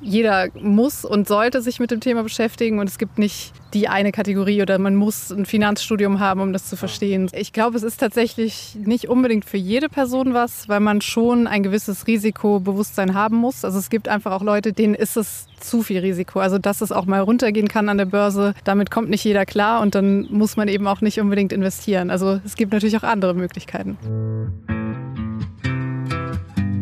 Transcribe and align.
jeder 0.00 0.48
muss 0.54 1.04
und 1.04 1.26
sollte 1.26 1.60
sich 1.60 1.80
mit 1.80 1.90
dem 1.90 2.00
Thema 2.00 2.22
beschäftigen 2.22 2.78
und 2.78 2.88
es 2.88 2.98
gibt 2.98 3.18
nicht 3.18 3.52
die 3.74 3.88
eine 3.88 4.12
Kategorie 4.12 4.62
oder 4.62 4.78
man 4.78 4.94
muss 4.94 5.30
ein 5.30 5.44
Finanzstudium 5.44 6.20
haben, 6.20 6.40
um 6.40 6.52
das 6.52 6.68
zu 6.68 6.76
verstehen. 6.76 7.28
Ich 7.34 7.52
glaube, 7.52 7.76
es 7.76 7.82
ist 7.82 7.98
tatsächlich 7.98 8.76
nicht 8.82 9.08
unbedingt 9.08 9.44
für 9.44 9.56
jede 9.56 9.88
Person 9.88 10.34
was, 10.34 10.68
weil 10.68 10.80
man 10.80 11.00
schon 11.00 11.46
ein 11.46 11.62
gewisses 11.62 12.06
Risikobewusstsein 12.06 13.14
haben 13.14 13.36
muss. 13.36 13.64
Also 13.64 13.78
es 13.78 13.90
gibt 13.90 14.08
einfach 14.08 14.32
auch 14.32 14.42
Leute, 14.42 14.72
denen 14.72 14.94
ist 14.94 15.16
es 15.16 15.46
zu 15.60 15.82
viel 15.82 15.98
Risiko. 15.98 16.40
Also 16.40 16.58
dass 16.58 16.80
es 16.80 16.92
auch 16.92 17.06
mal 17.06 17.20
runtergehen 17.20 17.68
kann 17.68 17.88
an 17.88 17.98
der 17.98 18.06
Börse, 18.06 18.54
damit 18.64 18.90
kommt 18.90 19.10
nicht 19.10 19.24
jeder 19.24 19.44
klar 19.44 19.82
und 19.82 19.94
dann 19.94 20.28
muss 20.30 20.56
man 20.56 20.68
eben 20.68 20.86
auch 20.86 21.00
nicht 21.00 21.20
unbedingt 21.20 21.52
investieren. 21.52 22.10
Also 22.10 22.40
es 22.44 22.56
gibt 22.56 22.72
natürlich 22.72 22.96
auch 22.96 23.02
andere 23.02 23.34
Möglichkeiten. 23.34 23.98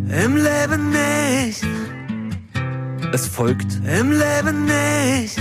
Im 0.08 0.36
Leben 0.36 0.90
nicht. 0.90 1.64
Es 3.16 3.26
folgt 3.26 3.80
Im 3.98 4.12
Leben 4.12 4.66
nicht. 4.66 5.40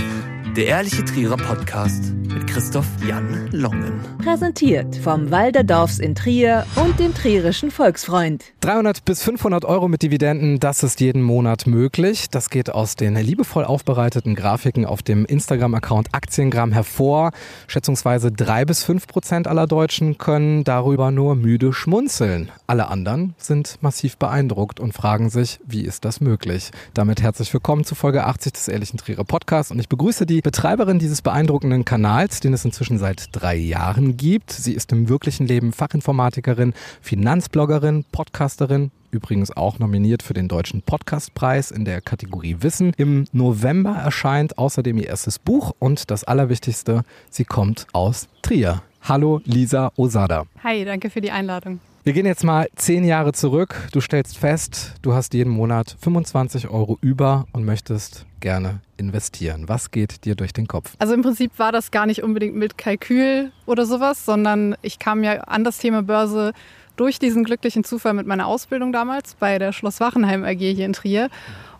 Der 0.56 0.66
ehrliche 0.66 1.04
Trierer 1.04 1.36
Podcast 1.36 2.04
mit 2.36 2.46
Christoph 2.46 2.86
Jan 3.08 3.48
Longen. 3.50 3.98
Präsentiert 4.22 4.94
vom 4.96 5.30
Walderdorfs 5.30 5.98
in 5.98 6.14
Trier 6.14 6.66
und 6.76 6.98
dem 6.98 7.14
Trierischen 7.14 7.70
Volksfreund. 7.70 8.44
300 8.60 9.06
bis 9.06 9.22
500 9.22 9.64
Euro 9.64 9.88
mit 9.88 10.02
Dividenden, 10.02 10.60
das 10.60 10.82
ist 10.82 11.00
jeden 11.00 11.22
Monat 11.22 11.66
möglich. 11.66 12.28
Das 12.28 12.50
geht 12.50 12.68
aus 12.68 12.94
den 12.94 13.16
liebevoll 13.16 13.64
aufbereiteten 13.64 14.34
Grafiken 14.34 14.84
auf 14.84 15.02
dem 15.02 15.24
Instagram-Account 15.24 16.14
Aktiengramm 16.14 16.72
hervor. 16.72 17.30
Schätzungsweise 17.68 18.30
drei 18.30 18.66
bis 18.66 18.82
fünf 18.84 19.06
Prozent 19.06 19.48
aller 19.48 19.66
Deutschen 19.66 20.18
können 20.18 20.62
darüber 20.62 21.10
nur 21.10 21.36
müde 21.36 21.72
schmunzeln. 21.72 22.50
Alle 22.66 22.88
anderen 22.88 23.34
sind 23.38 23.78
massiv 23.80 24.18
beeindruckt 24.18 24.78
und 24.78 24.92
fragen 24.92 25.30
sich, 25.30 25.58
wie 25.64 25.86
ist 25.86 26.04
das 26.04 26.20
möglich? 26.20 26.70
Damit 26.92 27.22
herzlich 27.22 27.54
willkommen 27.54 27.84
zu 27.84 27.94
Folge 27.94 28.24
80 28.24 28.52
des 28.52 28.68
Ehrlichen 28.68 28.98
Trierer 28.98 29.24
Podcasts 29.24 29.72
und 29.72 29.78
ich 29.78 29.88
begrüße 29.88 30.26
die 30.26 30.42
Betreiberin 30.42 30.98
dieses 30.98 31.22
beeindruckenden 31.22 31.86
Kanals, 31.86 32.25
den 32.28 32.52
es 32.52 32.64
inzwischen 32.64 32.98
seit 32.98 33.28
drei 33.32 33.56
Jahren 33.56 34.16
gibt. 34.16 34.52
Sie 34.52 34.72
ist 34.72 34.92
im 34.92 35.08
wirklichen 35.08 35.46
Leben 35.46 35.72
Fachinformatikerin, 35.72 36.74
Finanzbloggerin, 37.00 38.04
Podcasterin, 38.12 38.90
übrigens 39.10 39.56
auch 39.56 39.78
nominiert 39.78 40.22
für 40.22 40.34
den 40.34 40.48
Deutschen 40.48 40.82
Podcastpreis 40.82 41.70
in 41.70 41.84
der 41.84 42.00
Kategorie 42.00 42.56
Wissen. 42.60 42.92
Im 42.96 43.26
November 43.32 43.96
erscheint 43.96 44.58
außerdem 44.58 44.98
ihr 44.98 45.06
erstes 45.06 45.38
Buch 45.38 45.72
und 45.78 46.10
das 46.10 46.24
Allerwichtigste, 46.24 47.02
sie 47.30 47.44
kommt 47.44 47.86
aus 47.92 48.28
Trier. 48.42 48.82
Hallo 49.02 49.40
Lisa 49.44 49.92
Osada. 49.96 50.44
Hi, 50.64 50.84
danke 50.84 51.10
für 51.10 51.20
die 51.20 51.30
Einladung. 51.30 51.80
Wir 52.06 52.12
gehen 52.12 52.24
jetzt 52.24 52.44
mal 52.44 52.68
zehn 52.76 53.02
Jahre 53.02 53.32
zurück. 53.32 53.88
Du 53.90 54.00
stellst 54.00 54.38
fest, 54.38 54.94
du 55.02 55.14
hast 55.14 55.34
jeden 55.34 55.50
Monat 55.50 55.96
25 56.00 56.68
Euro 56.68 56.98
über 57.00 57.48
und 57.52 57.64
möchtest 57.64 58.26
gerne 58.38 58.78
investieren. 58.96 59.68
Was 59.68 59.90
geht 59.90 60.24
dir 60.24 60.36
durch 60.36 60.52
den 60.52 60.68
Kopf? 60.68 60.94
Also 61.00 61.14
im 61.14 61.22
Prinzip 61.22 61.58
war 61.58 61.72
das 61.72 61.90
gar 61.90 62.06
nicht 62.06 62.22
unbedingt 62.22 62.54
mit 62.54 62.78
Kalkül 62.78 63.50
oder 63.66 63.86
sowas, 63.86 64.24
sondern 64.24 64.76
ich 64.82 65.00
kam 65.00 65.24
ja 65.24 65.40
an 65.40 65.64
das 65.64 65.78
Thema 65.78 66.04
Börse 66.04 66.52
durch 66.94 67.18
diesen 67.18 67.42
glücklichen 67.42 67.82
Zufall 67.82 68.14
mit 68.14 68.28
meiner 68.28 68.46
Ausbildung 68.46 68.92
damals 68.92 69.34
bei 69.34 69.58
der 69.58 69.72
Schloss 69.72 69.98
Wachenheim 69.98 70.44
AG 70.44 70.58
hier 70.58 70.86
in 70.86 70.92
Trier. 70.92 71.28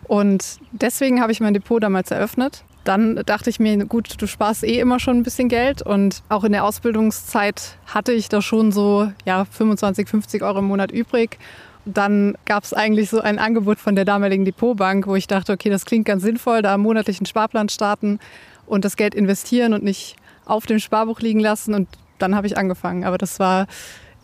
Und 0.09 0.59
deswegen 0.73 1.23
habe 1.23 1.31
ich 1.31 1.39
mein 1.39 1.55
Depot 1.55 1.81
damals 1.81 2.11
eröffnet 2.11 2.65
dann 2.87 3.21
dachte 3.27 3.51
ich 3.51 3.59
mir, 3.59 3.85
gut, 3.85 4.15
du 4.21 4.27
sparst 4.27 4.63
eh 4.63 4.79
immer 4.79 5.01
schon 5.01 5.19
ein 5.19 5.23
bisschen 5.25 5.49
Geld 5.49 5.83
und 5.83 6.23
auch 6.29 6.45
in 6.45 6.53
der 6.53 6.65
Ausbildungszeit 6.65 7.77
hatte 7.87 8.13
ich 8.13 8.29
da 8.29 8.41
schon 8.41 8.71
so 8.71 9.11
ja, 9.25 9.45
25, 9.45 10.09
50 10.09 10.43
Euro 10.43 10.61
im 10.61 10.67
Monat 10.67 10.93
übrig. 10.93 11.39
Dann 11.85 12.37
gab 12.45 12.65
es 12.65 12.73
eigentlich 12.73 13.11
so 13.11 13.21
ein 13.21 13.39
Angebot 13.39 13.79
von 13.79 13.97
der 13.97 14.05
damaligen 14.05 14.45
Depotbank, 14.45 15.07
wo 15.07 15.17
ich 15.17 15.27
dachte, 15.27 15.53
okay, 15.53 15.69
das 15.69 15.85
klingt 15.85 16.05
ganz 16.05 16.23
sinnvoll, 16.23 16.63
da 16.63 16.75
einen 16.75 17.27
Sparplan 17.27 17.69
starten 17.69 18.21
und 18.67 18.85
das 18.85 18.97
Geld 18.97 19.15
investieren 19.15 19.73
und 19.73 19.83
nicht 19.83 20.17
auf 20.45 20.67
dem 20.67 20.79
Sparbuch 20.79 21.21
liegen 21.21 21.41
lassen. 21.41 21.75
Und 21.75 21.89
dann 22.19 22.35
habe 22.35 22.47
ich 22.47 22.57
angefangen. 22.57 23.05
Aber 23.05 23.19
das 23.19 23.39
war 23.41 23.67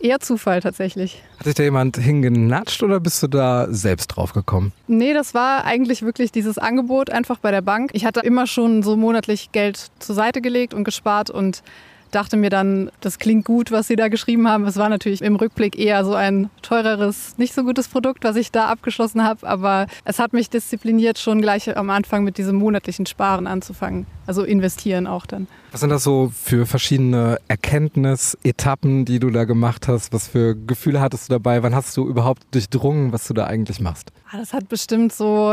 Eher 0.03 0.19
Zufall 0.19 0.59
tatsächlich. 0.59 1.23
Hat 1.39 1.45
dich 1.45 1.55
da 1.55 1.63
jemand 1.63 1.95
hingenatscht 1.95 2.83
oder 2.83 2.99
bist 2.99 3.23
du 3.23 3.27
da 3.27 3.67
selbst 3.69 4.07
drauf 4.07 4.33
gekommen? 4.33 4.73
Nee, 4.85 5.13
das 5.13 5.33
war 5.33 5.63
eigentlich 5.63 6.01
wirklich 6.01 6.33
dieses 6.33 6.57
Angebot 6.57 7.09
einfach 7.09 7.39
bei 7.39 7.51
der 7.51 7.61
Bank. 7.61 7.91
Ich 7.93 8.03
hatte 8.03 8.19
immer 8.19 8.45
schon 8.45 8.83
so 8.83 8.97
monatlich 8.97 9.53
Geld 9.53 9.91
zur 9.99 10.13
Seite 10.13 10.41
gelegt 10.41 10.73
und 10.73 10.83
gespart 10.83 11.29
und 11.29 11.63
dachte 12.11 12.35
mir 12.35 12.49
dann, 12.49 12.91
das 12.99 13.17
klingt 13.17 13.45
gut, 13.45 13.71
was 13.71 13.87
Sie 13.87 13.95
da 13.95 14.09
geschrieben 14.09 14.49
haben. 14.49 14.65
Es 14.65 14.75
war 14.75 14.89
natürlich 14.89 15.21
im 15.21 15.37
Rückblick 15.37 15.79
eher 15.79 16.03
so 16.03 16.15
ein 16.15 16.49
teureres, 16.61 17.37
nicht 17.37 17.53
so 17.53 17.63
gutes 17.63 17.87
Produkt, 17.87 18.25
was 18.25 18.35
ich 18.35 18.51
da 18.51 18.67
abgeschlossen 18.67 19.23
habe. 19.23 19.47
Aber 19.47 19.87
es 20.03 20.19
hat 20.19 20.33
mich 20.33 20.49
diszipliniert, 20.49 21.17
schon 21.17 21.41
gleich 21.41 21.75
am 21.77 21.89
Anfang 21.89 22.25
mit 22.25 22.37
diesem 22.37 22.57
monatlichen 22.57 23.05
Sparen 23.05 23.47
anzufangen. 23.47 24.05
Also 24.27 24.43
investieren 24.43 25.07
auch 25.07 25.25
dann. 25.25 25.47
Was 25.73 25.79
sind 25.79 25.89
das 25.89 26.03
so 26.03 26.31
für 26.31 26.67
verschiedene 26.67 27.39
Erkenntnisetappen, 27.47 29.05
die 29.05 29.17
du 29.17 29.31
da 29.31 29.45
gemacht 29.45 29.87
hast? 29.87 30.13
Was 30.13 30.27
für 30.27 30.55
Gefühle 30.55 31.01
hattest 31.01 31.27
du 31.27 31.33
dabei? 31.33 31.63
Wann 31.63 31.73
hast 31.73 31.97
du 31.97 32.07
überhaupt 32.07 32.43
durchdrungen, 32.51 33.11
was 33.11 33.27
du 33.27 33.33
da 33.33 33.47
eigentlich 33.47 33.79
machst? 33.79 34.11
Ah, 34.31 34.37
das 34.37 34.53
hat 34.53 34.69
bestimmt 34.69 35.11
so 35.11 35.51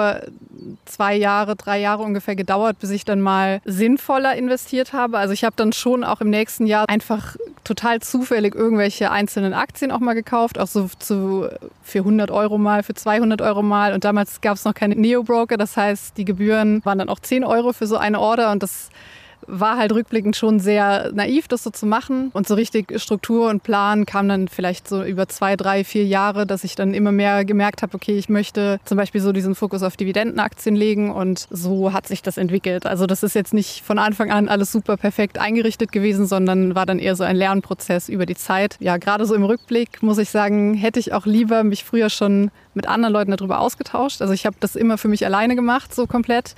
zwei 0.85 1.17
Jahre, 1.17 1.57
drei 1.57 1.81
Jahre 1.81 2.03
ungefähr 2.03 2.37
gedauert, 2.37 2.79
bis 2.81 2.91
ich 2.91 3.07
dann 3.07 3.23
mal 3.23 3.63
sinnvoller 3.65 4.37
investiert 4.37 4.93
habe. 4.93 5.17
Also 5.17 5.33
ich 5.33 5.43
habe 5.43 5.57
dann 5.57 5.73
schon 5.73 6.05
auch 6.05 6.21
im 6.21 6.29
nächsten 6.29 6.67
Jahr 6.67 6.87
einfach 6.87 7.37
total 7.65 8.01
zufällig 8.01 8.55
irgendwelche 8.55 9.11
einzelnen 9.11 9.55
Aktien 9.55 9.91
auch 9.91 10.01
mal 10.01 10.13
gekauft, 10.13 10.59
auch 10.59 10.67
so 10.67 10.91
zu, 10.99 11.49
für 11.83 12.01
100 12.01 12.31
Euro 12.31 12.59
mal, 12.59 12.83
für 12.83 12.93
200 12.93 13.41
Euro 13.41 13.63
mal. 13.63 13.95
Und 13.95 14.05
damals 14.05 14.43
gab 14.43 14.57
es 14.57 14.67
noch 14.67 14.75
keine 14.75 14.97
Neo-Broker, 14.97 15.57
das 15.57 15.79
heißt, 15.79 16.19
die 16.19 16.27
Gebühren 16.27 16.85
waren 16.85 16.99
dann 16.99 17.09
auch 17.09 17.21
10 17.21 17.43
Euro 17.43 17.73
für 17.73 17.87
so 17.87 17.97
eine 17.97 18.21
Order 18.21 18.53
und 18.53 18.63
das 18.63 18.91
war 19.47 19.77
halt 19.77 19.93
rückblickend 19.93 20.37
schon 20.37 20.61
sehr 20.61 21.11
naiv, 21.13 21.49
das 21.49 21.63
so 21.63 21.71
zu 21.71 21.87
machen. 21.87 22.31
Und 22.33 22.47
so 22.47 22.55
richtig 22.55 23.01
Struktur 23.01 23.49
und 23.49 23.63
Plan 23.63 24.07
kam 24.07 24.29
dann 24.29 24.49
vielleicht 24.49 24.89
so 24.89 25.03
über 25.03 25.29
zwei, 25.29 25.57
drei, 25.57 25.85
vier 25.85 26.05
Jahre, 26.05 26.47
dass 26.47 26.65
ich 26.65 26.75
dann 26.75 26.95
immer 26.95 27.13
mehr 27.13 27.45
gemerkt 27.45 27.83
habe, 27.83 27.95
okay, 27.95 28.17
ich 28.17 28.29
möchte 28.29 28.81
zum 28.85 28.97
Beispiel 28.97 29.21
so 29.21 29.33
diesen 29.33 29.55
Fokus 29.55 29.83
auf 29.83 29.97
Dividendenaktien 29.97 30.77
legen 30.77 31.11
und 31.11 31.47
so 31.51 31.93
hat 31.93 32.07
sich 32.07 32.23
das 32.23 32.37
entwickelt. 32.37 32.87
Also 32.87 33.07
das 33.07 33.23
ist 33.23 33.35
jetzt 33.35 33.55
nicht 33.55 33.83
von 33.83 33.99
Anfang 33.99 34.31
an 34.31 34.49
alles 34.49 34.73
super 34.73 34.97
perfekt 34.97 35.39
eingerichtet 35.39 35.93
gewesen, 35.93 36.27
sondern 36.27 36.75
war 36.75 36.87
dann 36.87 36.99
eher 36.99 37.17
so 37.17 37.25
ein 37.25 37.37
Lernprozess 37.37 38.09
über 38.09 38.27
die 38.27 38.37
Zeit. 38.37 38.77
Ja, 38.81 38.97
gerade 38.97 39.27
so 39.27 39.35
im 39.35 39.45
Rückblick 39.45 40.03
muss 40.03 40.19
ich 40.19 40.31
sagen, 40.31 40.75
hätte 40.75 41.01
ich 41.01 41.13
auch 41.13 41.27
lieber 41.27 41.65
mich 41.65 41.85
früher 41.85 42.11
schon 42.11 42.51
mit 42.75 42.87
anderen 42.87 43.13
Leuten 43.13 43.31
darüber 43.31 43.61
ausgetauscht. 43.61 44.23
Also 44.23 44.33
ich 44.33 44.47
habe 44.47 44.57
das 44.61 44.77
immer 44.77 44.99
für 44.99 45.09
mich 45.09 45.25
alleine 45.25 45.57
gemacht, 45.57 45.95
so 45.95 46.07
komplett. 46.07 46.55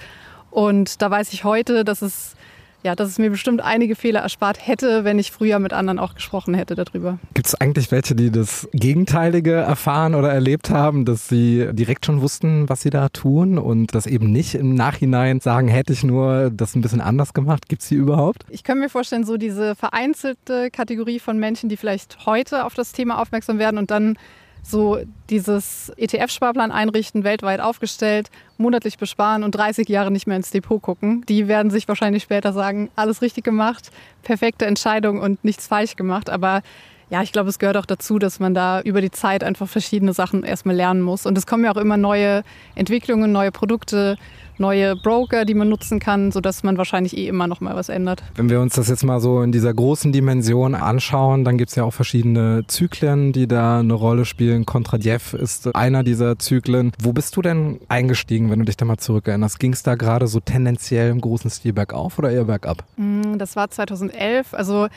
Und 0.51 1.01
da 1.01 1.11
weiß 1.11 1.33
ich 1.33 1.45
heute, 1.45 1.85
dass 1.85 2.03
es 2.03 2.35
ja, 2.83 2.95
dass 2.95 3.09
es 3.09 3.19
mir 3.19 3.31
bestimmt 3.31 3.61
einige 3.61 3.95
Fehler 3.95 4.21
erspart 4.21 4.67
hätte, 4.67 5.05
wenn 5.05 5.19
ich 5.19 5.31
früher 5.31 5.59
mit 5.59 5.73
anderen 5.73 5.99
auch 5.99 6.15
gesprochen 6.15 6.55
hätte 6.55 6.75
darüber. 6.75 7.19
Gibt 7.35 7.47
es 7.47 7.55
eigentlich 7.55 7.91
welche, 7.91 8.15
die 8.15 8.31
das 8.31 8.69
Gegenteilige 8.73 9.53
erfahren 9.53 10.15
oder 10.15 10.33
erlebt 10.33 10.71
haben, 10.71 11.05
dass 11.05 11.29
sie 11.29 11.69
direkt 11.73 12.07
schon 12.07 12.21
wussten, 12.21 12.69
was 12.69 12.83
sie 12.83 12.91
da 12.91 13.09
tun 13.09 13.59
und 13.59 13.95
das 13.95 14.07
eben 14.07 14.33
nicht 14.33 14.55
im 14.55 14.75
Nachhinein 14.75 15.41
sagen, 15.41 15.69
hätte 15.69 15.93
ich 15.93 16.03
nur 16.03 16.51
das 16.51 16.75
ein 16.75 16.83
bisschen 16.83 17.01
anders 17.01 17.35
gemacht? 17.35 17.69
Gibt 17.69 17.83
es 17.83 17.89
die 17.89 17.95
überhaupt? 17.95 18.45
Ich 18.49 18.65
kann 18.65 18.79
mir 18.79 18.89
vorstellen, 18.89 19.25
so 19.25 19.37
diese 19.37 19.75
vereinzelte 19.75 20.71
Kategorie 20.71 21.21
von 21.21 21.39
Menschen, 21.39 21.69
die 21.69 21.77
vielleicht 21.77 22.27
heute 22.27 22.65
auf 22.65 22.75
das 22.75 22.93
Thema 22.93 23.21
aufmerksam 23.21 23.59
werden 23.59 23.79
und 23.79 23.91
dann 23.91 24.17
so 24.63 24.99
dieses 25.29 25.93
ETF-Sparplan 25.97 26.71
einrichten, 26.71 27.25
weltweit 27.25 27.61
aufgestellt, 27.61 28.31
monatlich 28.57 28.97
besparen 28.97 29.43
und 29.43 29.53
30 29.53 29.89
Jahre 29.89 30.11
nicht 30.11 30.27
mehr 30.27 30.37
ins 30.37 30.51
Depot 30.51 30.81
gucken. 30.81 31.25
Die 31.29 31.49
werden 31.49 31.71
sich 31.71 31.89
wahrscheinlich 31.89 32.23
später 32.23 32.53
sagen, 32.53 32.91
alles 32.97 33.23
richtig 33.23 33.45
gemacht, 33.45 33.91
perfekte 34.23 34.67
Entscheidung 34.67 35.21
und 35.21 35.45
nichts 35.45 35.67
falsch 35.67 35.97
gemacht. 35.97 36.31
Aber 36.31 36.63
ja, 37.11 37.23
ich 37.23 37.33
glaube, 37.33 37.51
es 37.51 37.59
gehört 37.59 37.77
auch 37.77 37.85
dazu, 37.85 38.19
dass 38.19 38.41
man 38.41 38.55
da 38.55 38.81
über 38.81 39.03
die 39.03 39.11
Zeit 39.11 39.45
einfach 39.45 39.69
verschiedene 39.69 40.15
Sachen 40.15 40.45
erstmal 40.45 40.77
lernen 40.77 41.03
muss. 41.03 41.27
Und 41.27 41.37
es 41.37 41.47
kommen 41.47 41.65
ja 41.65 41.71
auch 41.73 41.77
immer 41.77 41.99
neue 41.99 42.43
Entwicklungen, 42.75 43.33
neue 43.33 43.53
Produkte, 43.53 44.17
neue 44.59 44.97
Broker, 44.97 45.45
die 45.45 45.55
man 45.55 45.69
nutzen 45.69 45.99
kann, 45.99 46.33
sodass 46.33 46.63
man 46.63 46.79
wahrscheinlich 46.79 47.17
eh 47.17 47.27
immer 47.27 47.47
noch 47.47 47.61
mal 47.61 47.75
was 47.75 47.89
ändert. 47.89 48.23
Wenn 48.35 48.51
wir 48.51 48.61
uns 48.61 48.75
das 48.75 48.89
jetzt 48.89 49.05
mal 49.05 49.21
so 49.21 49.43
in 49.43 49.53
dieser 49.53 49.73
großen 49.73 50.13
Dimension 50.13 50.75
anschauen, 50.75 51.45
dann 51.45 51.59
gibt 51.59 51.71
es 51.71 51.77
ja 51.77 51.85
auch 51.85 51.93
verschiedene 51.93 52.65
Zyklen, 52.67 53.33
die 53.33 53.47
da 53.47 53.81
eine 53.81 53.95
Rolle 53.95 54.25
spielen. 54.25 54.67
Kontradjev 54.67 55.35
ist 55.35 55.75
einer 55.75 56.03
dieser 56.03 56.39
Zyklen. 56.39 56.93
Wo 57.01 57.13
bist 57.13 57.37
du 57.37 57.43
denn 57.43 57.81
eingestiegen, 57.89 58.51
wenn 58.51 58.61
du 58.61 58.65
dich 58.65 58.77
da 58.77 58.85
mal 58.85 58.99
zurückerinnerst? 58.99 59.59
Ging 59.59 59.73
es 59.73 59.83
da 59.83 59.95
gerade 59.95 60.27
so 60.27 60.41
tendenziell 60.41 61.11
im 61.11 61.21
großen 61.21 61.51
Stil 61.51 61.73
bergauf 61.73 62.19
oder 62.19 62.31
eher 62.31 62.45
bergab? 62.45 62.85
Mm, 62.97 63.39
das 63.39 63.57
war 63.57 63.71
2011. 63.71 64.55
Also 64.55 64.89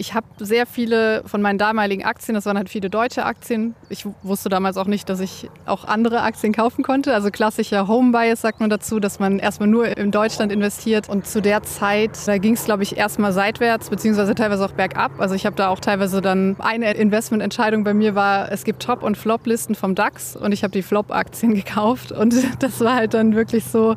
Ich 0.00 0.14
habe 0.14 0.26
sehr 0.38 0.64
viele 0.64 1.24
von 1.26 1.42
meinen 1.42 1.58
damaligen 1.58 2.04
Aktien, 2.04 2.36
das 2.36 2.46
waren 2.46 2.56
halt 2.56 2.68
viele 2.68 2.88
deutsche 2.88 3.24
Aktien. 3.24 3.74
Ich 3.88 4.06
wusste 4.22 4.48
damals 4.48 4.76
auch 4.76 4.86
nicht, 4.86 5.08
dass 5.08 5.18
ich 5.18 5.50
auch 5.66 5.84
andere 5.84 6.22
Aktien 6.22 6.52
kaufen 6.52 6.84
konnte. 6.84 7.12
Also 7.12 7.32
klassischer 7.32 7.88
Home 7.88 8.12
Bias 8.12 8.40
sagt 8.42 8.60
man 8.60 8.70
dazu, 8.70 9.00
dass 9.00 9.18
man 9.18 9.40
erstmal 9.40 9.68
nur 9.68 9.96
in 9.96 10.12
Deutschland 10.12 10.52
investiert. 10.52 11.08
Und 11.08 11.26
zu 11.26 11.42
der 11.42 11.64
Zeit, 11.64 12.12
da 12.26 12.38
ging 12.38 12.54
es, 12.54 12.64
glaube 12.64 12.84
ich, 12.84 12.96
erstmal 12.96 13.32
seitwärts, 13.32 13.90
beziehungsweise 13.90 14.36
teilweise 14.36 14.64
auch 14.64 14.72
bergab. 14.72 15.20
Also 15.20 15.34
ich 15.34 15.44
habe 15.44 15.56
da 15.56 15.68
auch 15.68 15.80
teilweise 15.80 16.20
dann 16.20 16.54
eine 16.60 16.92
Investmententscheidung 16.92 17.82
bei 17.82 17.92
mir 17.92 18.14
war, 18.14 18.52
es 18.52 18.62
gibt 18.62 18.80
Top- 18.80 19.02
und 19.02 19.18
Flop-Listen 19.18 19.74
vom 19.74 19.96
DAX 19.96 20.36
und 20.36 20.52
ich 20.52 20.62
habe 20.62 20.70
die 20.70 20.82
Flop-Aktien 20.82 21.54
gekauft. 21.56 22.12
Und 22.12 22.36
das 22.60 22.80
war 22.80 22.94
halt 22.94 23.14
dann 23.14 23.34
wirklich 23.34 23.64
so, 23.64 23.96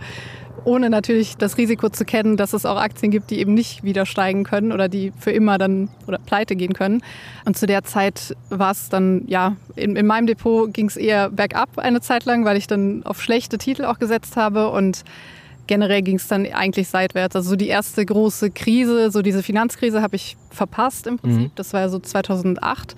ohne 0.64 0.90
natürlich 0.90 1.38
das 1.38 1.58
Risiko 1.58 1.90
zu 1.90 2.06
kennen, 2.06 2.38
dass 2.38 2.54
es 2.54 2.66
auch 2.66 2.78
Aktien 2.78 3.12
gibt, 3.12 3.32
die 3.32 3.40
eben 3.40 3.54
nicht 3.54 3.84
wieder 3.84 4.06
steigen 4.06 4.44
können 4.44 4.72
oder 4.72 4.90
die 4.90 5.12
für 5.20 5.32
immer 5.32 5.58
dann 5.58 5.90
oder 6.08 6.18
pleite 6.20 6.56
gehen 6.56 6.74
können. 6.74 7.02
Und 7.46 7.58
zu 7.58 7.66
der 7.66 7.84
Zeit 7.84 8.36
war 8.50 8.72
es 8.72 8.90
dann, 8.90 9.24
ja, 9.28 9.56
in, 9.76 9.96
in 9.96 10.06
meinem 10.06 10.28
Depot 10.28 10.74
ging 10.74 10.88
es 10.88 10.98
eher 10.98 11.30
bergab 11.30 11.78
eine 11.78 12.02
Zeit 12.02 12.26
lang, 12.26 12.46
weil 12.46 12.58
ich 12.58 12.68
dann 12.68 13.04
auf 13.04 13.22
schlechte 13.22 13.58
Titel 13.58 13.86
auch 13.86 14.00
gesetzt 14.00 14.38
habe 14.38 14.70
und 14.70 15.04
generell 15.68 16.02
ging 16.02 16.18
es 16.18 16.28
dann 16.28 16.46
eigentlich 16.52 16.90
seitwärts. 16.90 17.36
Also 17.36 17.52
so 17.52 17.56
die 17.56 17.68
erste 17.68 18.06
große 18.06 18.52
Krise, 18.52 19.10
so 19.12 19.22
diese 19.22 19.44
Finanzkrise 19.44 20.02
habe 20.02 20.16
ich 20.16 20.36
verpasst 20.50 21.08
im 21.08 21.18
Prinzip. 21.18 21.44
Mhm. 21.44 21.52
Das 21.56 21.74
war 21.74 21.82
ja 21.82 21.90
so 21.90 22.00
2008. 22.00 22.96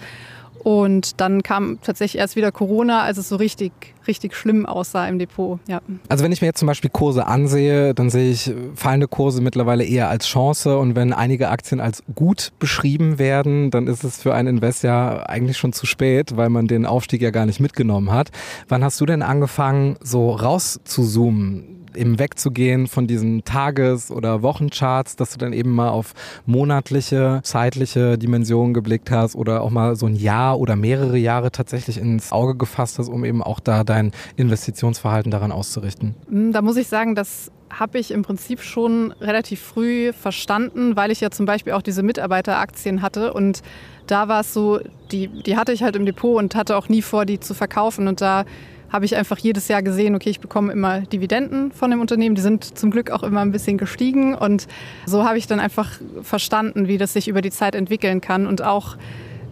Und 0.63 1.19
dann 1.19 1.44
kam 1.44 1.80
tatsächlich 1.81 2.19
erst 2.19 2.36
wieder 2.36 2.51
Corona, 2.51 3.01
als 3.04 3.18
es 3.18 3.27
so 3.27 3.36
richtig, 3.36 3.74
richtig 4.07 4.36
schlimm 4.36 4.65
aussah 4.65 5.07
im 5.07 5.19
Depot. 5.19 5.60
Ja. 5.68 5.81
Also 6.07 6.24
wenn 6.24 6.31
ich 6.31 6.42
mir 6.42 6.48
jetzt 6.48 6.60
zum 6.60 6.68
Beispiel 6.68 6.89
Kurse 6.89 7.27
ansehe, 7.27 7.94
dann 7.94 8.10
sehe 8.10 8.31
ich 8.31 8.51
fallende 8.75 9.07
Kurse 9.07 9.42
mittlerweile 9.42 9.83
eher 9.83 10.10
als 10.10 10.25
Chance. 10.25 10.77
Und 10.77 10.95
wenn 10.95 11.12
einige 11.12 11.50
Aktien 11.50 11.81
als 11.81 12.01
gut 12.15 12.51
beschrieben 12.60 13.19
werden, 13.19 13.71
dann 13.71 13.88
ist 13.88 14.04
es 14.06 14.21
für 14.21 14.33
einen 14.33 14.48
Invest 14.56 14.83
ja 14.83 15.24
eigentlich 15.24 15.57
schon 15.57 15.74
zu 15.74 15.86
spät, 15.86 16.38
weil 16.38 16.50
man 16.50 16.68
den 16.68 16.86
Aufstieg 16.86 17.21
ja 17.21 17.31
gar 17.31 17.45
nicht 17.45 17.60
mitgenommen 17.60 18.12
hat. 18.12 18.30
Wann 18.69 18.83
hast 18.83 19.01
du 19.01 19.06
denn 19.06 19.21
angefangen, 19.21 19.98
so 20.01 20.31
rauszuzoomen? 20.31 21.82
Eben 21.95 22.19
wegzugehen 22.19 22.88
von 22.88 23.07
diesen 23.07 23.44
Tages- 23.44 24.12
oder 24.12 24.42
Wochencharts, 24.42 25.16
dass 25.16 25.31
du 25.31 25.38
dann 25.38 25.54
eben 25.54 25.72
mal 25.72 25.90
auf 25.90 26.13
monatliche, 26.45 27.42
zeitliche 27.44 28.18
Dimensionen 28.18 28.74
geblickt 28.74 29.12
hast 29.12 29.36
oder 29.36 29.62
auch 29.62 29.69
mal 29.69 29.95
so 29.95 30.06
ein 30.06 30.16
Jahr 30.16 30.60
oder 30.60 30.75
mehrere 30.75 31.18
Jahre 31.18 31.51
tatsächlich 31.51 31.98
ins 31.98 32.31
Auge 32.31 32.56
gefasst 32.56 33.00
hast, 33.00 33.10
um 33.10 33.25
eben 33.25 33.44
auch 33.44 33.60
da 33.60 33.84
dein 33.84 34.12
Investitionsverhalten 34.36 35.31
daran 35.31 35.51
auszurichten? 35.51 36.16
Hm, 36.30 36.54
da 36.54 36.62
muss 36.62 36.78
ich 36.78 36.88
sagen, 36.88 37.16
das 37.16 37.51
habe 37.80 37.98
ich 37.98 38.12
im 38.12 38.22
Prinzip 38.22 38.62
schon 38.62 39.13
relativ 39.19 39.60
früh 39.62 40.13
verstanden, 40.13 40.96
weil 40.96 41.12
ich 41.12 41.22
ja 41.22 41.31
zum 41.31 41.46
Beispiel 41.46 41.74
auch 41.74 41.81
diese 41.81 42.04
Mitarbeiteraktien 42.04 43.01
hatte 43.01 43.34
und 43.34 43.62
da 44.07 44.28
war 44.28 44.42
es 44.42 44.54
so, 44.54 44.80
die, 45.12 45.28
die 45.28 45.57
hatte 45.57 45.72
ich 45.72 45.84
halt 45.84 45.96
im 45.96 46.06
Depot 46.06 46.38
und 46.38 46.56
hatte 46.56 46.75
auch 46.78 46.89
nie 46.89 47.01
vor, 47.01 47.25
die 47.25 47.39
zu 47.39 47.54
verkaufen 47.54 48.07
und 48.07 48.22
da 48.22 48.46
habe 48.94 49.06
ich 49.06 49.16
einfach 49.16 49.40
jedes 49.40 49.68
Jahr 49.68 49.81
gesehen, 49.81 50.13
okay, 50.13 50.30
ich 50.30 50.40
bekomme 50.40 50.72
immer 50.72 51.01
Dividenden 51.01 51.72
von 51.72 51.90
dem 51.90 52.00
Unternehmen. 52.00 52.36
Die 52.36 52.42
sind 52.42 52.78
zum 52.78 52.92
Glück 52.92 53.10
auch 53.10 53.24
immer 53.24 53.42
ein 53.42 53.51
bisschen 53.51 53.80
gestiegen. 53.80 54.36
Und 54.36 54.68
so 55.07 55.25
habe 55.25 55.40
ich 55.40 55.48
dann 55.48 55.60
einfach 55.60 55.90
verstanden, 56.22 56.88
wie 56.88 57.00
das 57.00 57.13
sich 57.13 57.28
über 57.28 57.42
die 57.42 57.50
Zeit 57.50 57.74
entwickeln 57.74 58.22
kann. 58.22 58.45
Und 58.45 58.62
auch 58.62 58.95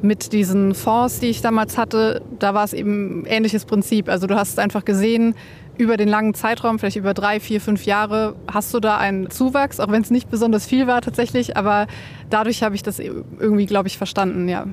mit 0.03 0.31
diesen 0.31 0.75
Fonds, 0.75 1.19
die 1.19 1.27
ich 1.27 1.41
damals 1.41 1.75
hatte, 1.79 2.21
da 2.37 2.53
war 2.53 2.63
es 2.63 2.73
eben 2.73 3.25
ähnliches 3.25 3.65
Prinzip. 3.65 4.09
Also 4.09 4.27
du 4.27 4.35
hast 4.35 4.59
einfach 4.59 4.85
gesehen, 4.85 5.33
über 5.75 5.97
den 5.97 6.07
langen 6.07 6.35
Zeitraum, 6.35 6.77
vielleicht 6.77 6.97
über 6.97 7.15
drei, 7.15 7.39
vier, 7.39 7.61
fünf 7.61 7.85
Jahre, 7.85 8.35
hast 8.51 8.71
du 8.75 8.79
da 8.79 8.97
einen 8.97 9.31
Zuwachs, 9.31 9.79
auch 9.79 9.91
wenn 9.91 10.03
es 10.03 10.11
nicht 10.11 10.29
besonders 10.29 10.67
viel 10.67 10.85
war 10.85 11.01
tatsächlich. 11.01 11.57
Aber 11.57 11.87
dadurch 12.29 12.61
habe 12.61 12.75
ich 12.75 12.83
das 12.83 12.99
irgendwie, 12.99 13.65
glaube 13.65 13.87
ich, 13.87 13.97
verstanden, 13.97 14.47
ja. 14.47 14.67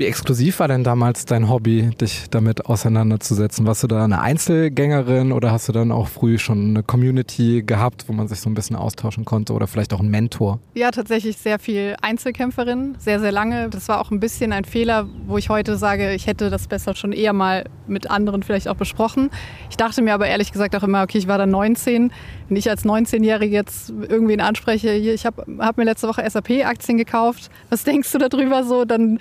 Wie 0.00 0.06
exklusiv 0.06 0.60
war 0.60 0.68
denn 0.68 0.82
damals 0.82 1.26
dein 1.26 1.50
Hobby, 1.50 1.90
dich 1.90 2.30
damit 2.30 2.64
auseinanderzusetzen? 2.64 3.66
Warst 3.66 3.82
du 3.82 3.86
da 3.86 4.02
eine 4.02 4.22
Einzelgängerin 4.22 5.30
oder 5.30 5.52
hast 5.52 5.68
du 5.68 5.72
dann 5.72 5.92
auch 5.92 6.08
früh 6.08 6.38
schon 6.38 6.70
eine 6.70 6.82
Community 6.82 7.62
gehabt, 7.62 8.04
wo 8.06 8.14
man 8.14 8.26
sich 8.26 8.40
so 8.40 8.48
ein 8.48 8.54
bisschen 8.54 8.76
austauschen 8.76 9.26
konnte 9.26 9.52
oder 9.52 9.66
vielleicht 9.66 9.92
auch 9.92 10.00
einen 10.00 10.08
Mentor? 10.08 10.58
Ja, 10.72 10.90
tatsächlich 10.90 11.36
sehr 11.36 11.58
viel 11.58 11.96
Einzelkämpferin, 12.00 12.94
sehr, 12.96 13.20
sehr 13.20 13.30
lange. 13.30 13.68
Das 13.68 13.90
war 13.90 14.00
auch 14.00 14.10
ein 14.10 14.20
bisschen 14.20 14.54
ein 14.54 14.64
Fehler, 14.64 15.06
wo 15.26 15.36
ich 15.36 15.50
heute 15.50 15.76
sage, 15.76 16.14
ich 16.14 16.26
hätte 16.26 16.48
das 16.48 16.66
besser 16.66 16.94
schon 16.94 17.12
eher 17.12 17.34
mal 17.34 17.66
mit 17.86 18.10
anderen 18.10 18.42
vielleicht 18.42 18.68
auch 18.68 18.76
besprochen. 18.76 19.28
Ich 19.68 19.76
dachte 19.76 20.00
mir 20.00 20.14
aber 20.14 20.28
ehrlich 20.28 20.50
gesagt 20.50 20.74
auch 20.76 20.82
immer, 20.82 21.02
okay, 21.02 21.18
ich 21.18 21.28
war 21.28 21.36
dann 21.36 21.50
19. 21.50 22.10
Wenn 22.48 22.56
ich 22.56 22.70
als 22.70 22.86
19-Jährige 22.86 23.54
jetzt 23.54 23.90
irgendwen 23.90 24.40
anspreche, 24.40 24.92
ich 24.92 25.26
habe 25.26 25.44
hab 25.58 25.76
mir 25.76 25.84
letzte 25.84 26.08
Woche 26.08 26.24
SAP-Aktien 26.26 26.96
gekauft, 26.96 27.50
was 27.68 27.84
denkst 27.84 28.10
du 28.12 28.16
darüber 28.16 28.64
so? 28.64 28.86
Dann 28.86 29.18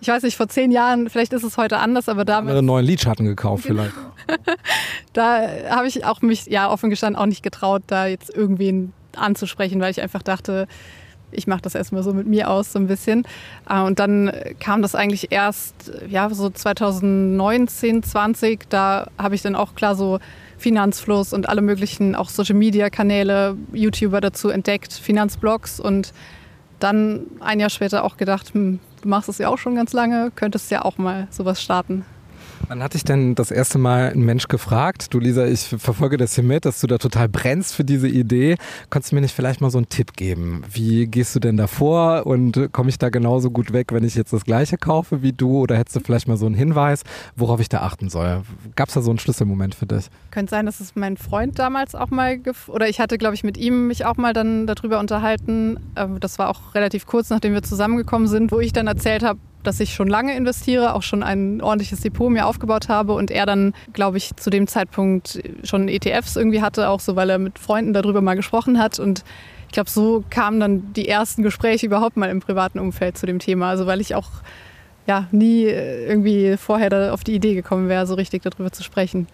ich 0.00 0.08
weiß 0.08 0.22
nicht, 0.22 0.36
vor 0.36 0.48
zehn 0.48 0.70
Jahren, 0.70 1.10
vielleicht 1.10 1.32
ist 1.32 1.42
es 1.42 1.56
heute 1.56 1.78
anders, 1.78 2.08
aber 2.08 2.24
damals. 2.24 2.50
Andere 2.50 2.62
neuen 2.62 2.86
Lidschatten 2.86 3.26
gekauft 3.26 3.64
genau. 3.66 3.82
vielleicht. 3.82 3.96
da 5.12 5.48
habe 5.70 5.88
ich 5.88 6.04
auch 6.04 6.22
mich, 6.22 6.46
ja, 6.46 6.70
offen 6.70 6.90
gestanden, 6.90 7.20
auch 7.20 7.26
nicht 7.26 7.42
getraut, 7.42 7.82
da 7.86 8.06
jetzt 8.06 8.34
irgendwen 8.34 8.92
anzusprechen, 9.16 9.80
weil 9.80 9.90
ich 9.90 10.00
einfach 10.00 10.22
dachte, 10.22 10.68
ich 11.30 11.46
mache 11.46 11.60
das 11.62 11.74
erstmal 11.74 12.02
so 12.02 12.12
mit 12.14 12.26
mir 12.26 12.50
aus, 12.50 12.72
so 12.72 12.78
ein 12.78 12.86
bisschen. 12.86 13.24
Äh, 13.68 13.82
und 13.82 13.98
dann 13.98 14.32
kam 14.60 14.82
das 14.82 14.94
eigentlich 14.94 15.30
erst, 15.30 15.92
ja, 16.08 16.28
so 16.30 16.50
2019, 16.50 18.02
20, 18.02 18.68
da 18.68 19.08
habe 19.18 19.34
ich 19.34 19.42
dann 19.42 19.54
auch 19.54 19.74
klar 19.74 19.94
so 19.94 20.18
Finanzfluss 20.58 21.32
und 21.32 21.48
alle 21.48 21.62
möglichen 21.62 22.14
auch 22.14 22.28
Social 22.28 22.56
Media 22.56 22.90
Kanäle, 22.90 23.56
YouTuber 23.72 24.20
dazu 24.20 24.48
entdeckt, 24.48 24.92
Finanzblogs 24.92 25.80
und 25.80 26.12
dann 26.78 27.26
ein 27.40 27.60
Jahr 27.60 27.70
später 27.70 28.04
auch 28.04 28.16
gedacht, 28.16 28.54
hm, 28.54 28.80
du 29.02 29.08
machst 29.08 29.28
es 29.28 29.38
ja 29.38 29.48
auch 29.48 29.58
schon 29.58 29.74
ganz 29.74 29.92
lange, 29.92 30.30
könntest 30.34 30.70
ja 30.70 30.84
auch 30.84 30.98
mal 30.98 31.28
sowas 31.30 31.62
starten. 31.62 32.04
Wann 32.66 32.82
hat 32.82 32.94
dich 32.94 33.04
denn 33.04 33.34
das 33.34 33.50
erste 33.50 33.78
Mal 33.78 34.10
ein 34.10 34.22
Mensch 34.22 34.48
gefragt? 34.48 35.14
Du 35.14 35.20
Lisa, 35.20 35.46
ich 35.46 35.60
verfolge 35.78 36.16
das 36.16 36.34
hier 36.34 36.44
mit, 36.44 36.64
dass 36.64 36.80
du 36.80 36.86
da 36.86 36.98
total 36.98 37.28
brennst 37.28 37.74
für 37.74 37.84
diese 37.84 38.08
Idee. 38.08 38.56
Kannst 38.90 39.10
du 39.10 39.14
mir 39.14 39.20
nicht 39.20 39.34
vielleicht 39.34 39.60
mal 39.60 39.70
so 39.70 39.78
einen 39.78 39.88
Tipp 39.88 40.14
geben? 40.14 40.62
Wie 40.70 41.06
gehst 41.06 41.34
du 41.34 41.40
denn 41.40 41.56
da 41.56 41.66
vor 41.66 42.26
und 42.26 42.72
komme 42.72 42.88
ich 42.90 42.98
da 42.98 43.08
genauso 43.08 43.50
gut 43.50 43.72
weg, 43.72 43.92
wenn 43.92 44.04
ich 44.04 44.14
jetzt 44.14 44.32
das 44.32 44.44
gleiche 44.44 44.76
kaufe 44.76 45.22
wie 45.22 45.32
du? 45.32 45.60
Oder 45.60 45.76
hättest 45.76 45.96
du 45.96 46.00
vielleicht 46.00 46.28
mal 46.28 46.36
so 46.36 46.46
einen 46.46 46.54
Hinweis, 46.54 47.02
worauf 47.36 47.60
ich 47.60 47.68
da 47.68 47.80
achten 47.80 48.08
soll? 48.08 48.42
Gab 48.74 48.88
es 48.88 48.94
da 48.94 49.02
so 49.02 49.10
einen 49.10 49.18
Schlüsselmoment 49.18 49.74
für 49.74 49.86
dich? 49.86 50.06
Könnte 50.30 50.50
sein, 50.50 50.66
dass 50.66 50.80
es 50.80 50.96
mein 50.96 51.16
Freund 51.16 51.58
damals 51.58 51.94
auch 51.94 52.10
mal, 52.10 52.40
oder 52.66 52.88
ich 52.88 53.00
hatte, 53.00 53.18
glaube 53.18 53.34
ich, 53.34 53.44
mit 53.44 53.56
ihm 53.56 53.86
mich 53.86 54.04
auch 54.04 54.16
mal 54.16 54.32
dann 54.32 54.66
darüber 54.66 54.98
unterhalten. 54.98 55.78
Ähm, 55.96 56.20
das 56.20 56.38
war 56.38 56.48
auch 56.48 56.74
relativ 56.74 57.06
kurz, 57.06 57.30
nachdem 57.30 57.54
wir 57.54 57.62
zusammengekommen 57.62 58.28
sind, 58.28 58.52
wo 58.52 58.60
ich 58.60 58.72
dann 58.72 58.86
erzählt 58.86 59.22
habe, 59.22 59.38
dass 59.62 59.80
ich 59.80 59.94
schon 59.94 60.08
lange 60.08 60.36
investiere, 60.36 60.94
auch 60.94 61.02
schon 61.02 61.22
ein 61.22 61.60
ordentliches 61.60 62.00
Depot 62.00 62.30
mir 62.30 62.46
aufgebaut 62.46 62.88
habe 62.88 63.12
und 63.14 63.30
er 63.30 63.46
dann, 63.46 63.74
glaube 63.92 64.16
ich, 64.16 64.34
zu 64.36 64.50
dem 64.50 64.66
Zeitpunkt 64.66 65.40
schon 65.64 65.88
ETFs 65.88 66.36
irgendwie 66.36 66.62
hatte, 66.62 66.88
auch 66.88 67.00
so, 67.00 67.16
weil 67.16 67.30
er 67.30 67.38
mit 67.38 67.58
Freunden 67.58 67.92
darüber 67.92 68.20
mal 68.20 68.34
gesprochen 68.34 68.78
hat 68.78 68.98
und 68.98 69.24
ich 69.68 69.72
glaube, 69.72 69.90
so 69.90 70.24
kamen 70.30 70.60
dann 70.60 70.92
die 70.94 71.08
ersten 71.08 71.42
Gespräche 71.42 71.84
überhaupt 71.84 72.16
mal 72.16 72.30
im 72.30 72.40
privaten 72.40 72.78
Umfeld 72.78 73.18
zu 73.18 73.26
dem 73.26 73.38
Thema. 73.38 73.68
Also 73.68 73.86
weil 73.86 74.00
ich 74.00 74.14
auch 74.14 74.30
ja, 75.06 75.26
nie 75.30 75.64
irgendwie 75.64 76.56
vorher 76.56 77.12
auf 77.12 77.22
die 77.22 77.34
Idee 77.34 77.54
gekommen 77.54 77.88
wäre, 77.88 78.06
so 78.06 78.14
richtig 78.14 78.42
darüber 78.42 78.72
zu 78.72 78.82
sprechen. 78.82 79.26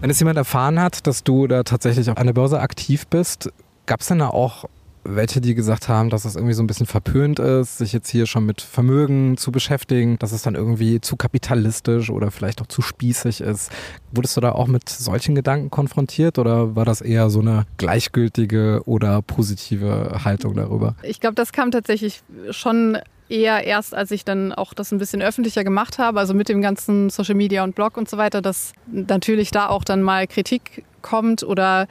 Wenn 0.00 0.10
es 0.10 0.18
jemand 0.18 0.36
erfahren 0.36 0.80
hat, 0.80 1.06
dass 1.06 1.22
du 1.22 1.46
da 1.46 1.62
tatsächlich 1.62 2.10
auf 2.10 2.16
einer 2.16 2.32
Börse 2.32 2.58
aktiv 2.58 3.06
bist, 3.06 3.52
gab 3.86 4.00
es 4.00 4.08
denn 4.08 4.18
da 4.18 4.28
auch 4.28 4.64
welche, 5.04 5.40
die 5.40 5.54
gesagt 5.54 5.88
haben, 5.88 6.10
dass 6.10 6.24
es 6.24 6.36
irgendwie 6.36 6.54
so 6.54 6.62
ein 6.62 6.66
bisschen 6.66 6.86
verpönt 6.86 7.38
ist, 7.38 7.78
sich 7.78 7.92
jetzt 7.92 8.08
hier 8.08 8.26
schon 8.26 8.46
mit 8.46 8.60
Vermögen 8.60 9.36
zu 9.36 9.52
beschäftigen, 9.52 10.18
dass 10.18 10.32
es 10.32 10.42
dann 10.42 10.54
irgendwie 10.54 11.00
zu 11.00 11.16
kapitalistisch 11.16 12.10
oder 12.10 12.30
vielleicht 12.30 12.62
auch 12.62 12.66
zu 12.66 12.82
spießig 12.82 13.40
ist. 13.40 13.70
Wurdest 14.12 14.36
du 14.36 14.40
da 14.40 14.52
auch 14.52 14.66
mit 14.66 14.88
solchen 14.88 15.34
Gedanken 15.34 15.70
konfrontiert 15.70 16.38
oder 16.38 16.76
war 16.76 16.84
das 16.84 17.00
eher 17.00 17.30
so 17.30 17.40
eine 17.40 17.66
gleichgültige 17.78 18.82
oder 18.84 19.22
positive 19.22 20.20
Haltung 20.24 20.54
darüber? 20.54 20.94
Ich 21.02 21.20
glaube, 21.20 21.34
das 21.34 21.52
kam 21.52 21.70
tatsächlich 21.70 22.22
schon 22.50 22.98
eher 23.28 23.64
erst, 23.64 23.94
als 23.94 24.10
ich 24.10 24.24
dann 24.24 24.52
auch 24.52 24.74
das 24.74 24.92
ein 24.92 24.98
bisschen 24.98 25.22
öffentlicher 25.22 25.64
gemacht 25.64 25.98
habe, 25.98 26.20
also 26.20 26.34
mit 26.34 26.48
dem 26.48 26.60
ganzen 26.60 27.08
Social 27.10 27.34
Media 27.34 27.64
und 27.64 27.74
Blog 27.74 27.96
und 27.96 28.08
so 28.08 28.18
weiter, 28.18 28.42
dass 28.42 28.72
natürlich 28.90 29.50
da 29.50 29.68
auch 29.68 29.84
dann 29.84 30.02
mal 30.02 30.26
Kritik 30.26 30.84
kommt 31.00 31.42
oder 31.42 31.88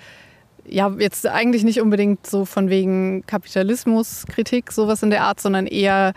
ja, 0.68 0.94
jetzt 1.00 1.27
eigentlich 1.27 1.63
nicht 1.63 1.82
unbedingt 1.82 2.25
so 2.25 2.46
von 2.46 2.70
wegen 2.70 3.25
Kapitalismuskritik, 3.25 4.72
sowas 4.72 5.03
in 5.03 5.10
der 5.10 5.24
Art, 5.24 5.39
sondern 5.39 5.68
eher 5.68 6.13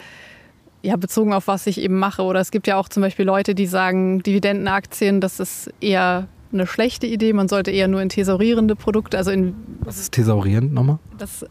ja, 0.83 0.97
bezogen 0.97 1.33
auf 1.33 1.47
was 1.47 1.67
ich 1.67 1.81
eben 1.81 1.99
mache. 1.99 2.23
Oder 2.23 2.41
es 2.41 2.51
gibt 2.51 2.67
ja 2.67 2.77
auch 2.77 2.89
zum 2.89 3.03
Beispiel 3.03 3.25
Leute, 3.25 3.55
die 3.55 3.67
sagen, 3.67 4.23
Dividendenaktien, 4.23 5.21
das 5.21 5.41
ist 5.41 5.71
eher 5.81 6.29
eine 6.53 6.67
schlechte 6.67 7.07
Idee. 7.07 7.33
Man 7.33 7.49
sollte 7.49 7.71
eher 7.71 7.89
nur 7.89 8.01
in 8.01 8.09
thesaurierende 8.09 8.77
Produkte, 8.77 9.19
also 9.19 9.31
in. 9.31 9.55
Was 9.81 9.99
ist 9.99 10.13
thesaurierend 10.13 10.73
nochmal? 10.73 10.99
Das, 11.19 11.45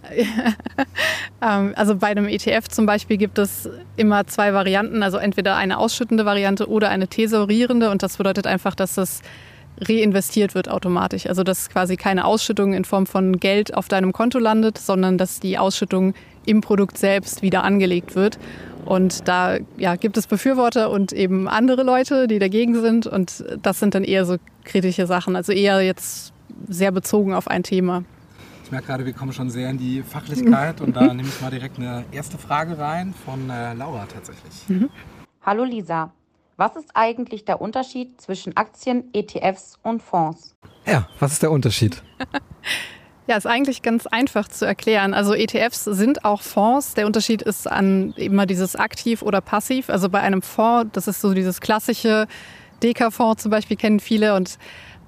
ähm, 1.41 1.73
also 1.75 1.95
bei 1.95 2.07
einem 2.07 2.27
ETF 2.27 2.69
zum 2.69 2.85
Beispiel 2.85 3.17
gibt 3.17 3.37
es 3.37 3.69
immer 3.97 4.25
zwei 4.27 4.53
Varianten, 4.53 5.03
also 5.03 5.17
entweder 5.17 5.55
eine 5.55 5.77
ausschüttende 5.77 6.25
Variante 6.25 6.69
oder 6.69 6.89
eine 6.89 7.07
thesaurierende. 7.07 7.91
Und 7.91 8.03
das 8.03 8.17
bedeutet 8.17 8.47
einfach, 8.47 8.75
dass 8.75 8.95
das 8.95 9.21
reinvestiert 9.87 10.55
wird 10.55 10.69
automatisch. 10.69 11.27
Also 11.27 11.43
dass 11.43 11.69
quasi 11.69 11.97
keine 11.97 12.25
Ausschüttung 12.25 12.73
in 12.73 12.85
Form 12.85 13.05
von 13.05 13.39
Geld 13.39 13.73
auf 13.73 13.87
deinem 13.87 14.13
Konto 14.13 14.39
landet, 14.39 14.77
sondern 14.77 15.17
dass 15.17 15.39
die 15.39 15.57
Ausschüttung 15.57 16.13
im 16.45 16.61
Produkt 16.61 16.97
selbst 16.97 17.41
wieder 17.41 17.63
angelegt 17.63 18.15
wird. 18.15 18.37
Und 18.85 19.27
da 19.27 19.57
ja, 19.77 19.95
gibt 19.95 20.17
es 20.17 20.27
Befürworter 20.27 20.91
und 20.91 21.13
eben 21.13 21.47
andere 21.47 21.83
Leute, 21.83 22.27
die 22.27 22.39
dagegen 22.39 22.79
sind. 22.79 23.07
Und 23.07 23.43
das 23.61 23.79
sind 23.79 23.95
dann 23.95 24.03
eher 24.03 24.25
so 24.25 24.37
kritische 24.65 25.07
Sachen, 25.07 25.35
also 25.35 25.51
eher 25.51 25.81
jetzt 25.81 26.33
sehr 26.67 26.91
bezogen 26.91 27.33
auf 27.33 27.47
ein 27.47 27.63
Thema. 27.63 28.03
Ich 28.63 28.71
merke 28.71 28.87
gerade, 28.87 29.05
wir 29.05 29.13
kommen 29.13 29.33
schon 29.33 29.49
sehr 29.49 29.69
in 29.69 29.77
die 29.77 30.01
Fachlichkeit 30.01 30.81
und 30.81 30.95
da 30.95 31.01
nehme 31.13 31.27
ich 31.27 31.41
mal 31.41 31.51
direkt 31.51 31.77
eine 31.77 32.05
erste 32.11 32.37
Frage 32.37 32.77
rein 32.77 33.13
von 33.25 33.49
äh, 33.49 33.73
Laura 33.73 34.05
tatsächlich. 34.11 34.53
Mhm. 34.67 34.89
Hallo 35.45 35.63
Lisa, 35.63 36.11
was 36.57 36.75
ist 36.75 36.89
eigentlich 36.93 37.45
der 37.45 37.61
Unterschied 37.61 38.19
zwischen 38.21 38.55
Aktien, 38.57 39.09
ETFs 39.13 39.79
und 39.83 40.01
Fonds? 40.01 40.55
Ja, 40.85 41.07
was 41.19 41.33
ist 41.33 41.43
der 41.43 41.51
Unterschied? 41.51 42.01
Ja, 43.25 43.37
ist 43.37 43.47
eigentlich 43.47 43.83
ganz 43.83 44.05
einfach 44.05 44.49
zu 44.49 44.65
erklären. 44.65 45.13
Also 45.13 45.33
ETFs 45.33 45.85
sind 45.85 46.25
auch 46.25 46.41
Fonds. 46.41 46.93
Der 46.93 47.05
Unterschied 47.05 47.41
ist 47.41 47.71
an 47.71 48.11
immer 48.17 48.45
dieses 48.45 48.75
aktiv 48.75 49.21
oder 49.21 49.39
passiv. 49.39 49.89
Also 49.89 50.09
bei 50.09 50.19
einem 50.19 50.41
Fonds, 50.41 50.89
das 50.91 51.07
ist 51.07 51.21
so 51.21 51.33
dieses 51.33 51.61
klassische 51.61 52.27
Deka-Fonds 52.83 53.43
zum 53.43 53.49
Beispiel 53.49 53.77
kennen 53.77 54.01
viele 54.01 54.35
und 54.35 54.57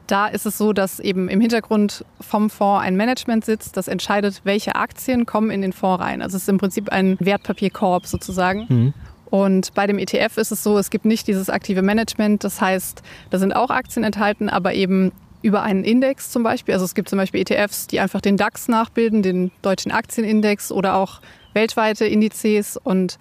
da 0.08 0.28
ist 0.28 0.46
es 0.46 0.58
so, 0.58 0.72
dass 0.72 1.00
eben 1.00 1.28
im 1.28 1.42
Hintergrund 1.42 2.06
vom 2.22 2.50
Fonds 2.50 2.86
ein 2.86 2.96
Management 2.96 3.44
sitzt, 3.44 3.76
das 3.76 3.88
entscheidet, 3.88 4.42
welche 4.44 4.76
Aktien 4.76 5.26
kommen 5.26 5.50
in 5.50 5.62
den 5.62 5.74
Fonds 5.74 6.02
rein. 6.02 6.22
Also 6.22 6.38
es 6.38 6.44
ist 6.44 6.50
im 6.50 6.58
Prinzip 6.58 6.90
ein 6.90 7.18
Wertpapierkorb 7.20 8.06
sozusagen. 8.06 8.66
Mhm. 8.70 8.94
Und 9.30 9.74
bei 9.74 9.88
dem 9.88 9.98
ETF 9.98 10.38
ist 10.38 10.52
es 10.52 10.64
so, 10.64 10.78
es 10.78 10.90
gibt 10.90 11.06
nicht 11.06 11.28
dieses 11.28 11.50
aktive 11.50 11.82
Management. 11.82 12.44
Das 12.44 12.62
heißt, 12.62 13.02
da 13.30 13.40
sind 13.40 13.54
auch 13.54 13.70
Aktien 13.70 14.04
enthalten, 14.04 14.50
aber 14.50 14.74
eben 14.74 15.12
über 15.42 15.62
einen 15.62 15.84
Index 15.84 16.32
zum 16.32 16.44
Beispiel. 16.44 16.74
Also 16.74 16.86
es 16.86 16.96
gibt 16.96 17.10
zum 17.10 17.18
Beispiel 17.18 17.42
ETFs, 17.42 17.88
die 17.88 18.00
einfach 18.00 18.22
den 18.22 18.38
DAX 18.38 18.68
nachbilden, 18.68 19.22
den 19.22 19.52
deutschen 19.62 19.92
Aktienindex 19.92 20.72
oder 20.72 20.96
auch 20.96 21.22
weltweite 21.54 22.06
Indizes. 22.06 22.78
Und 22.78 23.20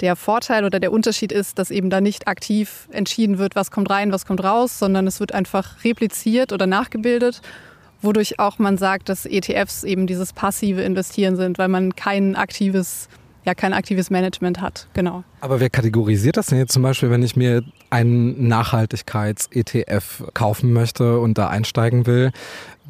der 0.00 0.16
Vorteil 0.16 0.64
oder 0.64 0.80
der 0.80 0.92
Unterschied 0.92 1.32
ist, 1.32 1.58
dass 1.58 1.70
eben 1.70 1.90
da 1.90 2.00
nicht 2.00 2.28
aktiv 2.28 2.88
entschieden 2.92 3.38
wird, 3.38 3.56
was 3.56 3.70
kommt 3.70 3.90
rein, 3.90 4.12
was 4.12 4.26
kommt 4.26 4.42
raus, 4.42 4.78
sondern 4.78 5.06
es 5.06 5.20
wird 5.20 5.32
einfach 5.32 5.84
repliziert 5.84 6.52
oder 6.52 6.66
nachgebildet, 6.66 7.40
wodurch 8.02 8.38
auch 8.38 8.58
man 8.58 8.78
sagt, 8.78 9.08
dass 9.08 9.26
ETFs 9.26 9.84
eben 9.84 10.06
dieses 10.06 10.32
passive 10.32 10.82
Investieren 10.82 11.36
sind, 11.36 11.58
weil 11.58 11.68
man 11.68 11.96
kein 11.96 12.36
aktives 12.36 13.08
ja 13.46 13.54
kein 13.54 13.72
aktives 13.72 14.10
Management 14.10 14.60
hat. 14.60 14.88
Genau. 14.92 15.24
Aber 15.40 15.60
wer 15.60 15.70
kategorisiert 15.70 16.36
das 16.36 16.46
denn 16.46 16.58
jetzt 16.58 16.72
zum 16.72 16.82
Beispiel, 16.82 17.10
wenn 17.10 17.22
ich 17.22 17.36
mir 17.36 17.62
einen 17.88 18.48
Nachhaltigkeits-ETF 18.48 20.24
kaufen 20.34 20.72
möchte 20.72 21.18
und 21.18 21.38
da 21.38 21.48
einsteigen 21.48 22.06
will? 22.06 22.32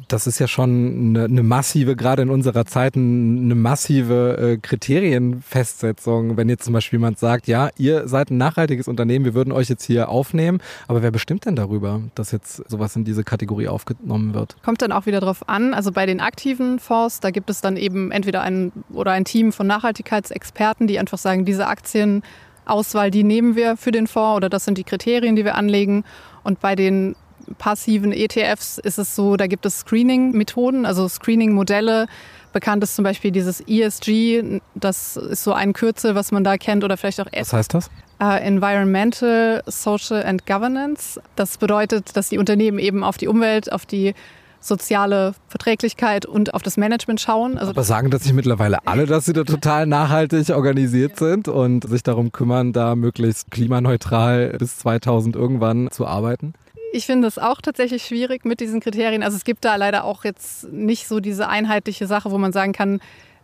Das 0.07 0.27
ist 0.27 0.39
ja 0.39 0.47
schon 0.47 1.15
eine, 1.15 1.25
eine 1.25 1.43
massive, 1.43 1.95
gerade 1.95 2.21
in 2.21 2.29
unserer 2.29 2.65
Zeit, 2.65 2.95
eine 2.95 3.55
massive 3.55 4.37
äh, 4.37 4.57
Kriterienfestsetzung. 4.57 6.37
Wenn 6.37 6.49
jetzt 6.49 6.65
zum 6.65 6.73
Beispiel 6.73 6.97
jemand 6.97 7.19
sagt, 7.19 7.47
ja, 7.47 7.69
ihr 7.77 8.07
seid 8.07 8.31
ein 8.31 8.37
nachhaltiges 8.37 8.87
Unternehmen, 8.87 9.25
wir 9.25 9.33
würden 9.33 9.51
euch 9.51 9.69
jetzt 9.69 9.83
hier 9.83 10.09
aufnehmen, 10.09 10.59
aber 10.87 11.01
wer 11.01 11.11
bestimmt 11.11 11.45
denn 11.45 11.55
darüber, 11.55 12.01
dass 12.15 12.31
jetzt 12.31 12.69
sowas 12.69 12.95
in 12.95 13.03
diese 13.03 13.23
Kategorie 13.23 13.67
aufgenommen 13.67 14.33
wird? 14.33 14.55
Kommt 14.63 14.81
dann 14.81 14.91
auch 14.91 15.05
wieder 15.05 15.19
drauf 15.19 15.47
an. 15.49 15.73
Also 15.73 15.91
bei 15.91 16.05
den 16.05 16.21
aktiven 16.21 16.79
Fonds, 16.79 17.19
da 17.19 17.31
gibt 17.31 17.49
es 17.49 17.61
dann 17.61 17.77
eben 17.77 18.11
entweder 18.11 18.41
ein 18.41 18.71
oder 18.93 19.11
ein 19.11 19.25
Team 19.25 19.51
von 19.51 19.67
Nachhaltigkeitsexperten, 19.67 20.87
die 20.87 20.99
einfach 20.99 21.17
sagen, 21.17 21.43
diese 21.43 21.67
Aktienauswahl, 21.67 23.11
die 23.11 23.23
nehmen 23.23 23.55
wir 23.55 23.75
für 23.75 23.91
den 23.91 24.07
Fonds 24.07 24.37
oder 24.37 24.49
das 24.49 24.65
sind 24.65 24.77
die 24.77 24.83
Kriterien, 24.83 25.35
die 25.35 25.43
wir 25.43 25.55
anlegen. 25.55 26.03
Und 26.43 26.61
bei 26.61 26.75
den 26.75 27.15
passiven 27.57 28.11
ETFs 28.11 28.77
ist 28.77 28.97
es 28.97 29.15
so, 29.15 29.37
da 29.37 29.47
gibt 29.47 29.65
es 29.65 29.79
Screening-Methoden, 29.79 30.85
also 30.85 31.07
Screening-Modelle. 31.07 32.07
Bekannt 32.53 32.83
ist 32.83 32.95
zum 32.95 33.03
Beispiel 33.03 33.31
dieses 33.31 33.61
ESG, 33.61 34.61
das 34.75 35.17
ist 35.17 35.43
so 35.43 35.53
ein 35.53 35.73
Kürzel, 35.73 36.15
was 36.15 36.31
man 36.31 36.43
da 36.43 36.57
kennt 36.57 36.83
oder 36.83 36.97
vielleicht 36.97 37.19
auch. 37.21 37.27
Was 37.31 37.53
heißt 37.53 37.73
das? 37.73 37.89
Uh, 38.19 38.37
Environmental, 38.41 39.61
Social 39.67 40.23
and 40.23 40.47
Governance. 40.47 41.21
Das 41.35 41.57
bedeutet, 41.57 42.15
dass 42.17 42.29
die 42.29 42.39
Unternehmen 42.39 42.79
eben 42.79 43.03
auf 43.03 43.17
die 43.17 43.27
Umwelt, 43.27 43.71
auf 43.71 43.85
die 43.85 44.15
soziale 44.59 45.33
Verträglichkeit 45.47 46.25
und 46.25 46.53
auf 46.53 46.61
das 46.61 46.77
Management 46.77 47.21
schauen. 47.21 47.57
Also 47.57 47.71
Aber 47.71 47.83
sagen 47.83 48.09
das 48.09 48.25
nicht 48.25 48.33
mittlerweile 48.33 48.85
alle, 48.85 49.05
dass 49.05 49.25
sie 49.25 49.33
da 49.33 49.43
total 49.43 49.85
nachhaltig 49.85 50.49
organisiert 50.49 51.17
sind 51.17 51.47
und 51.47 51.87
sich 51.87 52.03
darum 52.03 52.31
kümmern, 52.31 52.73
da 52.73 52.95
möglichst 52.95 53.51
klimaneutral 53.51 54.55
bis 54.57 54.77
2000 54.79 55.35
irgendwann 55.35 55.89
zu 55.91 56.05
arbeiten? 56.05 56.53
Ich 56.97 57.05
finde 57.05 57.27
es 57.27 57.37
auch 57.37 57.61
tatsächlich 57.61 58.07
schwierig 58.07 58.43
mit 58.43 58.59
diesen 58.59 58.79
Kriterien. 58.79 59.21
Also 59.21 59.37
es 59.37 59.43
gibt 59.43 59.65
da 59.65 59.75
leider 59.75 60.03
auch 60.03 60.23
jetzt 60.23 60.63
nicht 60.71 61.07
so 61.07 61.19
diese 61.19 61.47
einheitliche 61.47 62.07
Sache, 62.07 62.31
wo 62.31 62.39
man 62.39 62.51
sagen 62.51 62.73
kann, 62.73 63.01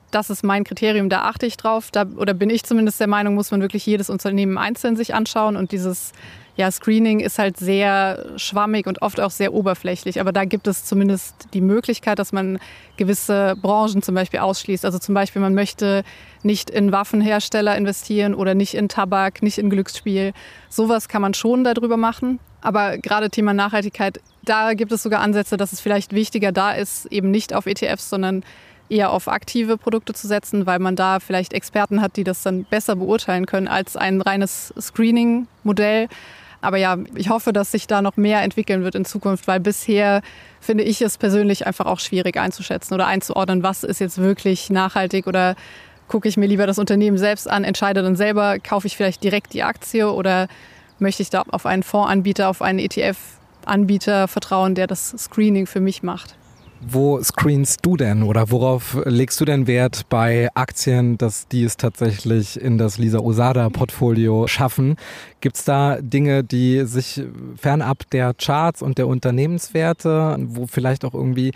das 0.09 0.31
ist 0.31 0.43
mein 0.43 0.63
Kriterium, 0.63 1.07
da 1.07 1.21
achte 1.21 1.45
ich 1.45 1.55
drauf. 1.55 1.91
Da, 1.91 2.07
oder 2.17 2.33
bin 2.33 2.49
ich 2.49 2.63
zumindest 2.63 2.99
der 2.99 3.05
Meinung, 3.05 3.35
muss 3.35 3.51
man 3.51 3.61
wirklich 3.61 3.85
jedes 3.85 4.09
Unternehmen 4.09 4.57
einzeln 4.57 4.95
sich 4.95 5.13
anschauen. 5.13 5.55
Und 5.55 5.71
dieses 5.71 6.13
ja, 6.55 6.71
Screening 6.71 7.19
ist 7.19 7.37
halt 7.37 7.57
sehr 7.57 8.25
schwammig 8.37 8.87
und 8.87 9.03
oft 9.03 9.19
auch 9.19 9.29
sehr 9.29 9.53
oberflächlich. 9.53 10.19
Aber 10.19 10.31
da 10.31 10.45
gibt 10.45 10.65
es 10.65 10.83
zumindest 10.83 11.49
die 11.53 11.61
Möglichkeit, 11.61 12.17
dass 12.17 12.31
man 12.31 12.57
gewisse 12.97 13.55
Branchen 13.61 14.01
zum 14.01 14.15
Beispiel 14.15 14.39
ausschließt. 14.39 14.83
Also 14.83 14.97
zum 14.97 15.13
Beispiel, 15.13 15.43
man 15.43 15.53
möchte 15.53 16.03
nicht 16.41 16.71
in 16.71 16.91
Waffenhersteller 16.91 17.77
investieren 17.77 18.33
oder 18.33 18.55
nicht 18.55 18.73
in 18.73 18.89
Tabak, 18.89 19.43
nicht 19.43 19.59
in 19.59 19.69
Glücksspiel. 19.69 20.33
Sowas 20.69 21.07
kann 21.07 21.21
man 21.21 21.35
schon 21.35 21.63
darüber 21.63 21.97
machen. 21.97 22.39
Aber 22.63 22.97
gerade 22.97 23.29
Thema 23.29 23.53
Nachhaltigkeit, 23.53 24.21
da 24.41 24.73
gibt 24.73 24.93
es 24.93 25.03
sogar 25.03 25.19
Ansätze, 25.19 25.57
dass 25.57 25.73
es 25.73 25.81
vielleicht 25.81 26.13
wichtiger 26.13 26.53
da 26.53 26.71
ist, 26.71 27.05
eben 27.07 27.29
nicht 27.29 27.53
auf 27.53 27.65
ETFs, 27.65 28.09
sondern 28.09 28.43
eher 28.89 29.11
auf 29.11 29.27
aktive 29.27 29.77
Produkte 29.77 30.13
zu 30.13 30.27
setzen, 30.27 30.65
weil 30.65 30.79
man 30.79 30.95
da 30.95 31.19
vielleicht 31.19 31.51
Experten 31.51 32.01
hat, 32.01 32.15
die 32.15 32.23
das 32.23 32.41
dann 32.41 32.63
besser 32.63 32.95
beurteilen 32.95 33.45
können 33.45 33.67
als 33.67 33.97
ein 33.97 34.21
reines 34.21 34.73
Screening-Modell. 34.79 36.07
Aber 36.61 36.77
ja, 36.77 36.97
ich 37.15 37.29
hoffe, 37.29 37.51
dass 37.51 37.71
sich 37.71 37.85
da 37.85 38.01
noch 38.01 38.15
mehr 38.15 38.41
entwickeln 38.41 38.85
wird 38.85 38.95
in 38.95 39.03
Zukunft, 39.03 39.45
weil 39.47 39.59
bisher 39.59 40.21
finde 40.61 40.85
ich 40.85 41.01
es 41.01 41.17
persönlich 41.17 41.67
einfach 41.67 41.85
auch 41.85 41.99
schwierig 41.99 42.37
einzuschätzen 42.37 42.93
oder 42.93 43.07
einzuordnen, 43.07 43.61
was 43.63 43.83
ist 43.83 43.99
jetzt 43.99 44.19
wirklich 44.19 44.69
nachhaltig 44.69 45.27
oder 45.27 45.55
gucke 46.07 46.29
ich 46.29 46.37
mir 46.37 46.47
lieber 46.47 46.65
das 46.65 46.79
Unternehmen 46.79 47.17
selbst 47.17 47.49
an, 47.49 47.65
entscheide 47.65 48.03
dann 48.03 48.15
selber, 48.15 48.59
kaufe 48.59 48.87
ich 48.87 48.95
vielleicht 48.95 49.21
direkt 49.21 49.53
die 49.53 49.63
Aktie 49.63 50.09
oder 50.09 50.47
möchte 51.03 51.21
ich 51.21 51.29
da 51.29 51.43
auf 51.51 51.67
einen 51.67 51.83
Fondsanbieter, 51.83 52.49
auf 52.49 52.63
einen 52.63 52.79
ETF-Anbieter 52.79 54.27
vertrauen, 54.27 54.73
der 54.73 54.87
das 54.87 55.13
Screening 55.19 55.67
für 55.67 55.79
mich 55.79 56.01
macht. 56.01 56.35
Wo 56.85 57.21
screenst 57.21 57.79
du 57.85 57.95
denn 57.95 58.23
oder 58.23 58.51
worauf 58.51 58.97
legst 59.05 59.39
du 59.39 59.45
denn 59.45 59.67
Wert 59.67 60.09
bei 60.09 60.49
Aktien, 60.53 61.17
dass 61.17 61.47
die 61.47 61.63
es 61.63 61.77
tatsächlich 61.77 62.59
in 62.59 62.77
das 62.77 62.97
Lisa 62.97 63.19
Osada 63.19 63.69
Portfolio 63.69 64.47
schaffen? 64.47 64.97
Gibt 65.39 65.55
es 65.55 65.63
da 65.63 66.01
Dinge, 66.01 66.43
die 66.43 66.85
sich 66.85 67.23
fernab 67.55 68.09
der 68.11 68.33
Charts 68.33 68.81
und 68.81 68.97
der 68.97 69.07
Unternehmenswerte, 69.07 70.35
wo 70.39 70.67
vielleicht 70.67 71.05
auch 71.05 71.13
irgendwie 71.13 71.51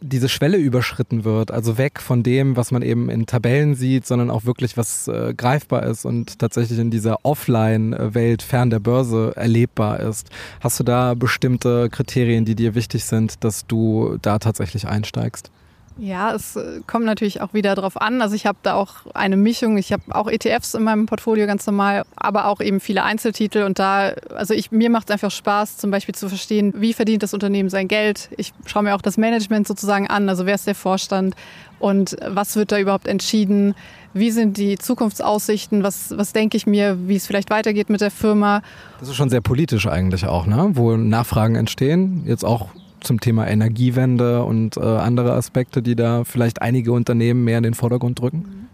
diese 0.00 0.28
Schwelle 0.28 0.58
überschritten 0.58 1.24
wird, 1.24 1.50
also 1.50 1.78
weg 1.78 2.00
von 2.00 2.22
dem, 2.22 2.56
was 2.56 2.70
man 2.70 2.82
eben 2.82 3.10
in 3.10 3.26
Tabellen 3.26 3.74
sieht, 3.74 4.06
sondern 4.06 4.30
auch 4.30 4.44
wirklich 4.44 4.76
was 4.76 5.08
äh, 5.08 5.34
greifbar 5.36 5.84
ist 5.84 6.04
und 6.04 6.38
tatsächlich 6.38 6.78
in 6.78 6.90
dieser 6.90 7.24
Offline-Welt 7.24 8.42
fern 8.42 8.70
der 8.70 8.80
Börse 8.80 9.32
erlebbar 9.36 10.00
ist. 10.00 10.30
Hast 10.60 10.78
du 10.78 10.84
da 10.84 11.14
bestimmte 11.14 11.88
Kriterien, 11.90 12.44
die 12.44 12.54
dir 12.54 12.74
wichtig 12.74 13.04
sind, 13.04 13.42
dass 13.44 13.66
du 13.66 14.18
da 14.22 14.38
tatsächlich 14.38 14.86
einsteigst? 14.86 15.50
Ja, 15.98 16.32
es 16.32 16.54
äh, 16.54 16.80
kommt 16.86 17.04
natürlich 17.04 17.40
auch 17.40 17.52
wieder 17.54 17.74
darauf 17.74 18.00
an. 18.00 18.22
Also 18.22 18.36
ich 18.36 18.46
habe 18.46 18.58
da 18.62 18.74
auch 18.74 19.06
eine 19.14 19.36
Mischung. 19.36 19.76
Ich 19.78 19.92
habe 19.92 20.02
auch 20.10 20.30
ETFs 20.30 20.74
in 20.74 20.84
meinem 20.84 21.06
Portfolio 21.06 21.46
ganz 21.46 21.66
normal, 21.66 22.04
aber 22.14 22.46
auch 22.46 22.60
eben 22.60 22.78
viele 22.78 23.02
Einzeltitel. 23.02 23.64
Und 23.64 23.80
da, 23.80 24.12
also 24.34 24.54
ich, 24.54 24.70
mir 24.70 24.90
macht 24.90 25.10
es 25.10 25.12
einfach 25.12 25.32
Spaß, 25.32 25.76
zum 25.76 25.90
Beispiel 25.90 26.14
zu 26.14 26.28
verstehen, 26.28 26.72
wie 26.76 26.92
verdient 26.92 27.24
das 27.24 27.34
Unternehmen 27.34 27.68
sein 27.68 27.88
Geld. 27.88 28.30
Ich 28.36 28.52
schaue 28.66 28.84
mir 28.84 28.94
auch 28.94 29.02
das 29.02 29.16
Management 29.16 29.66
sozusagen 29.66 30.06
an. 30.06 30.28
Also 30.28 30.46
wer 30.46 30.54
ist 30.54 30.68
der 30.68 30.76
Vorstand 30.76 31.34
und 31.80 32.16
was 32.26 32.54
wird 32.54 32.70
da 32.70 32.78
überhaupt 32.78 33.08
entschieden? 33.08 33.74
Wie 34.14 34.30
sind 34.30 34.56
die 34.56 34.78
Zukunftsaussichten? 34.78 35.82
Was, 35.82 36.16
was 36.16 36.32
denke 36.32 36.56
ich 36.56 36.66
mir, 36.66 36.96
wie 37.08 37.16
es 37.16 37.26
vielleicht 37.26 37.50
weitergeht 37.50 37.90
mit 37.90 38.00
der 38.00 38.12
Firma? 38.12 38.62
Das 39.00 39.08
ist 39.08 39.16
schon 39.16 39.30
sehr 39.30 39.40
politisch 39.40 39.86
eigentlich 39.88 40.26
auch, 40.26 40.46
ne? 40.46 40.70
wo 40.74 40.96
Nachfragen 40.96 41.56
entstehen. 41.56 42.22
Jetzt 42.24 42.44
auch 42.44 42.68
zum 43.00 43.20
Thema 43.20 43.46
Energiewende 43.46 44.44
und 44.44 44.76
äh, 44.76 44.80
andere 44.80 45.32
Aspekte, 45.32 45.82
die 45.82 45.96
da 45.96 46.24
vielleicht 46.24 46.62
einige 46.62 46.92
Unternehmen 46.92 47.44
mehr 47.44 47.58
in 47.58 47.64
den 47.64 47.74
Vordergrund 47.74 48.20
drücken? 48.20 48.68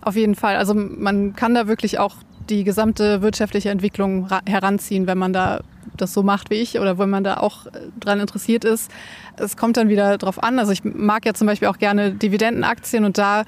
Auf 0.00 0.16
jeden 0.16 0.34
Fall. 0.34 0.56
Also 0.56 0.74
man 0.74 1.34
kann 1.34 1.54
da 1.54 1.68
wirklich 1.68 1.98
auch 1.98 2.16
die 2.48 2.64
gesamte 2.64 3.20
wirtschaftliche 3.22 3.70
Entwicklung 3.70 4.28
heranziehen, 4.46 5.06
wenn 5.06 5.18
man 5.18 5.32
da 5.32 5.60
das 5.96 6.14
so 6.14 6.22
macht 6.22 6.50
wie 6.50 6.56
ich 6.56 6.78
oder 6.78 6.98
wenn 6.98 7.10
man 7.10 7.24
da 7.24 7.38
auch 7.38 7.66
äh, 7.66 7.70
dran 7.98 8.20
interessiert 8.20 8.64
ist. 8.64 8.90
Es 9.36 9.56
kommt 9.56 9.76
dann 9.76 9.88
wieder 9.88 10.18
drauf 10.18 10.42
an. 10.42 10.58
Also 10.58 10.72
ich 10.72 10.84
mag 10.84 11.26
ja 11.26 11.34
zum 11.34 11.46
Beispiel 11.46 11.68
auch 11.68 11.78
gerne 11.78 12.12
Dividendenaktien 12.12 13.04
und 13.04 13.18
da 13.18 13.44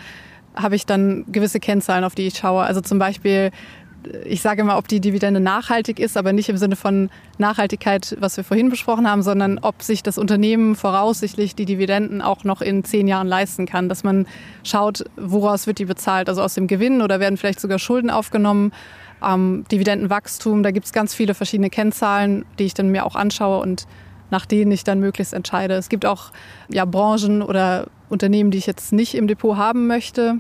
habe 0.54 0.74
ich 0.74 0.84
dann 0.84 1.24
gewisse 1.30 1.60
Kennzahlen, 1.60 2.04
auf 2.04 2.14
die 2.14 2.26
ich 2.26 2.36
schaue. 2.36 2.62
Also 2.62 2.80
zum 2.80 2.98
Beispiel 2.98 3.50
ich 4.24 4.42
sage 4.42 4.62
immer, 4.62 4.78
ob 4.78 4.88
die 4.88 5.00
Dividende 5.00 5.40
nachhaltig 5.40 5.98
ist, 5.98 6.16
aber 6.16 6.32
nicht 6.32 6.48
im 6.48 6.56
Sinne 6.56 6.76
von 6.76 7.10
Nachhaltigkeit, 7.38 8.16
was 8.20 8.36
wir 8.36 8.44
vorhin 8.44 8.70
besprochen 8.70 9.08
haben, 9.08 9.22
sondern 9.22 9.58
ob 9.58 9.82
sich 9.82 10.02
das 10.02 10.18
Unternehmen 10.18 10.74
voraussichtlich 10.74 11.54
die 11.54 11.64
Dividenden 11.64 12.22
auch 12.22 12.44
noch 12.44 12.60
in 12.60 12.84
zehn 12.84 13.06
Jahren 13.08 13.26
leisten 13.26 13.66
kann. 13.66 13.88
Dass 13.88 14.04
man 14.04 14.26
schaut, 14.64 15.04
woraus 15.16 15.66
wird 15.66 15.78
die 15.78 15.84
bezahlt, 15.84 16.28
also 16.28 16.42
aus 16.42 16.54
dem 16.54 16.66
Gewinn 16.66 17.02
oder 17.02 17.20
werden 17.20 17.36
vielleicht 17.36 17.60
sogar 17.60 17.78
Schulden 17.78 18.10
aufgenommen. 18.10 18.72
Ähm, 19.22 19.64
Dividendenwachstum, 19.70 20.62
da 20.62 20.70
gibt 20.70 20.86
es 20.86 20.92
ganz 20.92 21.14
viele 21.14 21.34
verschiedene 21.34 21.70
Kennzahlen, 21.70 22.44
die 22.58 22.64
ich 22.64 22.74
dann 22.74 22.88
mir 22.88 23.04
auch 23.04 23.16
anschaue 23.16 23.60
und 23.60 23.86
nach 24.30 24.46
denen 24.46 24.70
ich 24.72 24.84
dann 24.84 25.00
möglichst 25.00 25.34
entscheide. 25.34 25.74
Es 25.74 25.88
gibt 25.88 26.06
auch 26.06 26.30
ja, 26.68 26.84
Branchen 26.84 27.42
oder 27.42 27.88
Unternehmen, 28.08 28.50
die 28.50 28.58
ich 28.58 28.66
jetzt 28.66 28.92
nicht 28.92 29.14
im 29.14 29.26
Depot 29.26 29.56
haben 29.56 29.86
möchte. 29.86 30.38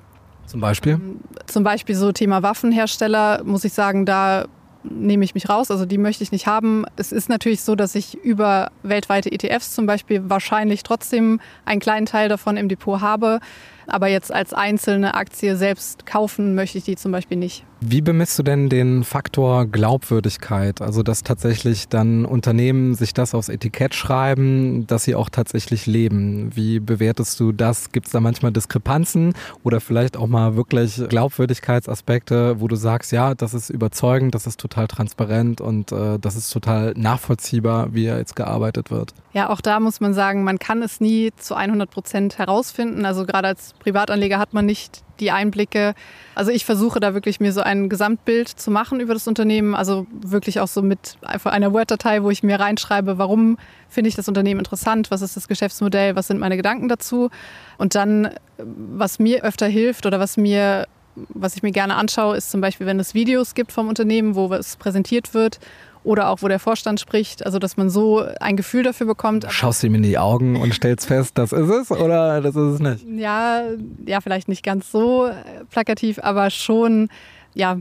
Zum 0.50 0.60
Beispiel? 0.60 0.94
Ähm, 0.94 1.20
zum 1.46 1.62
Beispiel 1.62 1.94
so 1.94 2.10
Thema 2.10 2.42
Waffenhersteller, 2.42 3.44
muss 3.44 3.64
ich 3.64 3.72
sagen, 3.72 4.04
da 4.04 4.46
nehme 4.82 5.24
ich 5.24 5.34
mich 5.34 5.48
raus. 5.48 5.70
Also 5.70 5.86
die 5.86 5.98
möchte 5.98 6.24
ich 6.24 6.32
nicht 6.32 6.48
haben. 6.48 6.86
Es 6.96 7.12
ist 7.12 7.28
natürlich 7.28 7.60
so, 7.60 7.76
dass 7.76 7.94
ich 7.94 8.16
über 8.24 8.72
weltweite 8.82 9.30
ETFs 9.30 9.74
zum 9.74 9.86
Beispiel 9.86 10.28
wahrscheinlich 10.28 10.82
trotzdem 10.82 11.40
einen 11.64 11.80
kleinen 11.80 12.06
Teil 12.06 12.28
davon 12.28 12.56
im 12.56 12.68
Depot 12.68 13.00
habe. 13.00 13.38
Aber 13.86 14.08
jetzt 14.08 14.32
als 14.32 14.52
einzelne 14.52 15.14
Aktie 15.14 15.54
selbst 15.56 16.04
kaufen 16.04 16.54
möchte 16.56 16.78
ich 16.78 16.84
die 16.84 16.96
zum 16.96 17.12
Beispiel 17.12 17.36
nicht. 17.36 17.64
Wie 17.82 18.02
bemisst 18.02 18.38
du 18.38 18.42
denn 18.42 18.68
den 18.68 19.04
Faktor 19.04 19.64
Glaubwürdigkeit? 19.64 20.82
Also, 20.82 21.02
dass 21.02 21.22
tatsächlich 21.22 21.88
dann 21.88 22.26
Unternehmen 22.26 22.94
sich 22.94 23.14
das 23.14 23.34
aufs 23.34 23.48
Etikett 23.48 23.94
schreiben, 23.94 24.86
dass 24.86 25.04
sie 25.04 25.14
auch 25.14 25.30
tatsächlich 25.30 25.86
leben. 25.86 26.50
Wie 26.54 26.78
bewertest 26.78 27.40
du 27.40 27.52
das? 27.52 27.90
Gibt 27.90 28.06
es 28.06 28.12
da 28.12 28.20
manchmal 28.20 28.52
Diskrepanzen 28.52 29.32
oder 29.64 29.80
vielleicht 29.80 30.18
auch 30.18 30.26
mal 30.26 30.56
wirklich 30.56 31.02
Glaubwürdigkeitsaspekte, 31.08 32.60
wo 32.60 32.68
du 32.68 32.76
sagst, 32.76 33.12
ja, 33.12 33.34
das 33.34 33.54
ist 33.54 33.70
überzeugend, 33.70 34.34
das 34.34 34.46
ist 34.46 34.60
total 34.60 34.86
transparent 34.86 35.62
und 35.62 35.90
äh, 35.90 36.18
das 36.18 36.36
ist 36.36 36.50
total 36.50 36.92
nachvollziehbar, 36.96 37.94
wie 37.94 38.04
jetzt 38.04 38.36
gearbeitet 38.36 38.90
wird? 38.90 39.14
Ja, 39.32 39.48
auch 39.48 39.62
da 39.62 39.80
muss 39.80 40.00
man 40.00 40.12
sagen, 40.12 40.44
man 40.44 40.58
kann 40.58 40.82
es 40.82 41.00
nie 41.00 41.30
zu 41.36 41.54
100 41.54 41.90
Prozent 41.90 42.38
herausfinden. 42.38 43.06
Also 43.06 43.24
gerade 43.24 43.48
als 43.48 43.72
Privatanleger 43.78 44.38
hat 44.38 44.52
man 44.52 44.66
nicht 44.66 45.02
die 45.20 45.30
Einblicke. 45.30 45.94
Also 46.34 46.50
ich 46.50 46.64
versuche 46.64 47.00
da 47.00 47.14
wirklich 47.14 47.40
mir 47.40 47.52
so 47.52 47.60
ein 47.60 47.88
Gesamtbild 47.88 48.48
zu 48.48 48.70
machen 48.70 49.00
über 49.00 49.14
das 49.14 49.28
Unternehmen. 49.28 49.74
Also 49.74 50.06
wirklich 50.10 50.60
auch 50.60 50.68
so 50.68 50.82
mit 50.82 51.16
einer 51.44 51.72
Word-Datei, 51.72 52.22
wo 52.22 52.30
ich 52.30 52.42
mir 52.42 52.58
reinschreibe, 52.58 53.18
warum 53.18 53.58
finde 53.88 54.08
ich 54.08 54.16
das 54.16 54.28
Unternehmen 54.28 54.60
interessant, 54.60 55.10
was 55.10 55.22
ist 55.22 55.36
das 55.36 55.48
Geschäftsmodell, 55.48 56.16
was 56.16 56.28
sind 56.28 56.40
meine 56.40 56.56
Gedanken 56.56 56.88
dazu. 56.88 57.30
Und 57.78 57.94
dann, 57.94 58.30
was 58.58 59.18
mir 59.18 59.44
öfter 59.44 59.66
hilft 59.66 60.06
oder 60.06 60.18
was 60.20 60.36
mir 60.36 60.86
was 61.28 61.56
ich 61.56 61.62
mir 61.62 61.72
gerne 61.72 61.96
anschaue, 61.96 62.36
ist 62.36 62.50
zum 62.50 62.60
Beispiel, 62.60 62.86
wenn 62.86 63.00
es 63.00 63.14
Videos 63.14 63.54
gibt 63.54 63.72
vom 63.72 63.88
Unternehmen, 63.88 64.36
wo 64.36 64.52
es 64.54 64.76
präsentiert 64.76 65.34
wird 65.34 65.58
oder 66.04 66.28
auch 66.30 66.42
wo 66.42 66.48
der 66.48 66.58
Vorstand 66.58 67.00
spricht, 67.00 67.44
also 67.44 67.58
dass 67.58 67.76
man 67.76 67.90
so 67.90 68.24
ein 68.40 68.56
Gefühl 68.56 68.82
dafür 68.82 69.06
bekommt. 69.06 69.46
Schaust 69.50 69.82
du 69.82 69.88
ihm 69.88 69.96
in 69.96 70.02
die 70.02 70.18
Augen 70.18 70.56
und 70.56 70.74
stellst 70.74 71.06
fest, 71.06 71.36
das 71.36 71.52
ist 71.52 71.68
es 71.68 71.90
oder 71.90 72.40
das 72.40 72.56
ist 72.56 72.74
es 72.74 72.80
nicht? 72.80 73.06
Ja, 73.18 73.62
ja, 74.06 74.20
vielleicht 74.20 74.48
nicht 74.48 74.62
ganz 74.62 74.90
so 74.90 75.30
plakativ, 75.70 76.18
aber 76.22 76.50
schon, 76.50 77.08
ja, 77.54 77.78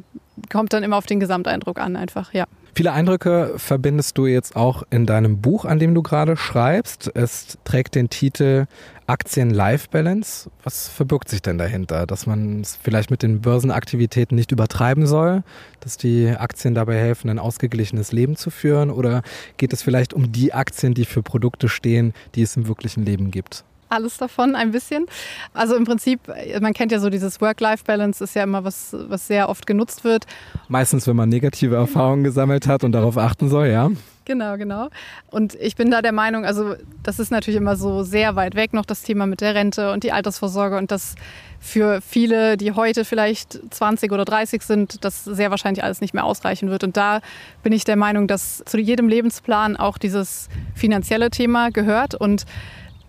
kommt 0.52 0.74
dann 0.74 0.84
immer 0.84 0.98
auf 0.98 1.06
den 1.06 1.20
Gesamteindruck 1.20 1.80
an 1.80 1.96
einfach, 1.96 2.34
ja. 2.34 2.46
Viele 2.76 2.92
Eindrücke 2.94 3.54
verbindest 3.58 4.18
du 4.18 4.26
jetzt 4.26 4.56
auch 4.56 4.84
in 4.90 5.06
deinem 5.06 5.42
Buch, 5.42 5.66
an 5.66 5.80
dem 5.80 5.94
du 5.94 6.02
gerade 6.02 6.38
schreibst. 6.38 7.12
Es 7.14 7.58
trägt 7.64 7.96
den 7.96 8.10
Titel 8.10 8.68
Aktien-Life-Balance. 9.08 10.50
Was 10.64 10.88
verbirgt 10.88 11.30
sich 11.30 11.42
denn 11.42 11.58
dahinter? 11.58 12.06
Dass 12.06 12.28
man 12.28 12.62
es 12.62 12.78
vielleicht 12.82 13.12
mit 13.12 13.24
den 13.24 13.42
Börsenaktivitäten 13.42 14.36
nicht 14.36 14.52
übertreiben 14.52 15.08
soll, 15.08 15.44
dass 15.80 15.98
die 15.98 16.30
Aktien 16.30 16.76
dabei 16.76 16.96
helfen, 16.96 17.30
ein 17.30 17.40
ausgeglichenes 17.40 18.12
Leben 18.12 18.36
zu 18.36 18.52
führen? 18.52 18.92
Oder 18.92 19.24
geht 19.58 19.74
es 19.74 19.82
vielleicht 19.82 20.14
um 20.14 20.32
die 20.32 20.54
Aktien, 20.54 20.94
die 20.94 21.06
für 21.06 21.24
Produkte 21.24 21.70
stehen, 21.70 22.14
die 22.36 22.44
es 22.44 22.56
im 22.56 22.68
wirklichen 22.68 23.04
Leben 23.04 23.32
gibt? 23.32 23.66
Alles 23.90 24.18
davon 24.18 24.56
ein 24.56 24.72
bisschen. 24.72 25.06
Also 25.54 25.76
im 25.76 25.86
Prinzip, 25.86 26.22
man 26.62 26.74
kennt 26.74 26.92
ja 26.92 27.00
so 27.00 27.10
dieses 27.10 27.42
Work-Life-Balance, 27.42 28.24
ist 28.24 28.36
ja 28.36 28.44
immer 28.44 28.64
was, 28.64 28.96
was 29.08 29.28
sehr 29.28 29.50
oft 29.50 29.68
genutzt 29.68 30.04
wird. 30.04 30.26
Meistens, 30.68 31.08
wenn 31.08 31.16
man 31.16 31.30
negative 31.30 31.76
Erfahrungen 31.76 32.24
gesammelt 32.24 32.68
hat 32.68 32.84
und 32.84 32.92
darauf 32.92 33.18
achten 33.18 33.50
soll, 33.50 33.68
ja. 33.68 33.90
Genau, 34.26 34.58
genau. 34.58 34.90
Und 35.32 35.56
ich 35.56 35.76
bin 35.76 35.90
da 35.90 36.04
der 36.04 36.12
Meinung, 36.12 36.46
also 36.46 36.76
das 37.02 37.18
ist 37.18 37.32
natürlich 37.32 37.58
immer 37.58 37.76
so 37.76 38.04
sehr 38.04 38.36
weit 38.36 38.54
weg 38.54 38.74
noch 38.74 38.86
das 38.86 39.02
Thema 39.02 39.26
mit 39.26 39.42
der 39.42 39.56
Rente 39.56 39.92
und 39.92 40.04
die 40.04 40.12
Altersvorsorge 40.12 40.78
und 40.78 40.92
das 40.92 41.16
für 41.60 42.00
viele, 42.02 42.56
die 42.56 42.74
heute 42.74 43.06
vielleicht 43.06 43.60
20 43.74 44.12
oder 44.12 44.26
30 44.26 44.62
sind, 44.62 45.04
das 45.04 45.26
sehr 45.26 45.50
wahrscheinlich 45.50 45.84
alles 45.84 46.00
nicht 46.00 46.14
mehr 46.14 46.26
ausreichen 46.26 46.70
wird. 46.70 46.84
Und 46.84 46.96
da 46.96 47.22
bin 47.64 47.74
ich 47.74 47.86
der 47.86 47.96
Meinung, 47.96 48.28
dass 48.28 48.62
zu 48.68 48.78
jedem 48.78 49.10
Lebensplan 49.10 49.78
auch 49.78 49.98
dieses 49.98 50.48
finanzielle 50.76 51.32
Thema 51.32 51.72
gehört 51.72 52.14
und 52.14 52.46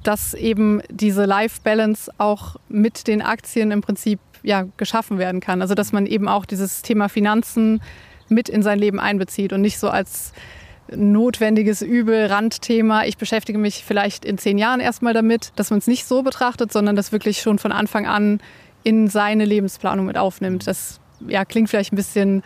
dass 0.02 0.34
eben 0.34 0.82
diese 0.90 1.24
Life-Balance 1.24 2.10
auch 2.18 2.56
mit 2.68 3.06
den 3.06 3.22
Aktien 3.22 3.70
im 3.70 3.80
Prinzip 3.80 4.20
ja, 4.42 4.66
geschaffen 4.76 5.18
werden 5.18 5.40
kann. 5.40 5.60
Also 5.62 5.74
dass 5.74 5.92
man 5.92 6.06
eben 6.06 6.28
auch 6.28 6.46
dieses 6.46 6.82
Thema 6.82 7.08
Finanzen 7.08 7.80
mit 8.28 8.48
in 8.48 8.62
sein 8.62 8.78
Leben 8.78 9.00
einbezieht 9.00 9.52
und 9.52 9.60
nicht 9.60 9.78
so 9.78 9.90
als 9.90 10.32
notwendiges 10.94 11.82
Übel, 11.82 12.26
Randthema. 12.26 13.04
Ich 13.04 13.16
beschäftige 13.16 13.58
mich 13.58 13.84
vielleicht 13.84 14.24
in 14.24 14.38
zehn 14.38 14.58
Jahren 14.58 14.80
erstmal 14.80 15.14
damit, 15.14 15.52
dass 15.56 15.70
man 15.70 15.78
es 15.78 15.86
nicht 15.86 16.04
so 16.04 16.22
betrachtet, 16.22 16.72
sondern 16.72 16.96
das 16.96 17.12
wirklich 17.12 17.40
schon 17.40 17.58
von 17.58 17.72
Anfang 17.72 18.06
an 18.06 18.40
in 18.82 19.08
seine 19.08 19.44
Lebensplanung 19.44 20.06
mit 20.06 20.16
aufnimmt. 20.16 20.66
Das 20.66 21.00
ja, 21.28 21.44
klingt 21.44 21.68
vielleicht 21.68 21.92
ein 21.92 21.96
bisschen 21.96 22.42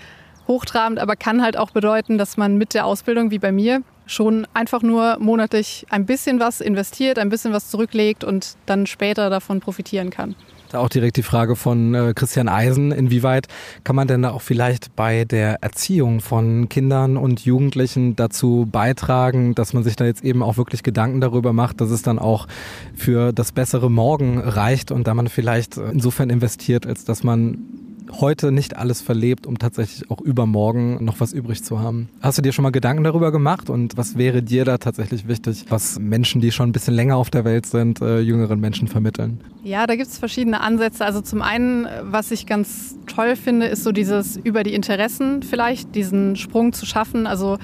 hochtrabend, 0.48 0.98
aber 0.98 1.16
kann 1.16 1.42
halt 1.42 1.56
auch 1.56 1.70
bedeuten, 1.70 2.18
dass 2.18 2.36
man 2.36 2.56
mit 2.56 2.74
der 2.74 2.86
Ausbildung, 2.86 3.30
wie 3.30 3.38
bei 3.38 3.52
mir, 3.52 3.82
schon 4.06 4.46
einfach 4.54 4.82
nur 4.82 5.18
monatlich 5.18 5.86
ein 5.90 6.06
bisschen 6.06 6.40
was 6.40 6.60
investiert, 6.60 7.18
ein 7.18 7.28
bisschen 7.28 7.52
was 7.52 7.70
zurücklegt 7.70 8.24
und 8.24 8.56
dann 8.66 8.86
später 8.86 9.30
davon 9.30 9.60
profitieren 9.60 10.10
kann. 10.10 10.34
Da 10.74 10.80
auch 10.80 10.88
direkt 10.88 11.16
die 11.16 11.22
Frage 11.22 11.54
von 11.54 11.94
äh, 11.94 12.14
Christian 12.16 12.48
Eisen, 12.48 12.90
inwieweit 12.90 13.46
kann 13.84 13.94
man 13.94 14.08
denn 14.08 14.22
da 14.22 14.32
auch 14.32 14.42
vielleicht 14.42 14.96
bei 14.96 15.24
der 15.24 15.62
Erziehung 15.62 16.20
von 16.20 16.68
Kindern 16.68 17.16
und 17.16 17.44
Jugendlichen 17.44 18.16
dazu 18.16 18.68
beitragen, 18.70 19.54
dass 19.54 19.72
man 19.72 19.84
sich 19.84 19.94
da 19.94 20.04
jetzt 20.04 20.24
eben 20.24 20.42
auch 20.42 20.56
wirklich 20.56 20.82
Gedanken 20.82 21.20
darüber 21.20 21.52
macht, 21.52 21.80
dass 21.80 21.90
es 21.90 22.02
dann 22.02 22.18
auch 22.18 22.48
für 22.96 23.32
das 23.32 23.52
bessere 23.52 23.88
Morgen 23.88 24.40
reicht 24.40 24.90
und 24.90 25.06
da 25.06 25.14
man 25.14 25.28
vielleicht 25.28 25.76
insofern 25.76 26.28
investiert, 26.28 26.88
als 26.88 27.04
dass 27.04 27.22
man 27.22 27.83
heute 28.12 28.52
nicht 28.52 28.76
alles 28.76 29.00
verlebt, 29.00 29.46
um 29.46 29.58
tatsächlich 29.58 30.10
auch 30.10 30.20
übermorgen 30.20 31.04
noch 31.04 31.20
was 31.20 31.32
übrig 31.32 31.62
zu 31.62 31.80
haben. 31.80 32.08
Hast 32.20 32.38
du 32.38 32.42
dir 32.42 32.52
schon 32.52 32.62
mal 32.62 32.70
Gedanken 32.70 33.04
darüber 33.04 33.32
gemacht 33.32 33.70
und 33.70 33.96
was 33.96 34.16
wäre 34.16 34.42
dir 34.42 34.64
da 34.64 34.78
tatsächlich 34.78 35.28
wichtig, 35.28 35.66
was 35.68 35.98
Menschen, 35.98 36.40
die 36.40 36.52
schon 36.52 36.68
ein 36.68 36.72
bisschen 36.72 36.94
länger 36.94 37.16
auf 37.16 37.30
der 37.30 37.44
Welt 37.44 37.66
sind, 37.66 38.00
äh, 38.00 38.20
jüngeren 38.20 38.60
Menschen 38.60 38.88
vermitteln? 38.88 39.40
Ja, 39.62 39.86
da 39.86 39.96
gibt 39.96 40.08
es 40.08 40.18
verschiedene 40.18 40.60
Ansätze. 40.60 41.04
Also 41.04 41.20
zum 41.20 41.42
einen, 41.42 41.86
was 42.02 42.30
ich 42.30 42.46
ganz 42.46 42.96
toll 43.06 43.36
finde, 43.36 43.66
ist 43.66 43.84
so 43.84 43.92
dieses 43.92 44.36
über 44.36 44.62
die 44.62 44.74
Interessen 44.74 45.42
vielleicht, 45.42 45.94
diesen 45.94 46.36
Sprung 46.36 46.72
zu 46.72 46.86
schaffen. 46.86 47.26
Also 47.26 47.58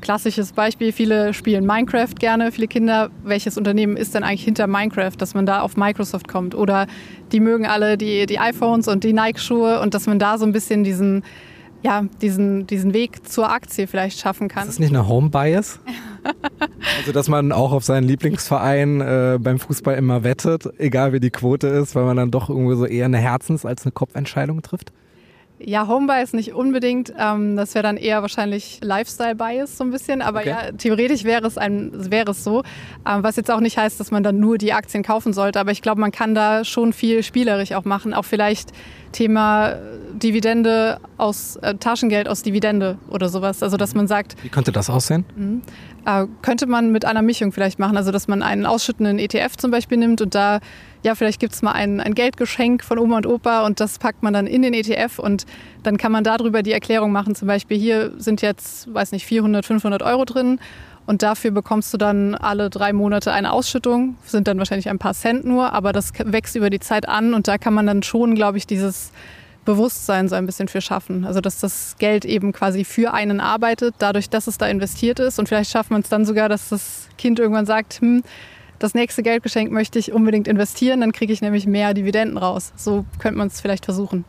Klassisches 0.00 0.52
Beispiel, 0.52 0.92
viele 0.92 1.34
spielen 1.34 1.66
Minecraft 1.66 2.14
gerne, 2.18 2.52
viele 2.52 2.68
Kinder. 2.68 3.10
Welches 3.24 3.56
Unternehmen 3.56 3.96
ist 3.96 4.14
denn 4.14 4.22
eigentlich 4.22 4.44
hinter 4.44 4.66
Minecraft, 4.66 5.16
dass 5.18 5.34
man 5.34 5.46
da 5.46 5.60
auf 5.60 5.76
Microsoft 5.76 6.28
kommt? 6.28 6.54
Oder 6.54 6.86
die 7.32 7.40
mögen 7.40 7.66
alle 7.66 7.96
die, 7.96 8.26
die 8.26 8.38
iPhones 8.38 8.88
und 8.88 9.04
die 9.04 9.12
Nike-Schuhe 9.12 9.80
und 9.80 9.94
dass 9.94 10.06
man 10.06 10.18
da 10.18 10.38
so 10.38 10.44
ein 10.44 10.52
bisschen 10.52 10.84
diesen, 10.84 11.24
ja, 11.82 12.04
diesen, 12.20 12.66
diesen 12.66 12.92
Weg 12.94 13.28
zur 13.28 13.50
Aktie 13.50 13.86
vielleicht 13.86 14.18
schaffen 14.18 14.48
kann. 14.48 14.64
Ist 14.64 14.74
das 14.74 14.78
nicht 14.78 14.94
eine 14.94 15.08
Home-Bias? 15.08 15.80
also, 16.98 17.12
dass 17.12 17.28
man 17.28 17.52
auch 17.52 17.72
auf 17.72 17.84
seinen 17.84 18.04
Lieblingsverein 18.04 19.00
äh, 19.00 19.38
beim 19.40 19.58
Fußball 19.58 19.96
immer 19.96 20.24
wettet, 20.24 20.68
egal 20.78 21.12
wie 21.12 21.20
die 21.20 21.30
Quote 21.30 21.68
ist, 21.68 21.94
weil 21.94 22.04
man 22.04 22.16
dann 22.16 22.30
doch 22.30 22.48
irgendwie 22.48 22.76
so 22.76 22.86
eher 22.86 23.06
eine 23.06 23.18
Herzens- 23.18 23.64
als 23.64 23.84
eine 23.84 23.92
Kopfentscheidung 23.92 24.62
trifft? 24.62 24.92
Ja, 25.58 25.88
Home-Bias 25.88 26.34
nicht 26.34 26.52
unbedingt. 26.52 27.12
Ähm, 27.18 27.56
das 27.56 27.74
wäre 27.74 27.82
dann 27.82 27.96
eher 27.96 28.20
wahrscheinlich 28.20 28.80
Lifestyle-Bias 28.82 29.78
so 29.78 29.84
ein 29.84 29.90
bisschen. 29.90 30.20
Aber 30.20 30.40
okay. 30.40 30.48
ja, 30.50 30.72
theoretisch 30.72 31.24
wäre 31.24 31.46
es, 31.46 31.56
ein, 31.56 32.10
wäre 32.10 32.32
es 32.32 32.44
so. 32.44 32.62
Ähm, 33.08 33.22
was 33.22 33.36
jetzt 33.36 33.50
auch 33.50 33.60
nicht 33.60 33.78
heißt, 33.78 33.98
dass 33.98 34.10
man 34.10 34.22
dann 34.22 34.38
nur 34.38 34.58
die 34.58 34.74
Aktien 34.74 35.02
kaufen 35.02 35.32
sollte. 35.32 35.58
Aber 35.58 35.70
ich 35.70 35.80
glaube, 35.80 36.00
man 36.00 36.12
kann 36.12 36.34
da 36.34 36.64
schon 36.64 36.92
viel 36.92 37.22
spielerisch 37.22 37.72
auch 37.72 37.84
machen. 37.84 38.12
Auch 38.12 38.24
vielleicht 38.24 38.70
Thema 39.12 39.76
Dividende 40.14 40.98
aus 41.18 41.56
äh, 41.56 41.74
Taschengeld 41.74 42.28
aus 42.28 42.42
Dividende 42.42 42.98
oder 43.10 43.28
sowas. 43.28 43.62
Also 43.62 43.76
dass 43.76 43.94
man 43.94 44.06
sagt. 44.06 44.42
Wie 44.42 44.48
könnte 44.48 44.72
das 44.72 44.88
aussehen? 44.90 45.24
Mh, 45.36 46.22
äh, 46.22 46.26
könnte 46.42 46.66
man 46.66 46.92
mit 46.92 47.04
einer 47.04 47.22
Mischung 47.22 47.52
vielleicht 47.52 47.78
machen. 47.78 47.96
Also 47.96 48.12
dass 48.12 48.28
man 48.28 48.42
einen 48.42 48.66
ausschüttenden 48.66 49.18
ETF 49.18 49.56
zum 49.56 49.70
Beispiel 49.70 49.98
nimmt 49.98 50.20
und 50.20 50.34
da 50.34 50.60
ja, 51.02 51.14
vielleicht 51.14 51.38
gibt 51.38 51.52
es 51.52 51.62
mal 51.62 51.70
ein, 51.70 52.00
ein 52.00 52.14
Geldgeschenk 52.14 52.82
von 52.82 52.98
Oma 52.98 53.18
und 53.18 53.26
Opa 53.26 53.64
und 53.64 53.78
das 53.78 54.00
packt 54.00 54.24
man 54.24 54.32
dann 54.32 54.48
in 54.48 54.62
den 54.62 54.74
ETF 54.74 55.20
und 55.20 55.46
dann 55.84 55.98
kann 55.98 56.10
man 56.10 56.24
darüber 56.24 56.64
die 56.64 56.72
Erklärung 56.72 57.12
machen. 57.12 57.36
Zum 57.36 57.46
Beispiel 57.46 57.78
hier 57.78 58.12
sind 58.18 58.42
jetzt, 58.42 58.92
weiß 58.92 59.12
nicht, 59.12 59.24
400, 59.24 59.64
500 59.64 60.02
Euro 60.02 60.24
drin 60.24 60.58
und 61.06 61.22
dafür 61.22 61.52
bekommst 61.52 61.94
du 61.94 61.98
dann 61.98 62.34
alle 62.34 62.68
drei 62.68 62.92
Monate 62.92 63.32
eine 63.32 63.52
Ausschüttung. 63.52 64.16
Sind 64.24 64.48
dann 64.48 64.58
wahrscheinlich 64.58 64.88
ein 64.88 64.98
paar 64.98 65.14
Cent 65.14 65.44
nur, 65.44 65.72
aber 65.72 65.92
das 65.92 66.12
wächst 66.24 66.56
über 66.56 66.68
die 66.68 66.80
Zeit 66.80 67.08
an 67.08 67.32
und 67.32 67.46
da 67.46 67.58
kann 67.58 67.74
man 67.74 67.86
dann 67.86 68.02
schon, 68.02 68.34
glaube 68.34 68.58
ich, 68.58 68.66
dieses 68.66 69.12
Bewusstsein 69.64 70.28
so 70.28 70.34
ein 70.34 70.46
bisschen 70.46 70.68
für 70.68 70.80
schaffen. 70.80 71.24
Also 71.24 71.40
dass 71.40 71.60
das 71.60 71.96
Geld 71.98 72.24
eben 72.24 72.52
quasi 72.52 72.84
für 72.84 73.12
einen 73.12 73.40
arbeitet, 73.40 73.94
dadurch, 73.98 74.30
dass 74.30 74.46
es 74.46 74.58
da 74.58 74.66
investiert 74.66 75.20
ist. 75.20 75.38
Und 75.38 75.48
vielleicht 75.48 75.70
schafft 75.70 75.90
man 75.90 76.00
es 76.00 76.08
dann 76.08 76.24
sogar, 76.24 76.48
dass 76.48 76.70
das 76.70 77.08
Kind 77.18 77.38
irgendwann 77.38 77.66
sagt, 77.66 78.00
hm, 78.00 78.22
das 78.78 78.94
nächste 78.94 79.22
Geldgeschenk 79.22 79.70
möchte 79.70 79.98
ich 79.98 80.12
unbedingt 80.12 80.48
investieren, 80.48 81.00
dann 81.00 81.12
kriege 81.12 81.32
ich 81.32 81.40
nämlich 81.40 81.66
mehr 81.66 81.94
Dividenden 81.94 82.36
raus. 82.36 82.72
So 82.76 83.04
könnte 83.18 83.38
man 83.38 83.48
es 83.48 83.60
vielleicht 83.60 83.84
versuchen. 83.84 84.24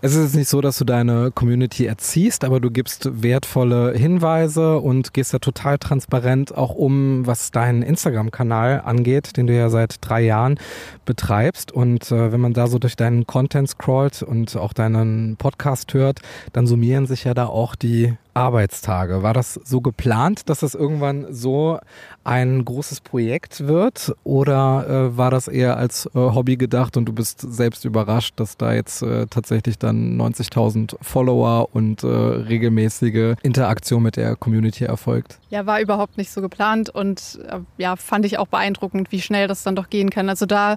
Es 0.00 0.14
ist 0.14 0.36
nicht 0.36 0.48
so, 0.48 0.60
dass 0.60 0.78
du 0.78 0.84
deine 0.84 1.32
Community 1.32 1.86
erziehst, 1.86 2.44
aber 2.44 2.60
du 2.60 2.70
gibst 2.70 3.20
wertvolle 3.20 3.94
Hinweise 3.94 4.78
und 4.78 5.12
gehst 5.12 5.34
da 5.34 5.40
total 5.40 5.76
transparent 5.78 6.56
auch 6.56 6.76
um, 6.76 7.26
was 7.26 7.50
deinen 7.50 7.82
Instagram-Kanal 7.82 8.82
angeht, 8.84 9.36
den 9.36 9.48
du 9.48 9.56
ja 9.56 9.70
seit 9.70 9.96
drei 10.00 10.20
Jahren 10.20 10.60
betreibst. 11.04 11.72
Und 11.72 12.12
äh, 12.12 12.30
wenn 12.30 12.40
man 12.40 12.52
da 12.52 12.68
so 12.68 12.78
durch 12.78 12.94
deinen 12.94 13.26
Content 13.26 13.70
scrollt 13.70 14.22
und 14.22 14.56
auch 14.56 14.72
deinen 14.72 15.34
Podcast 15.36 15.92
hört, 15.94 16.20
dann 16.52 16.68
summieren 16.68 17.06
sich 17.06 17.24
ja 17.24 17.34
da 17.34 17.46
auch 17.46 17.74
die 17.74 18.14
Arbeitstage. 18.38 19.24
War 19.24 19.34
das 19.34 19.54
so 19.64 19.80
geplant, 19.80 20.48
dass 20.48 20.60
das 20.60 20.76
irgendwann 20.76 21.26
so 21.34 21.80
ein 22.22 22.64
großes 22.64 23.00
Projekt 23.00 23.66
wird 23.66 24.14
oder 24.22 24.86
äh, 24.88 25.16
war 25.16 25.32
das 25.32 25.48
eher 25.48 25.76
als 25.76 26.06
äh, 26.06 26.10
Hobby 26.14 26.56
gedacht 26.56 26.96
und 26.96 27.06
du 27.06 27.12
bist 27.12 27.40
selbst 27.40 27.84
überrascht, 27.84 28.34
dass 28.36 28.56
da 28.56 28.72
jetzt 28.72 29.02
äh, 29.02 29.26
tatsächlich 29.26 29.76
dann 29.76 30.20
90.000 30.20 30.94
Follower 31.02 31.68
und 31.72 32.04
äh, 32.04 32.06
regelmäßige 32.06 33.34
Interaktion 33.42 34.04
mit 34.04 34.16
der 34.16 34.36
Community 34.36 34.84
erfolgt? 34.84 35.40
Ja, 35.50 35.66
war 35.66 35.80
überhaupt 35.80 36.16
nicht 36.16 36.30
so 36.30 36.40
geplant 36.40 36.90
und 36.90 37.40
äh, 37.48 37.58
ja, 37.76 37.96
fand 37.96 38.24
ich 38.24 38.38
auch 38.38 38.46
beeindruckend, 38.46 39.10
wie 39.10 39.20
schnell 39.20 39.48
das 39.48 39.64
dann 39.64 39.74
doch 39.74 39.90
gehen 39.90 40.10
kann. 40.10 40.28
Also 40.28 40.46
da 40.46 40.76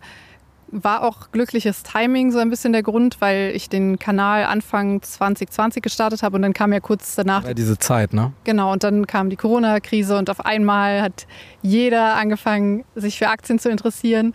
war 0.72 1.04
auch 1.04 1.32
glückliches 1.32 1.84
Timing 1.84 2.32
so 2.32 2.40
ein 2.40 2.50
bisschen 2.50 2.74
der 2.74 2.84
Grund, 2.84 3.20
weil 3.20 3.52
ich 3.56 3.70
den 3.70 4.00
Kanal 4.00 4.46
Anfang 4.46 5.02
2020 5.02 5.82
gestartet 5.84 6.24
habe 6.24 6.36
und 6.36 6.42
dann 6.42 6.54
kam 6.54 6.74
ja 6.74 6.80
kurz 6.80 7.16
danach. 7.16 7.44
Ja, 7.44 7.54
diese 7.54 7.78
Zeit, 7.78 8.14
ne? 8.14 8.32
Genau, 8.44 8.72
und 8.72 8.84
dann 8.84 9.08
kam 9.08 9.30
die 9.30 9.36
Corona-Krise 9.36 10.18
und 10.18 10.30
auf 10.30 10.46
einmal 10.46 11.02
hat 11.02 11.28
jeder 11.62 12.16
angefangen, 12.16 12.86
sich 12.96 13.18
für 13.18 13.28
Aktien 13.28 13.60
zu 13.60 13.70
interessieren. 13.70 14.34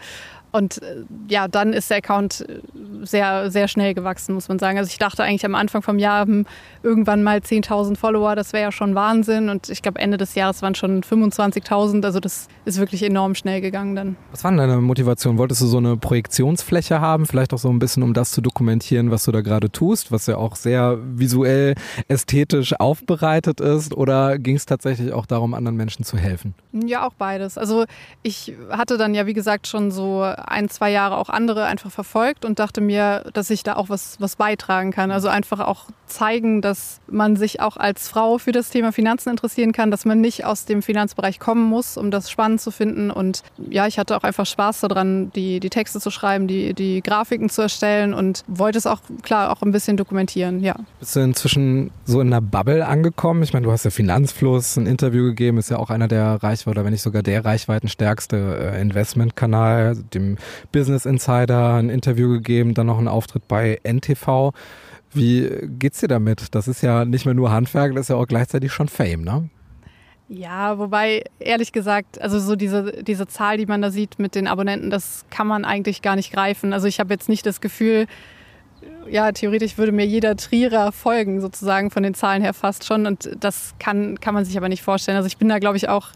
Und 0.57 0.81
äh, 0.83 1.05
ja, 1.29 1.49
dann 1.49 1.75
ist 1.75 1.91
der 1.91 1.99
Account 1.99 2.47
äh, 2.49 2.61
sehr, 3.03 3.51
sehr 3.51 3.69
schnell 3.69 3.93
gewachsen, 3.93 4.35
muss 4.35 4.49
man 4.49 4.59
sagen. 4.59 4.79
Also 4.79 4.89
ich 4.89 4.97
dachte 4.97 5.23
eigentlich 5.23 5.45
am 5.45 5.55
Anfang 5.55 5.83
vom 5.83 5.99
Jahr 5.99 6.21
haben 6.21 6.47
irgendwann 6.83 7.23
mal 7.23 7.41
10.000 7.41 7.99
Follower, 7.99 8.35
das 8.35 8.55
wäre 8.55 8.63
ja 8.63 8.73
schon 8.73 8.95
Wahnsinn. 8.95 9.51
Und 9.51 9.69
ich 9.69 9.83
glaube, 9.83 10.01
Ende 10.01 10.17
des 10.17 10.35
Jahres 10.35 10.63
waren 10.63 10.75
schon 10.75 11.03
25.000. 11.03 12.03
Also 12.07 12.21
das 12.21 12.49
ist 12.65 12.79
wirklich 12.79 13.03
enorm 13.03 13.35
schnell 13.35 13.61
gegangen 13.61 13.97
dann. 13.97 14.17
Was 14.31 14.45
war 14.45 14.51
denn 14.51 14.57
deine 14.57 14.81
Motivation? 14.81 15.37
Wolltest 15.37 15.61
du 15.61 15.67
so 15.67 15.77
eine 15.77 15.99
Projektionsfläche 15.99 17.03
haben? 17.03 17.27
Vielleicht 17.27 17.53
auch 17.53 17.59
so 17.59 17.69
ein 17.69 17.79
bisschen, 17.79 18.03
um 18.03 18.15
das 18.15 18.31
zu 18.31 18.41
dokumentieren, 18.41 19.11
was 19.11 19.25
du 19.25 19.33
da 19.33 19.43
gerade 19.43 19.71
tust, 19.71 20.11
was 20.11 20.27
ja 20.27 20.39
auch 20.39 20.57
sehr 20.57 20.99
visuell, 21.03 21.75
ästhetisch 22.09 22.73
aufbereitet 22.81 23.61
ist? 23.61 23.95
Oder 23.95 24.39
ging 24.39 24.57
es 24.57 24.65
tatsächlich 24.65 25.13
auch 25.13 25.27
darum, 25.27 25.53
anderen 25.53 25.77
Menschen 25.77 26.03
zu 26.03 26.17
helfen? 26.17 26.55
Ja, 26.73 27.07
auch 27.07 27.15
beides. 27.15 27.59
Also 27.59 27.85
ich 28.23 28.55
hatte 28.71 28.97
dann 28.97 29.15
ja, 29.15 29.27
wie 29.27 29.35
gesagt, 29.35 29.67
schon 29.67 29.91
so 29.91 30.23
ein, 30.47 30.69
zwei 30.69 30.91
Jahre 30.91 31.17
auch 31.17 31.29
andere 31.29 31.65
einfach 31.65 31.91
verfolgt 31.91 32.45
und 32.45 32.59
dachte 32.59 32.81
mir, 32.81 33.25
dass 33.33 33.51
ich 33.51 33.63
da 33.63 33.77
auch 33.77 33.89
was, 33.89 34.21
was 34.21 34.37
beitragen 34.37 34.91
kann. 34.91 35.11
Also 35.11 35.29
einfach 35.29 35.61
auch 35.61 35.87
zeigen, 36.07 36.63
dass 36.63 37.01
man 37.09 37.37
sich 37.37 37.61
auch 37.61 37.77
als 37.77 38.09
Frau 38.09 38.39
für 38.39 38.53
das 38.53 38.71
Thema 38.71 38.93
Finanzen 38.93 39.31
interessieren 39.31 39.73
kann, 39.73 39.91
dass 39.91 40.05
man 40.05 40.21
nicht 40.21 40.45
aus 40.45 40.65
dem 40.65 40.83
Finanzbereich 40.83 41.39
kommen 41.39 41.65
muss, 41.65 41.97
um 41.97 42.11
das 42.11 42.31
spannend 42.31 42.61
zu 42.61 42.71
finden. 42.71 43.11
Und 43.11 43.43
ja, 43.71 43.87
ich 43.87 43.99
hatte 43.99 44.17
auch 44.17 44.23
einfach 44.23 44.47
Spaß 44.47 44.81
daran, 44.83 45.31
die, 45.33 45.61
die 45.61 45.71
Texte 45.71 46.01
zu 46.01 46.11
schreiben, 46.11 46.47
die, 46.47 46.75
die 46.75 47.03
Grafiken 47.03 47.49
zu 47.49 47.63
erstellen 47.63 48.15
und 48.15 48.45
wollte 48.47 48.79
es 48.79 48.87
auch 48.87 49.01
klar 49.23 49.51
auch 49.51 49.63
ein 49.63 49.73
bisschen 49.73 49.97
dokumentieren, 49.97 50.63
ja. 50.63 50.77
Bist 51.01 51.17
du 51.17 51.21
inzwischen 51.21 51.91
so 52.05 52.21
in 52.21 52.29
einer 52.29 52.41
Bubble 52.41 52.87
angekommen? 52.87 53.43
Ich 53.43 53.53
meine, 53.53 53.67
du 53.67 53.73
hast 53.73 53.85
ja 53.85 53.91
Finanzfluss, 53.91 54.77
ein 54.77 54.87
Interview 54.87 55.25
gegeben, 55.25 55.59
ist 55.59 55.71
ja 55.71 55.79
auch 55.79 55.91
einer 55.91 56.09
der 56.09 56.43
Reichweiten 56.43 56.71
oder 56.71 56.85
wenn 56.85 56.93
nicht 56.93 57.03
sogar 57.03 57.23
der 57.23 57.45
reichweitenstärkste 57.45 58.73
äh, 58.75 58.81
Investmentkanal, 58.81 59.97
Business 60.73 61.07
Insider 61.07 61.75
ein 61.75 61.91
Interview 61.91 62.29
gegeben, 62.29 62.75
dann 62.75 62.87
noch 62.87 62.99
einen 62.99 63.09
Auftritt 63.09 63.47
bei 63.49 63.79
NTV. 63.85 64.53
Wie 65.13 65.51
geht's 65.79 66.01
dir 66.01 66.09
damit? 66.09 66.55
Das 66.55 66.69
ist 66.69 66.83
ja 66.83 67.05
nicht 67.05 67.25
mehr 67.25 67.35
nur 67.35 67.53
Handwerk, 67.53 67.95
das 67.95 68.03
ist 68.03 68.09
ja 68.09 68.17
auch 68.17 68.27
gleichzeitig 68.27 68.73
schon 68.73 68.89
Fame, 68.89 69.23
ne? 69.23 69.49
Ja, 70.29 70.79
wobei, 70.79 71.25
ehrlich 71.39 71.71
gesagt, 71.71 72.21
also 72.21 72.41
so 72.41 72.57
diese, 72.57 73.05
diese 73.05 73.29
Zahl, 73.29 73.59
die 73.59 73.67
man 73.67 73.81
da 73.81 73.93
sieht 73.93 74.19
mit 74.19 74.35
den 74.35 74.49
Abonnenten, 74.49 74.91
das 74.91 75.25
kann 75.31 75.47
man 75.47 75.65
eigentlich 75.65 76.03
gar 76.03 76.17
nicht 76.17 76.33
greifen. 76.33 76.73
Also 76.73 76.89
ich 76.89 76.99
habe 76.99 77.15
jetzt 77.15 77.29
nicht 77.29 77.47
das 77.47 77.61
Gefühl, 77.61 78.07
ja, 79.09 79.31
theoretisch 79.31 79.79
würde 79.79 79.93
mir 79.93 80.05
jeder 80.05 80.37
Trierer 80.37 80.91
folgen, 80.91 81.41
sozusagen 81.41 81.93
von 81.93 82.03
den 82.03 82.15
Zahlen 82.15 82.43
her 82.43 82.55
fast 82.55 82.85
schon. 82.85 83.07
Und 83.07 83.31
das 83.39 83.75
kann, 83.79 84.19
kann 84.19 84.35
man 84.35 84.45
sich 84.45 84.57
aber 84.57 84.69
nicht 84.69 84.83
vorstellen. 84.83 85.17
Also 85.17 85.29
ich 85.29 85.37
bin 85.37 85.49
da, 85.49 85.61
glaube 85.61 85.77
ich, 85.77 85.89
auch 85.89 86.09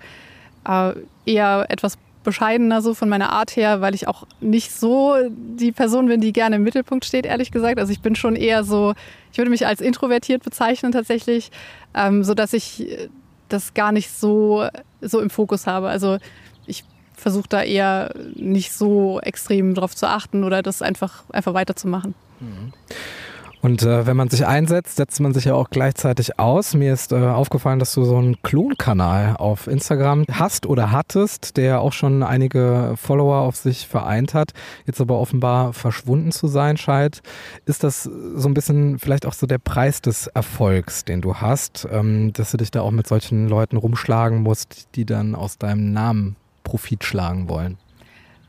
äh, 0.68 0.92
eher 1.24 1.66
etwas 1.68 1.96
bescheidener 2.22 2.82
so 2.82 2.94
von 2.94 3.08
meiner 3.08 3.30
Art 3.30 3.56
her, 3.56 3.80
weil 3.80 3.94
ich 3.94 4.06
auch 4.06 4.26
nicht 4.40 4.72
so 4.72 5.16
die 5.30 5.72
Person 5.72 6.06
bin, 6.06 6.20
die 6.20 6.32
gerne 6.32 6.56
im 6.56 6.62
Mittelpunkt 6.62 7.04
steht, 7.04 7.26
ehrlich 7.26 7.50
gesagt. 7.50 7.78
Also 7.78 7.92
ich 7.92 8.00
bin 8.00 8.14
schon 8.14 8.36
eher 8.36 8.64
so, 8.64 8.94
ich 9.32 9.38
würde 9.38 9.50
mich 9.50 9.66
als 9.66 9.80
introvertiert 9.80 10.42
bezeichnen 10.42 10.92
tatsächlich, 10.92 11.50
ähm, 11.94 12.22
so 12.22 12.34
dass 12.34 12.52
ich 12.52 13.08
das 13.48 13.74
gar 13.74 13.92
nicht 13.92 14.10
so, 14.10 14.66
so 15.00 15.20
im 15.20 15.30
Fokus 15.30 15.66
habe. 15.66 15.88
Also 15.88 16.18
ich 16.66 16.84
versuche 17.14 17.48
da 17.48 17.62
eher 17.62 18.14
nicht 18.34 18.72
so 18.72 19.20
extrem 19.20 19.74
drauf 19.74 19.96
zu 19.96 20.06
achten 20.06 20.44
oder 20.44 20.62
das 20.62 20.82
einfach, 20.82 21.24
einfach 21.30 21.54
weiterzumachen. 21.54 22.14
Mhm. 22.40 22.72
Und 23.62 23.82
äh, 23.82 24.06
wenn 24.06 24.16
man 24.16 24.30
sich 24.30 24.46
einsetzt, 24.46 24.96
setzt 24.96 25.20
man 25.20 25.34
sich 25.34 25.44
ja 25.44 25.54
auch 25.54 25.68
gleichzeitig 25.68 26.38
aus. 26.38 26.74
Mir 26.74 26.94
ist 26.94 27.12
äh, 27.12 27.16
aufgefallen, 27.16 27.78
dass 27.78 27.92
du 27.92 28.04
so 28.04 28.16
einen 28.16 28.40
Klonkanal 28.42 29.36
auf 29.36 29.66
Instagram 29.66 30.24
hast 30.32 30.64
oder 30.66 30.92
hattest, 30.92 31.58
der 31.58 31.80
auch 31.80 31.92
schon 31.92 32.22
einige 32.22 32.94
Follower 32.96 33.40
auf 33.40 33.56
sich 33.56 33.86
vereint 33.86 34.32
hat, 34.32 34.52
jetzt 34.86 35.00
aber 35.00 35.18
offenbar 35.18 35.74
verschwunden 35.74 36.32
zu 36.32 36.48
sein 36.48 36.78
scheint. 36.78 37.20
Ist 37.66 37.84
das 37.84 38.04
so 38.04 38.48
ein 38.48 38.54
bisschen 38.54 38.98
vielleicht 38.98 39.26
auch 39.26 39.34
so 39.34 39.46
der 39.46 39.58
Preis 39.58 40.00
des 40.00 40.26
Erfolgs, 40.28 41.04
den 41.04 41.20
du 41.20 41.36
hast, 41.36 41.86
ähm, 41.90 42.32
dass 42.32 42.52
du 42.52 42.56
dich 42.56 42.70
da 42.70 42.80
auch 42.80 42.90
mit 42.92 43.06
solchen 43.06 43.46
Leuten 43.48 43.76
rumschlagen 43.76 44.42
musst, 44.42 44.88
die 44.94 45.04
dann 45.04 45.34
aus 45.34 45.58
deinem 45.58 45.92
Namen 45.92 46.36
Profit 46.64 47.04
schlagen 47.04 47.48
wollen? 47.48 47.76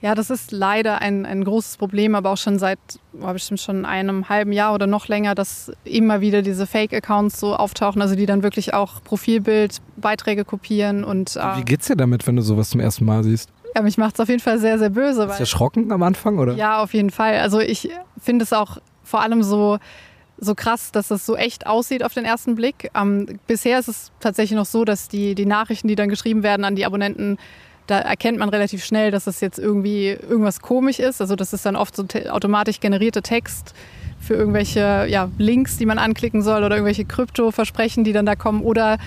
Ja, 0.01 0.15
das 0.15 0.31
ist 0.31 0.51
leider 0.51 0.99
ein, 0.99 1.27
ein 1.27 1.43
großes 1.43 1.77
Problem, 1.77 2.15
aber 2.15 2.31
auch 2.31 2.37
schon 2.37 2.57
seit 2.57 2.79
oh, 3.21 3.31
bestimmt 3.31 3.59
schon 3.59 3.85
einem 3.85 4.29
halben 4.29 4.51
Jahr 4.51 4.73
oder 4.73 4.87
noch 4.87 5.07
länger, 5.07 5.35
dass 5.35 5.71
immer 5.83 6.21
wieder 6.21 6.41
diese 6.41 6.65
Fake-Accounts 6.65 7.39
so 7.39 7.55
auftauchen, 7.55 8.01
also 8.01 8.15
die 8.15 8.25
dann 8.25 8.41
wirklich 8.41 8.73
auch 8.73 9.03
Profilbild, 9.03 9.77
Beiträge 9.97 10.43
kopieren 10.43 11.03
und. 11.03 11.35
Äh, 11.35 11.57
Wie 11.57 11.65
geht's 11.65 11.85
dir 11.85 11.95
damit, 11.95 12.25
wenn 12.25 12.35
du 12.35 12.41
sowas 12.41 12.71
zum 12.71 12.79
ersten 12.79 13.05
Mal 13.05 13.23
siehst? 13.23 13.49
Ja, 13.75 13.83
mich 13.83 13.97
macht 13.97 14.15
es 14.15 14.19
auf 14.19 14.27
jeden 14.27 14.41
Fall 14.41 14.59
sehr, 14.59 14.79
sehr 14.79 14.89
böse. 14.89 15.23
Ist 15.25 15.39
erschrocken 15.39 15.91
am 15.91 16.01
Anfang, 16.03 16.39
oder? 16.39 16.55
Ja, 16.55 16.81
auf 16.81 16.93
jeden 16.93 17.11
Fall. 17.11 17.37
Also 17.37 17.59
ich 17.59 17.89
finde 18.19 18.43
es 18.43 18.53
auch 18.53 18.79
vor 19.03 19.21
allem 19.21 19.43
so 19.43 19.77
so 20.43 20.55
krass, 20.55 20.91
dass 20.91 21.11
es 21.11 21.23
so 21.23 21.35
echt 21.35 21.67
aussieht 21.67 22.03
auf 22.03 22.15
den 22.15 22.25
ersten 22.25 22.55
Blick. 22.55 22.89
Ähm, 22.95 23.39
bisher 23.45 23.77
ist 23.77 23.87
es 23.87 24.11
tatsächlich 24.19 24.57
noch 24.57 24.65
so, 24.65 24.83
dass 24.85 25.07
die, 25.07 25.35
die 25.35 25.45
Nachrichten, 25.45 25.87
die 25.87 25.95
dann 25.95 26.09
geschrieben 26.09 26.41
werden 26.41 26.65
an 26.65 26.75
die 26.75 26.83
Abonnenten, 26.83 27.37
da 27.91 27.99
erkennt 27.99 28.39
man 28.39 28.47
relativ 28.49 28.86
schnell, 28.86 29.12
dass 29.12 29.27
es 29.27 29.41
jetzt 29.41 29.60
irgendwie 29.60 30.08
irgendwas 30.08 30.62
komisch 30.62 30.99
ist. 30.99 31.19
Also 31.19 31.36
das 31.36 31.51
ist 31.51 31.65
dann 31.65 31.75
oft 31.75 31.95
so 31.95 32.06
automatisch 32.30 32.80
generierte 32.80 33.21
Text 33.21 33.73
für 34.19 34.36
irgendwelche 34.36 35.08
ja, 35.10 35.30
Links, 35.38 35.77
die 35.77 35.86
man 35.86 35.97
anklicken 35.97 36.41
soll 36.41 36.63
oder 36.63 36.75
irgendwelche 36.75 37.04
Krypto-Versprechen, 37.04 38.04
die 38.06 38.13
dann 38.13 38.25
da 38.25 38.36
kommen 38.36 38.62
oder 38.62 38.97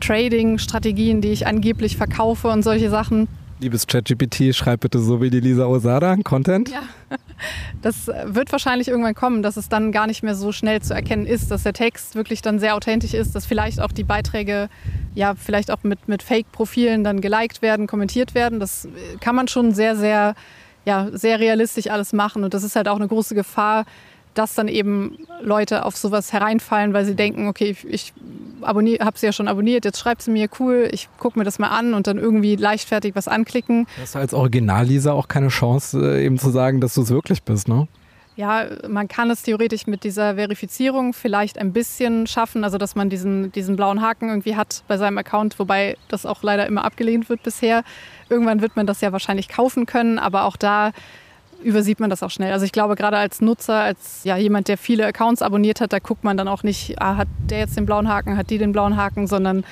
Trading-Strategien, 0.00 1.22
die 1.22 1.28
ich 1.28 1.46
angeblich 1.46 1.96
verkaufe 1.96 2.48
und 2.48 2.62
solche 2.62 2.90
Sachen. 2.90 3.28
Liebes 3.60 3.86
ChatGPT, 3.86 4.54
schreib 4.54 4.80
bitte 4.80 4.98
so 4.98 5.22
wie 5.22 5.30
die 5.30 5.40
Lisa 5.40 5.64
Osada 5.64 6.16
Content. 6.22 6.68
Ja, 6.68 6.82
das 7.82 8.06
wird 8.06 8.52
wahrscheinlich 8.52 8.88
irgendwann 8.88 9.14
kommen, 9.14 9.42
dass 9.42 9.56
es 9.56 9.68
dann 9.68 9.92
gar 9.92 10.06
nicht 10.06 10.22
mehr 10.22 10.34
so 10.34 10.52
schnell 10.52 10.80
zu 10.82 10.94
erkennen 10.94 11.26
ist, 11.26 11.50
dass 11.50 11.62
der 11.62 11.72
Text 11.72 12.14
wirklich 12.14 12.42
dann 12.42 12.58
sehr 12.58 12.74
authentisch 12.74 13.14
ist, 13.14 13.34
dass 13.34 13.46
vielleicht 13.46 13.80
auch 13.80 13.92
die 13.92 14.04
Beiträge 14.04 14.68
ja 15.14 15.34
vielleicht 15.34 15.70
auch 15.70 15.82
mit, 15.82 16.08
mit 16.08 16.22
Fake-Profilen 16.22 17.04
dann 17.04 17.20
geliked 17.20 17.62
werden, 17.62 17.86
kommentiert 17.86 18.34
werden. 18.34 18.60
Das 18.60 18.88
kann 19.20 19.34
man 19.34 19.48
schon 19.48 19.72
sehr, 19.72 19.96
sehr, 19.96 20.34
ja, 20.84 21.08
sehr 21.12 21.40
realistisch 21.40 21.88
alles 21.88 22.12
machen. 22.12 22.44
Und 22.44 22.54
das 22.54 22.62
ist 22.62 22.76
halt 22.76 22.88
auch 22.88 22.96
eine 22.96 23.08
große 23.08 23.34
Gefahr, 23.34 23.84
dass 24.34 24.54
dann 24.54 24.68
eben 24.68 25.18
Leute 25.40 25.84
auf 25.84 25.96
sowas 25.96 26.32
hereinfallen, 26.32 26.92
weil 26.92 27.04
sie 27.04 27.14
denken, 27.14 27.48
okay, 27.48 27.76
ich 27.88 28.12
habe 28.62 29.18
sie 29.18 29.26
ja 29.26 29.32
schon 29.32 29.48
abonniert, 29.48 29.84
jetzt 29.84 29.98
schreibt 29.98 30.22
sie 30.22 30.30
mir, 30.30 30.48
cool, 30.58 30.88
ich 30.92 31.08
gucke 31.18 31.38
mir 31.38 31.44
das 31.44 31.58
mal 31.58 31.68
an 31.68 31.94
und 31.94 32.06
dann 32.06 32.18
irgendwie 32.18 32.56
leichtfertig 32.56 33.14
was 33.14 33.28
anklicken. 33.28 33.86
Hast 34.00 34.14
du 34.14 34.18
als 34.18 34.34
Original-Lisa 34.34 35.12
auch 35.12 35.28
keine 35.28 35.48
Chance, 35.48 35.98
äh, 36.00 36.24
eben 36.24 36.38
zu 36.38 36.50
sagen, 36.50 36.80
dass 36.80 36.94
du 36.94 37.02
es 37.02 37.10
wirklich 37.10 37.42
bist, 37.42 37.68
ne? 37.68 37.88
Ja, 38.36 38.66
man 38.88 39.06
kann 39.06 39.30
es 39.30 39.42
theoretisch 39.42 39.86
mit 39.86 40.02
dieser 40.02 40.34
Verifizierung 40.34 41.12
vielleicht 41.12 41.56
ein 41.56 41.72
bisschen 41.72 42.26
schaffen, 42.26 42.64
also 42.64 42.78
dass 42.78 42.96
man 42.96 43.08
diesen, 43.08 43.52
diesen 43.52 43.76
blauen 43.76 44.02
Haken 44.02 44.28
irgendwie 44.28 44.56
hat 44.56 44.82
bei 44.88 44.96
seinem 44.96 45.18
Account, 45.18 45.56
wobei 45.60 45.96
das 46.08 46.26
auch 46.26 46.42
leider 46.42 46.66
immer 46.66 46.84
abgelehnt 46.84 47.28
wird 47.28 47.44
bisher. 47.44 47.84
Irgendwann 48.28 48.60
wird 48.60 48.74
man 48.74 48.88
das 48.88 49.00
ja 49.00 49.12
wahrscheinlich 49.12 49.48
kaufen 49.48 49.86
können, 49.86 50.18
aber 50.18 50.46
auch 50.46 50.56
da 50.56 50.90
übersieht 51.64 52.00
man 52.00 52.10
das 52.10 52.22
auch 52.22 52.30
schnell. 52.30 52.52
Also 52.52 52.64
ich 52.64 52.72
glaube, 52.72 52.94
gerade 52.94 53.16
als 53.16 53.40
Nutzer, 53.40 53.80
als 53.80 54.22
ja, 54.24 54.36
jemand, 54.36 54.68
der 54.68 54.78
viele 54.78 55.06
Accounts 55.06 55.42
abonniert 55.42 55.80
hat, 55.80 55.92
da 55.92 55.98
guckt 55.98 56.22
man 56.22 56.36
dann 56.36 56.48
auch 56.48 56.62
nicht, 56.62 57.00
ah, 57.00 57.16
hat 57.16 57.28
der 57.50 57.58
jetzt 57.58 57.76
den 57.76 57.86
blauen 57.86 58.08
Haken, 58.08 58.36
hat 58.36 58.50
die 58.50 58.58
den 58.58 58.72
blauen 58.72 58.96
Haken, 58.96 59.26
sondern 59.26 59.64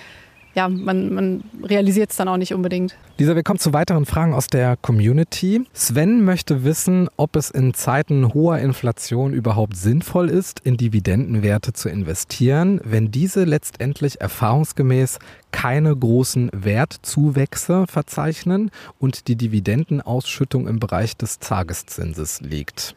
ja, 0.55 0.69
man, 0.69 1.15
man 1.15 1.45
realisiert 1.63 2.11
es 2.11 2.17
dann 2.17 2.29
auch 2.29 2.37
nicht 2.37 2.55
unbedingt. 2.55 2.97
Lisa, 3.19 3.35
wir 3.37 3.43
kommen 3.43 3.59
zu 3.59 3.73
weiteren 3.73 4.07
Fragen 4.07 4.35
aus 4.35 4.49
der 4.49 4.77
Community. 4.77 5.65
Sven 5.73 6.25
möchte 6.25 6.65
wissen, 6.65 7.09
ob 7.17 7.37
es 7.37 7.51
in 7.51 7.75
Zeiten 7.75 8.35
hoher 8.35 8.59
Inflation 8.59 9.33
überhaupt 9.33 9.77
sinnvoll 9.77 10.29
ist, 10.29 10.61
in 10.61 10.77
Dividendenwerte 10.77 11.73
zu 11.73 11.89
investieren, 11.89 12.81
wenn 12.85 13.11
diese 13.11 13.45
letztendlich 13.45 14.21
erfahrungsgemäß 14.21 15.19
keine 15.53 15.95
großen 15.95 16.51
Wertzuwächse 16.53 17.87
verzeichnen 17.87 18.71
und 18.99 19.29
die 19.29 19.37
Dividendenausschüttung 19.37 20.67
im 20.67 20.79
Bereich 20.81 21.17
des 21.17 21.39
Tageszinses 21.39 22.41
liegt. 22.41 22.95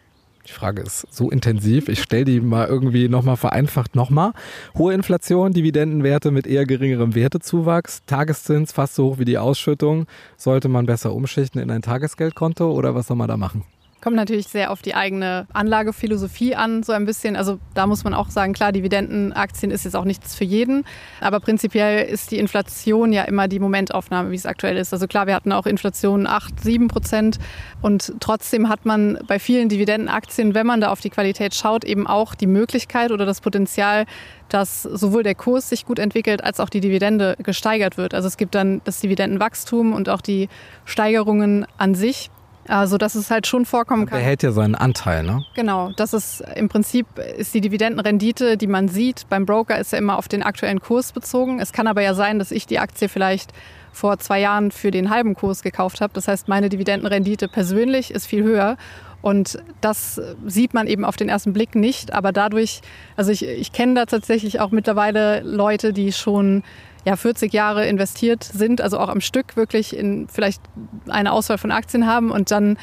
Die 0.47 0.51
Frage 0.51 0.83
ist 0.83 1.07
so 1.11 1.31
intensiv. 1.31 1.89
Ich 1.89 2.01
stelle 2.01 2.25
die 2.25 2.39
mal 2.39 2.67
irgendwie 2.67 3.09
nochmal 3.09 3.37
vereinfacht 3.37 3.95
nochmal. 3.95 4.33
Hohe 4.77 4.93
Inflation, 4.93 5.53
Dividendenwerte 5.53 6.31
mit 6.31 6.45
eher 6.45 6.65
geringerem 6.65 7.15
Wertezuwachs, 7.15 8.03
Tageszins 8.05 8.71
fast 8.71 8.95
so 8.95 9.05
hoch 9.05 9.17
wie 9.17 9.25
die 9.25 9.37
Ausschüttung. 9.37 10.05
Sollte 10.37 10.69
man 10.69 10.85
besser 10.85 11.13
umschichten 11.13 11.61
in 11.61 11.71
ein 11.71 11.81
Tagesgeldkonto 11.81 12.71
oder 12.71 12.93
was 12.93 13.07
soll 13.07 13.17
man 13.17 13.27
da 13.27 13.37
machen? 13.37 13.63
Kommt 14.05 14.17
natürlich 14.17 14.49
sehr 14.49 14.69
auf 14.69 14.83
die 14.83 14.93
eigene 14.93 15.47
Anlagephilosophie 15.51 16.53
an, 16.53 16.83
so 16.83 16.93
ein 16.93 17.05
bisschen. 17.05 17.35
Also 17.35 17.57
da 17.73 17.87
muss 17.87 18.03
man 18.03 18.13
auch 18.13 18.29
sagen, 18.29 18.53
klar, 18.53 18.71
Dividendenaktien 18.71 19.71
ist 19.71 19.83
jetzt 19.83 19.95
auch 19.95 20.05
nichts 20.05 20.35
für 20.35 20.43
jeden. 20.43 20.85
Aber 21.21 21.39
prinzipiell 21.39 22.05
ist 22.05 22.29
die 22.29 22.37
Inflation 22.37 23.11
ja 23.11 23.23
immer 23.23 23.47
die 23.47 23.57
Momentaufnahme, 23.57 24.29
wie 24.29 24.35
es 24.35 24.45
aktuell 24.45 24.77
ist. 24.77 24.93
Also 24.93 25.07
klar, 25.07 25.25
wir 25.25 25.33
hatten 25.33 25.51
auch 25.51 25.65
Inflation 25.65 26.27
8, 26.27 26.59
7 26.59 26.87
Prozent. 26.87 27.39
Und 27.81 28.13
trotzdem 28.19 28.69
hat 28.69 28.85
man 28.85 29.17
bei 29.25 29.39
vielen 29.39 29.69
Dividendenaktien, 29.69 30.53
wenn 30.53 30.67
man 30.67 30.81
da 30.81 30.91
auf 30.91 31.01
die 31.01 31.09
Qualität 31.09 31.55
schaut, 31.55 31.83
eben 31.83 32.05
auch 32.05 32.35
die 32.35 32.45
Möglichkeit 32.45 33.09
oder 33.11 33.25
das 33.25 33.41
Potenzial, 33.41 34.05
dass 34.49 34.83
sowohl 34.83 35.23
der 35.23 35.33
Kurs 35.33 35.69
sich 35.69 35.83
gut 35.83 35.97
entwickelt, 35.97 36.43
als 36.43 36.59
auch 36.59 36.69
die 36.69 36.79
Dividende 36.79 37.37
gesteigert 37.41 37.97
wird. 37.97 38.13
Also 38.13 38.27
es 38.27 38.37
gibt 38.37 38.53
dann 38.53 38.81
das 38.83 38.99
Dividendenwachstum 38.99 39.93
und 39.93 40.09
auch 40.09 40.21
die 40.21 40.47
Steigerungen 40.85 41.65
an 41.79 41.95
sich. 41.95 42.29
Also, 42.67 42.97
dass 42.97 43.15
es 43.15 43.29
halt 43.29 43.45
schon 43.47 43.65
vorkommen 43.65 44.07
kann. 44.07 44.17
Der 44.17 44.25
hält 44.25 44.41
ja 44.41 44.51
seinen 44.51 44.75
Anteil, 44.75 45.23
ne? 45.23 45.43
Genau. 45.53 45.91
Das 45.95 46.13
ist 46.13 46.43
im 46.55 46.67
Prinzip 46.67 47.05
ist 47.37 47.53
die 47.53 47.61
Dividendenrendite, 47.61 48.57
die 48.57 48.67
man 48.67 48.87
sieht 48.87 49.27
beim 49.29 49.45
Broker, 49.45 49.77
ist 49.77 49.91
ja 49.91 49.99
immer 49.99 50.17
auf 50.17 50.27
den 50.27 50.41
aktuellen 50.41 50.79
Kurs 50.79 51.11
bezogen. 51.11 51.59
Es 51.59 51.73
kann 51.73 51.87
aber 51.87 52.01
ja 52.01 52.13
sein, 52.13 52.39
dass 52.39 52.51
ich 52.51 52.65
die 52.65 52.79
Aktie 52.79 53.07
vielleicht 53.07 53.51
vor 53.91 54.17
zwei 54.19 54.39
Jahren 54.39 54.71
für 54.71 54.91
den 54.91 55.09
halben 55.09 55.35
Kurs 55.35 55.61
gekauft 55.61 56.01
habe. 56.01 56.13
Das 56.13 56.27
heißt, 56.27 56.47
meine 56.47 56.69
Dividendenrendite 56.69 57.47
persönlich 57.47 58.11
ist 58.11 58.25
viel 58.25 58.43
höher. 58.43 58.77
Und 59.21 59.57
das 59.81 60.21
sieht 60.45 60.73
man 60.75 60.85
eben 60.85 61.03
auf 61.03 61.15
den 61.15 61.29
ersten 61.29 61.53
Blick 61.53 61.73
nicht. 61.73 62.13
Aber 62.13 62.31
dadurch, 62.31 62.81
also 63.15 63.31
ich, 63.31 63.43
ich 63.43 63.71
kenne 63.71 63.95
da 63.95 64.05
tatsächlich 64.05 64.59
auch 64.59 64.71
mittlerweile 64.71 65.41
Leute, 65.41 65.93
die 65.93 66.11
schon 66.11 66.63
ja, 67.05 67.15
40 67.15 67.53
Jahre 67.53 67.87
investiert 67.87 68.43
sind, 68.43 68.81
also 68.81 68.99
auch 68.99 69.09
am 69.09 69.21
Stück 69.21 69.55
wirklich 69.55 69.95
in 69.95 70.27
vielleicht 70.27 70.61
eine 71.07 71.31
Auswahl 71.31 71.59
von 71.59 71.71
Aktien 71.71 72.07
haben 72.07 72.31
und 72.31 72.49
dann 72.49 72.77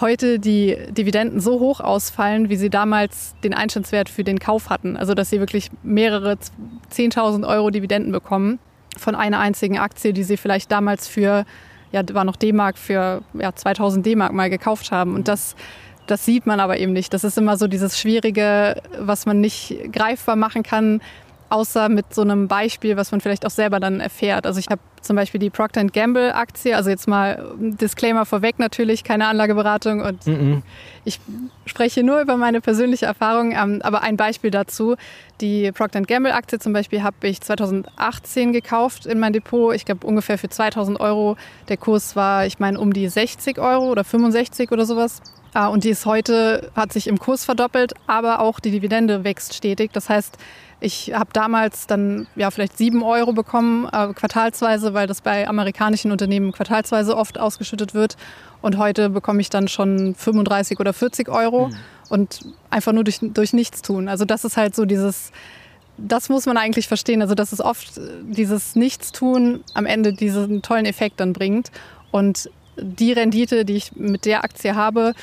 heute 0.00 0.38
die 0.38 0.76
Dividenden 0.90 1.40
so 1.40 1.58
hoch 1.58 1.80
ausfallen, 1.80 2.50
wie 2.50 2.56
sie 2.56 2.70
damals 2.70 3.34
den 3.42 3.54
Einstandswert 3.54 4.08
für 4.08 4.22
den 4.22 4.38
Kauf 4.38 4.70
hatten. 4.70 4.96
Also 4.96 5.14
dass 5.14 5.30
sie 5.30 5.40
wirklich 5.40 5.70
mehrere 5.82 6.38
10.000 6.92 7.46
Euro 7.46 7.70
Dividenden 7.70 8.12
bekommen 8.12 8.60
von 8.96 9.16
einer 9.16 9.40
einzigen 9.40 9.78
Aktie, 9.78 10.12
die 10.12 10.22
sie 10.22 10.36
vielleicht 10.36 10.70
damals 10.70 11.08
für, 11.08 11.44
ja, 11.90 12.02
war 12.12 12.24
noch 12.24 12.36
D-Mark, 12.36 12.78
für 12.78 13.22
ja, 13.34 13.54
2000 13.54 14.06
D-Mark 14.06 14.32
mal 14.32 14.50
gekauft 14.50 14.92
haben. 14.92 15.16
Und 15.16 15.26
das, 15.26 15.56
das 16.06 16.24
sieht 16.24 16.46
man 16.46 16.60
aber 16.60 16.78
eben 16.78 16.92
nicht. 16.92 17.12
Das 17.12 17.24
ist 17.24 17.36
immer 17.36 17.56
so 17.56 17.66
dieses 17.66 17.98
Schwierige, 17.98 18.80
was 18.98 19.26
man 19.26 19.40
nicht 19.40 19.92
greifbar 19.92 20.36
machen 20.36 20.62
kann 20.62 21.00
außer 21.50 21.88
mit 21.88 22.14
so 22.14 22.22
einem 22.22 22.48
Beispiel, 22.48 22.96
was 22.96 23.10
man 23.10 23.20
vielleicht 23.20 23.46
auch 23.46 23.50
selber 23.50 23.80
dann 23.80 24.00
erfährt. 24.00 24.46
Also 24.46 24.60
ich 24.60 24.66
habe 24.68 24.80
zum 25.00 25.16
Beispiel 25.16 25.40
die 25.40 25.50
Procter 25.50 25.84
Gamble 25.84 26.34
Aktie, 26.34 26.76
also 26.76 26.90
jetzt 26.90 27.08
mal 27.08 27.52
Disclaimer 27.58 28.26
vorweg 28.26 28.58
natürlich, 28.58 29.04
keine 29.04 29.26
Anlageberatung 29.26 30.00
und 30.00 30.26
mm 30.26 30.30
-mm. 30.30 30.62
ich 31.04 31.20
spreche 31.66 32.02
nur 32.02 32.20
über 32.20 32.36
meine 32.36 32.60
persönliche 32.60 33.06
Erfahrung, 33.06 33.52
ähm, 33.52 33.80
aber 33.82 34.02
ein 34.02 34.16
Beispiel 34.16 34.50
dazu, 34.50 34.96
die 35.40 35.70
Procter 35.72 36.02
Gamble 36.02 36.34
Aktie 36.34 36.58
zum 36.58 36.72
Beispiel 36.72 37.02
habe 37.02 37.28
ich 37.28 37.40
2018 37.40 38.52
gekauft 38.52 39.06
in 39.06 39.18
mein 39.18 39.32
Depot, 39.32 39.74
ich 39.74 39.84
glaube 39.84 40.06
ungefähr 40.06 40.36
für 40.36 40.48
2000 40.48 41.00
Euro, 41.00 41.36
der 41.68 41.76
Kurs 41.76 42.16
war, 42.16 42.46
ich 42.46 42.58
meine, 42.58 42.78
um 42.78 42.92
die 42.92 43.08
60 43.08 43.58
Euro 43.58 43.90
oder 43.90 44.04
65 44.04 44.72
oder 44.72 44.84
sowas. 44.84 45.22
Ah, 45.58 45.66
und 45.66 45.82
die 45.82 45.88
ist 45.88 46.06
heute, 46.06 46.70
hat 46.76 46.92
sich 46.92 47.08
im 47.08 47.18
Kurs 47.18 47.44
verdoppelt, 47.44 47.92
aber 48.06 48.38
auch 48.38 48.60
die 48.60 48.70
Dividende 48.70 49.24
wächst 49.24 49.54
stetig. 49.54 49.90
Das 49.92 50.08
heißt, 50.08 50.38
ich 50.78 51.12
habe 51.12 51.30
damals 51.32 51.88
dann 51.88 52.28
ja 52.36 52.52
vielleicht 52.52 52.78
sieben 52.78 53.02
Euro 53.02 53.32
bekommen, 53.32 53.86
äh, 53.86 54.14
quartalsweise, 54.14 54.94
weil 54.94 55.08
das 55.08 55.20
bei 55.20 55.48
amerikanischen 55.48 56.12
Unternehmen 56.12 56.52
quartalsweise 56.52 57.16
oft 57.16 57.40
ausgeschüttet 57.40 57.92
wird. 57.92 58.16
Und 58.62 58.78
heute 58.78 59.10
bekomme 59.10 59.40
ich 59.40 59.50
dann 59.50 59.66
schon 59.66 60.14
35 60.14 60.78
oder 60.78 60.92
40 60.92 61.28
Euro 61.28 61.70
mhm. 61.70 61.76
und 62.08 62.40
einfach 62.70 62.92
nur 62.92 63.02
durch, 63.02 63.18
durch 63.20 63.52
nichts 63.52 63.82
tun. 63.82 64.06
Also 64.06 64.24
das 64.24 64.44
ist 64.44 64.56
halt 64.56 64.76
so 64.76 64.84
dieses, 64.84 65.32
das 65.96 66.28
muss 66.28 66.46
man 66.46 66.56
eigentlich 66.56 66.86
verstehen. 66.86 67.20
Also 67.20 67.34
dass 67.34 67.50
es 67.50 67.60
oft 67.60 68.00
dieses 68.22 68.76
Nichtstun 68.76 69.64
am 69.74 69.86
Ende 69.86 70.12
diesen 70.12 70.62
tollen 70.62 70.86
Effekt 70.86 71.18
dann 71.18 71.32
bringt. 71.32 71.72
Und 72.12 72.48
die 72.80 73.12
Rendite, 73.12 73.64
die 73.64 73.76
ich 73.76 73.94
mit 73.96 74.24
der 74.24 74.44
Aktie 74.44 74.74
habe, 74.74 75.14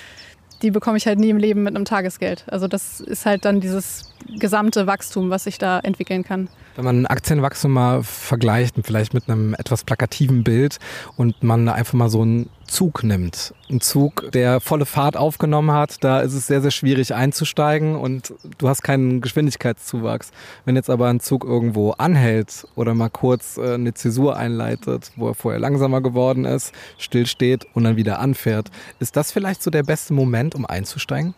die 0.62 0.72
bekomme 0.72 0.98
ich 0.98 1.06
halt 1.06 1.20
nie 1.20 1.30
im 1.30 1.38
Leben 1.38 1.64
mit 1.64 1.76
einem 1.76 1.86
Tagesgeld. 1.86 2.46
Also 2.48 2.68
das 2.68 3.00
ist 3.02 3.26
halt 3.26 3.46
dann 3.46 3.60
dieses 3.60 4.14
gesamte 4.40 4.88
Wachstum, 4.88 5.30
was 5.30 5.44
sich 5.44 5.58
da 5.58 5.80
entwickeln 5.80 6.24
kann. 6.24 6.50
Wenn 6.76 6.84
man 6.84 7.06
Aktienwachstum 7.06 7.72
mal 7.72 8.04
vergleicht, 8.04 8.76
vielleicht 8.84 9.14
mit 9.14 9.30
einem 9.30 9.54
etwas 9.54 9.86
plakativen 9.86 10.44
Bild 10.44 10.78
und 11.16 11.42
man 11.42 11.70
einfach 11.70 11.94
mal 11.94 12.10
so 12.10 12.22
einen 12.22 12.50
Zug 12.68 13.04
nimmt, 13.04 13.54
ein 13.70 13.80
Zug, 13.80 14.30
der 14.34 14.60
volle 14.60 14.86
Fahrt 14.86 15.16
aufgenommen 15.16 15.72
hat, 15.72 16.04
da 16.04 16.20
ist 16.20 16.34
es 16.34 16.48
sehr, 16.48 16.62
sehr 16.62 16.72
schwierig 16.72 17.14
einzusteigen 17.14 17.96
und 17.96 18.34
du 18.58 18.68
hast 18.68 18.82
keinen 18.82 19.22
Geschwindigkeitszuwachs. 19.22 20.32
Wenn 20.66 20.76
jetzt 20.76 20.90
aber 20.90 21.08
ein 21.08 21.22
Zug 21.22 21.46
irgendwo 21.46 21.92
anhält 21.92 22.68
oder 22.76 22.94
mal 22.94 23.10
kurz 23.10 23.58
äh, 23.58 23.76
eine 23.76 23.94
Zäsur 23.94 24.36
einleitet, 24.36 25.12
wo 25.16 25.30
er 25.30 25.36
vorher 25.36 25.62
langsamer 25.62 26.02
geworden 26.02 26.44
ist, 26.44 26.74
stillsteht 26.98 27.66
und 27.74 27.86
dann 27.86 27.96
wieder 27.96 28.20
anfährt, 28.20 28.70
ist 29.00 29.16
das 29.16 29.32
vielleicht 29.32 29.64
so 29.64 29.72
der 29.72 29.84
beste 29.84 30.14
Moment, 30.14 30.56
um 30.56 30.66
einzusteigen? 30.66 31.36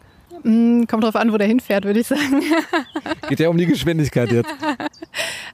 Mm, 0.47 0.85
kommt 0.85 1.03
drauf 1.03 1.17
an, 1.17 1.33
wo 1.33 1.37
der 1.37 1.45
hinfährt, 1.45 1.83
würde 1.83 1.99
ich 1.99 2.07
sagen. 2.07 2.41
Geht 3.27 3.41
ja 3.41 3.49
um 3.49 3.57
die 3.57 3.65
Geschwindigkeit 3.65 4.31
jetzt. 4.31 4.49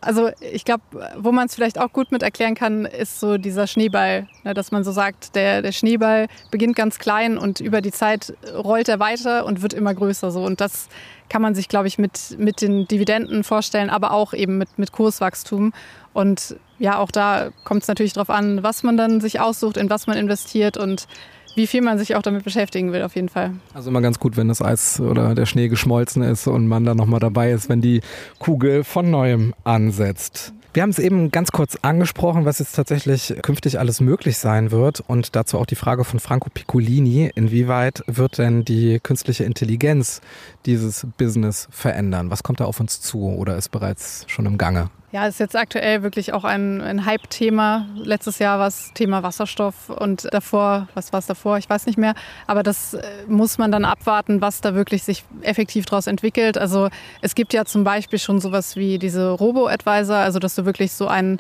Also 0.01 0.31
ich 0.41 0.65
glaube, 0.65 0.83
wo 1.15 1.31
man 1.31 1.45
es 1.45 1.55
vielleicht 1.55 1.79
auch 1.79 1.93
gut 1.93 2.11
mit 2.11 2.23
erklären 2.23 2.55
kann, 2.55 2.83
ist 2.83 3.21
so 3.21 3.37
dieser 3.37 3.67
Schneeball, 3.67 4.27
ne, 4.43 4.53
dass 4.53 4.73
man 4.73 4.83
so 4.83 4.91
sagt, 4.91 5.33
der, 5.35 5.61
der 5.61 5.71
Schneeball 5.71 6.27
beginnt 6.51 6.75
ganz 6.75 6.99
klein 6.99 7.37
und 7.37 7.61
über 7.61 7.79
die 7.79 7.91
Zeit 7.91 8.33
rollt 8.53 8.89
er 8.89 8.99
weiter 8.99 9.45
und 9.45 9.61
wird 9.61 9.73
immer 9.73 9.93
größer. 9.93 10.29
So. 10.31 10.43
Und 10.43 10.59
das 10.59 10.89
kann 11.29 11.41
man 11.41 11.55
sich, 11.55 11.69
glaube 11.69 11.87
ich, 11.87 11.97
mit, 11.97 12.37
mit 12.37 12.61
den 12.61 12.85
Dividenden 12.85 13.45
vorstellen, 13.45 13.89
aber 13.89 14.11
auch 14.11 14.33
eben 14.33 14.57
mit, 14.57 14.77
mit 14.77 14.91
Kurswachstum. 14.91 15.71
Und 16.11 16.57
ja, 16.77 16.97
auch 16.97 17.11
da 17.11 17.51
kommt 17.63 17.83
es 17.83 17.87
natürlich 17.87 18.11
darauf 18.11 18.29
an, 18.29 18.61
was 18.61 18.83
man 18.83 18.97
dann 18.97 19.21
sich 19.21 19.39
aussucht, 19.39 19.77
in 19.77 19.89
was 19.89 20.05
man 20.05 20.17
investiert 20.17 20.75
und 20.75 21.07
wie 21.55 21.67
viel 21.67 21.81
man 21.81 21.97
sich 21.97 22.15
auch 22.15 22.21
damit 22.21 22.43
beschäftigen 22.43 22.91
will, 22.91 23.03
auf 23.03 23.15
jeden 23.15 23.29
Fall. 23.29 23.51
Also 23.73 23.89
immer 23.89 24.01
ganz 24.01 24.19
gut, 24.19 24.37
wenn 24.37 24.47
das 24.47 24.61
Eis 24.61 24.99
oder 24.99 25.35
der 25.35 25.45
Schnee 25.45 25.67
geschmolzen 25.67 26.23
ist 26.23 26.47
und 26.47 26.67
man 26.67 26.85
dann 26.85 26.97
nochmal 26.97 27.19
dabei 27.19 27.51
ist, 27.51 27.69
wenn 27.69 27.81
die 27.81 28.01
Kugel 28.39 28.83
von 28.83 29.09
neuem 29.09 29.53
ansetzt. 29.63 30.53
Wir 30.73 30.81
haben 30.81 30.89
es 30.89 30.97
eben 30.97 31.29
ganz 31.29 31.51
kurz 31.51 31.77
angesprochen, 31.83 32.45
was 32.45 32.57
jetzt 32.57 32.75
tatsächlich 32.75 33.35
künftig 33.43 33.77
alles 33.77 34.01
möglich 34.01 34.39
sein 34.39 34.71
wird 34.71 35.03
und 35.05 35.35
dazu 35.35 35.59
auch 35.59 35.67
die 35.67 35.75
Frage 35.75 36.03
von 36.03 36.19
Franco 36.19 36.49
Piccolini, 36.51 37.29
inwieweit 37.35 38.03
wird 38.07 38.39
denn 38.39 38.65
die 38.65 38.99
künstliche 38.99 39.43
Intelligenz 39.43 40.19
dieses 40.65 41.05
Business 41.19 41.67
verändern? 41.69 42.31
Was 42.31 42.41
kommt 42.41 42.59
da 42.59 42.65
auf 42.65 42.79
uns 42.79 43.01
zu 43.01 43.19
oder 43.19 43.55
ist 43.55 43.69
bereits 43.69 44.25
schon 44.27 44.47
im 44.47 44.57
Gange? 44.57 44.89
Ja, 45.13 45.27
ist 45.27 45.39
jetzt 45.39 45.55
aktuell 45.55 46.01
wirklich 46.01 46.33
auch 46.33 46.43
ein, 46.43 46.81
ein 46.81 47.05
Hype-Thema. 47.05 47.85
Letztes 47.93 48.39
Jahr 48.39 48.57
war 48.57 48.65
es 48.65 48.89
Thema 48.95 49.21
Wasserstoff 49.21 49.91
und 49.91 50.27
davor, 50.33 50.87
was 50.95 51.13
war 51.13 51.19
es 51.19 51.27
davor? 51.27 51.59
Ich 51.59 51.69
weiß 51.69 51.85
nicht 51.85 51.99
mehr. 51.99 52.15
Aber 52.47 52.63
das 52.63 52.95
äh, 52.95 53.03
muss 53.27 53.59
man 53.59 53.71
dann 53.71 53.85
abwarten, 53.85 54.41
was 54.41 54.61
da 54.61 54.73
wirklich 54.73 55.03
sich 55.03 55.23
effektiv 55.43 55.85
daraus 55.85 56.07
entwickelt. 56.07 56.57
Also 56.57 56.89
es 57.21 57.35
gibt 57.35 57.53
ja 57.53 57.63
zum 57.63 57.83
Beispiel 57.83 58.17
schon 58.17 58.41
sowas 58.41 58.75
wie 58.75 58.97
diese 58.97 59.29
Robo-Advisor, 59.29 60.15
also 60.15 60.39
dass 60.39 60.55
du 60.55 60.65
wirklich 60.65 60.91
so 60.93 61.07
ein 61.07 61.39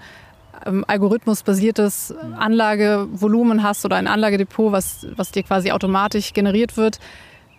ähm, 0.67 0.85
algorithmusbasiertes 0.87 2.13
Anlagevolumen 2.37 3.63
hast 3.63 3.85
oder 3.85 3.95
ein 3.95 4.05
Anlagedepot, 4.05 4.71
was, 4.71 5.07
was 5.15 5.31
dir 5.31 5.41
quasi 5.41 5.71
automatisch 5.71 6.33
generiert 6.33 6.77
wird 6.77 6.99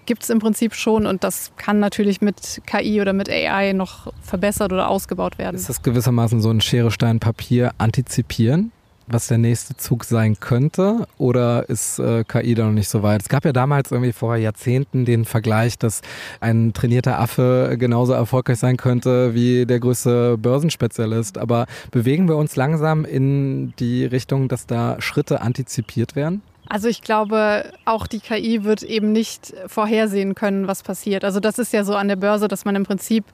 gibt 0.07 0.23
es 0.23 0.31
im 0.31 0.39
Prinzip 0.39 0.75
schon 0.75 1.07
und 1.07 1.25
das 1.25 1.53
kann 1.57 1.81
natürlich 1.81 2.21
mit 2.21 2.63
KI 2.67 3.01
oder 3.01 3.13
mit 3.13 3.29
AI 3.29 3.73
noch 3.73 4.13
verbessert 4.23 4.73
oder 4.73 4.89
ausgebaut 4.89 5.39
werden. 5.39 5.57
Ist 5.57 5.69
das 5.69 5.83
gewissermaßen 5.83 6.41
so 6.41 6.51
ein 6.51 6.61
Schere, 6.61 6.91
Stein, 6.91 7.21
Papier 7.21 7.73
antizipieren? 7.79 8.73
was 9.07 9.29
der 9.29 9.39
nächste 9.39 9.77
Zug 9.77 10.05
sein 10.05 10.39
könnte? 10.41 11.07
Oder 11.19 11.69
ist 11.69 11.99
äh, 11.99 12.25
KI 12.25 12.55
da 12.55 12.65
noch 12.65 12.73
nicht 12.73 12.89
so 12.89 13.03
weit? 13.03 13.23
Es 13.23 13.29
gab 13.29 13.45
ja 13.45 13.53
damals 13.53 13.91
irgendwie 13.91 14.13
vor 14.13 14.37
Jahrzehnten 14.37 15.05
den 15.05 15.25
Vergleich, 15.25 15.79
dass 15.79 16.01
ein 16.41 16.73
trainierter 16.73 17.21
Affe 17.21 17.77
genauso 17.79 18.13
erfolgreich 18.13 18.59
sein 18.59 18.77
könnte 18.77 19.35
wie 19.35 19.67
der 19.67 19.81
größte 19.81 20.39
Börsenspezialist. 20.39 21.39
Aber 21.39 21.67
bewegen 21.91 22.29
wir 22.29 22.37
uns 22.37 22.57
langsam 22.57 23.05
in 23.05 23.75
die 23.79 24.05
Richtung, 24.05 24.49
dass 24.49 24.67
da 24.67 24.97
Schritte 25.01 25.41
antizipiert 25.41 26.17
werden? 26.17 26.43
Also 26.69 26.89
ich 26.89 27.03
glaube, 27.03 27.73
auch 27.85 28.07
die 28.07 28.21
KI 28.21 28.65
wird 28.65 28.83
eben 28.83 29.13
nicht 29.13 29.55
vorhersehen 29.67 30.35
können, 30.35 30.67
was 30.67 30.83
passiert. 30.83 31.25
Also 31.25 31.41
das 31.41 31.59
ist 31.59 31.73
ja 31.73 31.85
so 31.85 31.95
an 31.95 32.09
der 32.09 32.17
Börse, 32.17 32.49
dass 32.49 32.65
man 32.65 32.75
im 32.75 32.85
Prinzip 32.85 33.25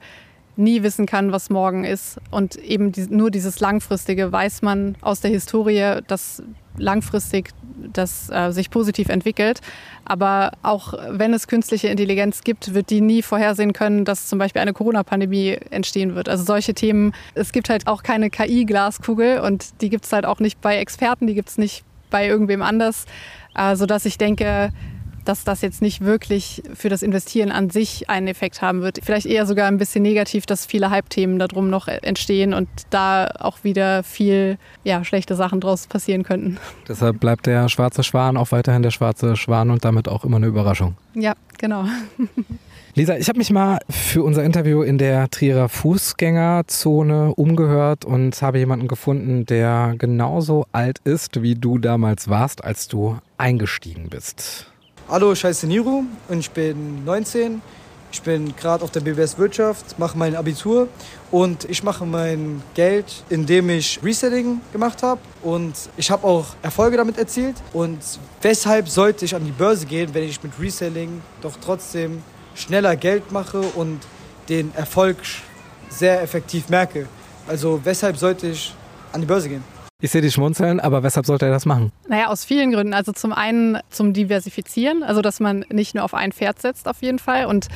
nie 0.57 0.83
wissen 0.83 1.05
kann, 1.05 1.31
was 1.31 1.49
morgen 1.49 1.83
ist. 1.83 2.19
Und 2.29 2.55
eben 2.57 2.91
die, 2.91 3.07
nur 3.09 3.31
dieses 3.31 3.59
Langfristige 3.59 4.31
weiß 4.31 4.61
man 4.61 4.95
aus 5.01 5.21
der 5.21 5.31
Historie, 5.31 5.99
dass 6.07 6.43
langfristig 6.77 7.51
das 7.93 8.29
äh, 8.29 8.51
sich 8.51 8.69
positiv 8.69 9.09
entwickelt. 9.09 9.61
Aber 10.05 10.51
auch 10.61 10.93
wenn 11.09 11.33
es 11.33 11.47
künstliche 11.47 11.87
Intelligenz 11.87 12.43
gibt, 12.43 12.73
wird 12.73 12.89
die 12.89 13.01
nie 13.01 13.21
vorhersehen 13.21 13.73
können, 13.73 14.05
dass 14.05 14.27
zum 14.27 14.39
Beispiel 14.39 14.61
eine 14.61 14.73
Corona-Pandemie 14.73 15.57
entstehen 15.69 16.15
wird. 16.15 16.29
Also 16.29 16.43
solche 16.43 16.73
Themen, 16.73 17.13
es 17.33 17.51
gibt 17.51 17.69
halt 17.69 17.87
auch 17.87 18.03
keine 18.03 18.29
KI-Glaskugel 18.29 19.39
und 19.39 19.81
die 19.81 19.89
gibt 19.89 20.05
es 20.05 20.13
halt 20.13 20.25
auch 20.25 20.39
nicht 20.39 20.61
bei 20.61 20.77
Experten, 20.77 21.27
die 21.27 21.33
gibt 21.33 21.49
es 21.49 21.57
nicht 21.57 21.83
bei 22.11 22.27
irgendwem 22.27 22.61
anders, 22.61 23.05
äh, 23.55 23.75
sodass 23.75 24.05
ich 24.05 24.19
denke, 24.19 24.71
dass 25.25 25.43
das 25.43 25.61
jetzt 25.61 25.81
nicht 25.81 26.01
wirklich 26.01 26.63
für 26.73 26.89
das 26.89 27.03
Investieren 27.03 27.51
an 27.51 27.69
sich 27.69 28.09
einen 28.09 28.27
Effekt 28.27 28.61
haben 28.61 28.81
wird. 28.81 28.99
Vielleicht 29.03 29.25
eher 29.25 29.45
sogar 29.45 29.67
ein 29.67 29.77
bisschen 29.77 30.01
negativ, 30.01 30.45
dass 30.45 30.65
viele 30.65 30.89
Hype-Themen 30.89 31.39
darum 31.39 31.69
noch 31.69 31.87
entstehen 31.87 32.53
und 32.53 32.67
da 32.89 33.27
auch 33.39 33.63
wieder 33.63 34.03
viel 34.03 34.57
ja, 34.83 35.03
schlechte 35.03 35.35
Sachen 35.35 35.61
draus 35.61 35.87
passieren 35.87 36.23
könnten. 36.23 36.57
Deshalb 36.87 37.19
bleibt 37.19 37.45
der 37.45 37.69
schwarze 37.69 38.03
Schwan 38.03 38.37
auch 38.37 38.51
weiterhin 38.51 38.81
der 38.81 38.91
schwarze 38.91 39.35
Schwan 39.35 39.69
und 39.69 39.85
damit 39.85 40.07
auch 40.07 40.25
immer 40.25 40.37
eine 40.37 40.47
Überraschung. 40.47 40.95
Ja, 41.13 41.33
genau. 41.57 41.85
Lisa, 42.93 43.15
ich 43.15 43.29
habe 43.29 43.37
mich 43.37 43.51
mal 43.51 43.79
für 43.89 44.21
unser 44.21 44.43
Interview 44.43 44.81
in 44.81 44.97
der 44.97 45.29
Trierer 45.29 45.69
Fußgängerzone 45.69 47.33
umgehört 47.35 48.03
und 48.03 48.41
habe 48.41 48.59
jemanden 48.59 48.89
gefunden, 48.89 49.45
der 49.45 49.95
genauso 49.97 50.65
alt 50.73 50.99
ist, 51.05 51.41
wie 51.41 51.55
du 51.55 51.77
damals 51.77 52.27
warst, 52.27 52.65
als 52.65 52.89
du 52.89 53.17
eingestiegen 53.37 54.09
bist. 54.09 54.69
Hallo, 55.07 55.31
ich 55.31 55.41
heiße 55.41 55.67
Niro 55.67 56.03
und 56.27 56.39
ich 56.39 56.51
bin 56.51 57.05
19. 57.05 57.61
Ich 58.11 58.21
bin 58.23 58.53
gerade 58.57 58.83
auf 58.83 58.91
der 58.91 58.99
BWS 58.99 59.37
Wirtschaft, 59.37 59.97
mache 59.97 60.17
mein 60.17 60.35
Abitur 60.35 60.89
und 61.31 61.63
ich 61.69 61.83
mache 61.83 62.05
mein 62.05 62.61
Geld, 62.73 63.23
indem 63.29 63.69
ich 63.69 64.01
Resetting 64.03 64.59
gemacht 64.73 65.01
habe 65.01 65.21
und 65.43 65.75
ich 65.95 66.11
habe 66.11 66.27
auch 66.27 66.47
Erfolge 66.61 66.97
damit 66.97 67.17
erzielt. 67.17 67.55
Und 67.71 67.99
weshalb 68.41 68.89
sollte 68.89 69.23
ich 69.23 69.33
an 69.33 69.45
die 69.45 69.51
Börse 69.51 69.85
gehen, 69.85 70.09
wenn 70.11 70.23
ich 70.23 70.43
mit 70.43 70.51
Reselling 70.59 71.21
doch 71.41 71.55
trotzdem 71.63 72.21
schneller 72.55 72.95
Geld 72.95 73.31
mache 73.31 73.59
und 73.61 73.99
den 74.49 74.73
Erfolg 74.75 75.17
sehr 75.89 76.21
effektiv 76.21 76.69
merke? 76.69 77.07
Also 77.47 77.81
weshalb 77.83 78.17
sollte 78.17 78.47
ich 78.47 78.73
an 79.13 79.21
die 79.21 79.27
Börse 79.27 79.49
gehen? 79.49 79.63
Ich 80.03 80.09
sehe 80.09 80.21
dich 80.21 80.33
schmunzeln, 80.33 80.79
aber 80.79 81.03
weshalb 81.03 81.27
sollte 81.27 81.45
er 81.45 81.51
das 81.51 81.65
machen? 81.65 81.91
Naja, 82.07 82.27
aus 82.27 82.43
vielen 82.43 82.71
Gründen. 82.71 82.93
Also 82.93 83.11
zum 83.11 83.33
einen 83.33 83.77
zum 83.91 84.13
Diversifizieren, 84.13 85.03
also 85.03 85.21
dass 85.21 85.39
man 85.39 85.63
nicht 85.69 85.93
nur 85.93 86.03
auf 86.03 86.15
ein 86.15 86.31
Pferd 86.31 86.59
setzt 86.59 86.87
auf 86.87 87.01
jeden 87.03 87.19
Fall 87.19 87.45
und 87.45 87.67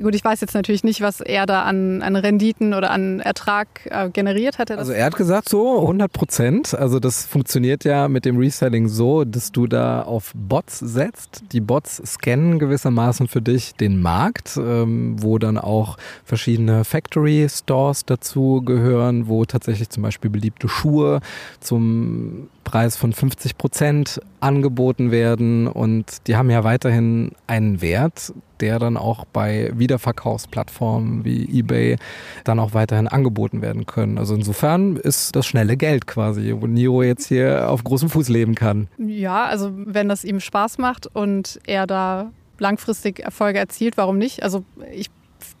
Gut, 0.00 0.14
ich 0.14 0.24
weiß 0.24 0.40
jetzt 0.40 0.54
natürlich 0.54 0.84
nicht, 0.84 1.00
was 1.00 1.20
er 1.20 1.44
da 1.44 1.64
an, 1.64 2.02
an 2.02 2.14
Renditen 2.14 2.72
oder 2.72 2.92
an 2.92 3.18
Ertrag 3.18 3.66
äh, 3.86 4.08
generiert 4.10 4.58
hat. 4.58 4.70
Also 4.70 4.92
er 4.92 5.06
hat 5.06 5.16
gesagt 5.16 5.48
so 5.48 5.80
100 5.80 6.12
Prozent. 6.12 6.74
Also 6.74 7.00
das 7.00 7.26
funktioniert 7.26 7.84
ja 7.84 8.06
mit 8.06 8.24
dem 8.24 8.38
Reselling 8.38 8.88
so, 8.88 9.24
dass 9.24 9.50
du 9.50 9.66
da 9.66 10.02
auf 10.02 10.32
Bots 10.36 10.78
setzt. 10.78 11.42
Die 11.52 11.60
Bots 11.60 12.00
scannen 12.06 12.60
gewissermaßen 12.60 13.26
für 13.26 13.42
dich 13.42 13.74
den 13.74 14.00
Markt, 14.00 14.56
ähm, 14.56 15.16
wo 15.18 15.38
dann 15.38 15.58
auch 15.58 15.96
verschiedene 16.24 16.84
Factory 16.84 17.48
Stores 17.50 18.04
dazu 18.04 18.62
gehören, 18.64 19.26
wo 19.26 19.44
tatsächlich 19.46 19.90
zum 19.90 20.04
Beispiel 20.04 20.30
beliebte 20.30 20.68
Schuhe 20.68 21.20
zum 21.58 22.48
Preis 22.62 22.96
von 22.96 23.12
50 23.12 23.58
Prozent 23.58 24.20
angeboten 24.40 25.10
werden 25.10 25.66
und 25.66 26.04
die 26.26 26.36
haben 26.36 26.50
ja 26.50 26.64
weiterhin 26.64 27.32
einen 27.46 27.80
Wert, 27.80 28.32
der 28.60 28.78
dann 28.78 28.96
auch 28.96 29.24
bei 29.24 29.70
Wiederverkaufsplattformen 29.74 31.24
wie 31.24 31.58
eBay 31.58 31.96
dann 32.44 32.58
auch 32.58 32.74
weiterhin 32.74 33.08
angeboten 33.08 33.62
werden 33.62 33.86
können. 33.86 34.18
Also 34.18 34.34
insofern 34.34 34.96
ist 34.96 35.36
das 35.36 35.46
schnelle 35.46 35.76
Geld 35.76 36.06
quasi, 36.06 36.54
wo 36.58 36.66
Niro 36.66 37.02
jetzt 37.02 37.26
hier 37.26 37.70
auf 37.70 37.84
großem 37.84 38.08
Fuß 38.10 38.28
leben 38.28 38.54
kann. 38.54 38.88
Ja, 38.98 39.44
also 39.46 39.70
wenn 39.74 40.08
das 40.08 40.24
ihm 40.24 40.40
Spaß 40.40 40.78
macht 40.78 41.06
und 41.06 41.60
er 41.66 41.86
da 41.86 42.30
langfristig 42.58 43.20
Erfolge 43.20 43.58
erzielt, 43.58 43.96
warum 43.96 44.18
nicht? 44.18 44.42
Also 44.42 44.64
ich 44.92 45.10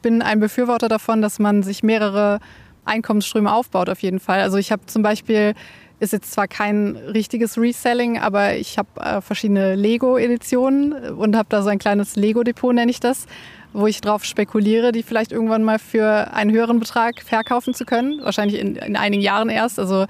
bin 0.02 0.22
ein 0.22 0.40
Befürworter 0.40 0.88
davon, 0.88 1.22
dass 1.22 1.38
man 1.38 1.62
sich 1.62 1.82
mehrere 1.82 2.40
Einkommensströme 2.84 3.52
aufbaut 3.52 3.88
auf 3.88 4.00
jeden 4.00 4.20
Fall. 4.20 4.40
Also 4.40 4.56
ich 4.56 4.72
habe 4.72 4.86
zum 4.86 5.02
Beispiel 5.02 5.54
ist 6.00 6.12
jetzt 6.12 6.32
zwar 6.32 6.48
kein 6.48 6.96
richtiges 6.96 7.58
Reselling, 7.58 8.18
aber 8.18 8.56
ich 8.56 8.78
habe 8.78 8.88
äh, 9.00 9.20
verschiedene 9.20 9.74
Lego-Editionen 9.74 10.92
und 11.14 11.36
habe 11.36 11.48
da 11.48 11.62
so 11.62 11.68
ein 11.68 11.78
kleines 11.78 12.16
Lego-Depot, 12.16 12.74
nenne 12.74 12.90
ich 12.90 13.00
das, 13.00 13.26
wo 13.72 13.86
ich 13.86 14.00
drauf 14.00 14.24
spekuliere, 14.24 14.92
die 14.92 15.02
vielleicht 15.02 15.32
irgendwann 15.32 15.64
mal 15.64 15.78
für 15.78 16.32
einen 16.32 16.52
höheren 16.52 16.80
Betrag 16.80 17.20
verkaufen 17.22 17.74
zu 17.74 17.84
können. 17.84 18.20
Wahrscheinlich 18.22 18.60
in, 18.60 18.76
in 18.76 18.96
einigen 18.96 19.22
Jahren 19.22 19.48
erst, 19.48 19.78
also 19.78 20.06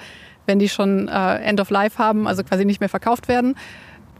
wenn 0.46 0.58
die 0.58 0.68
schon 0.68 1.08
äh, 1.08 1.36
End 1.38 1.60
of 1.60 1.70
Life 1.70 1.98
haben, 1.98 2.26
also 2.26 2.44
quasi 2.44 2.64
nicht 2.64 2.80
mehr 2.80 2.88
verkauft 2.88 3.28
werden 3.28 3.54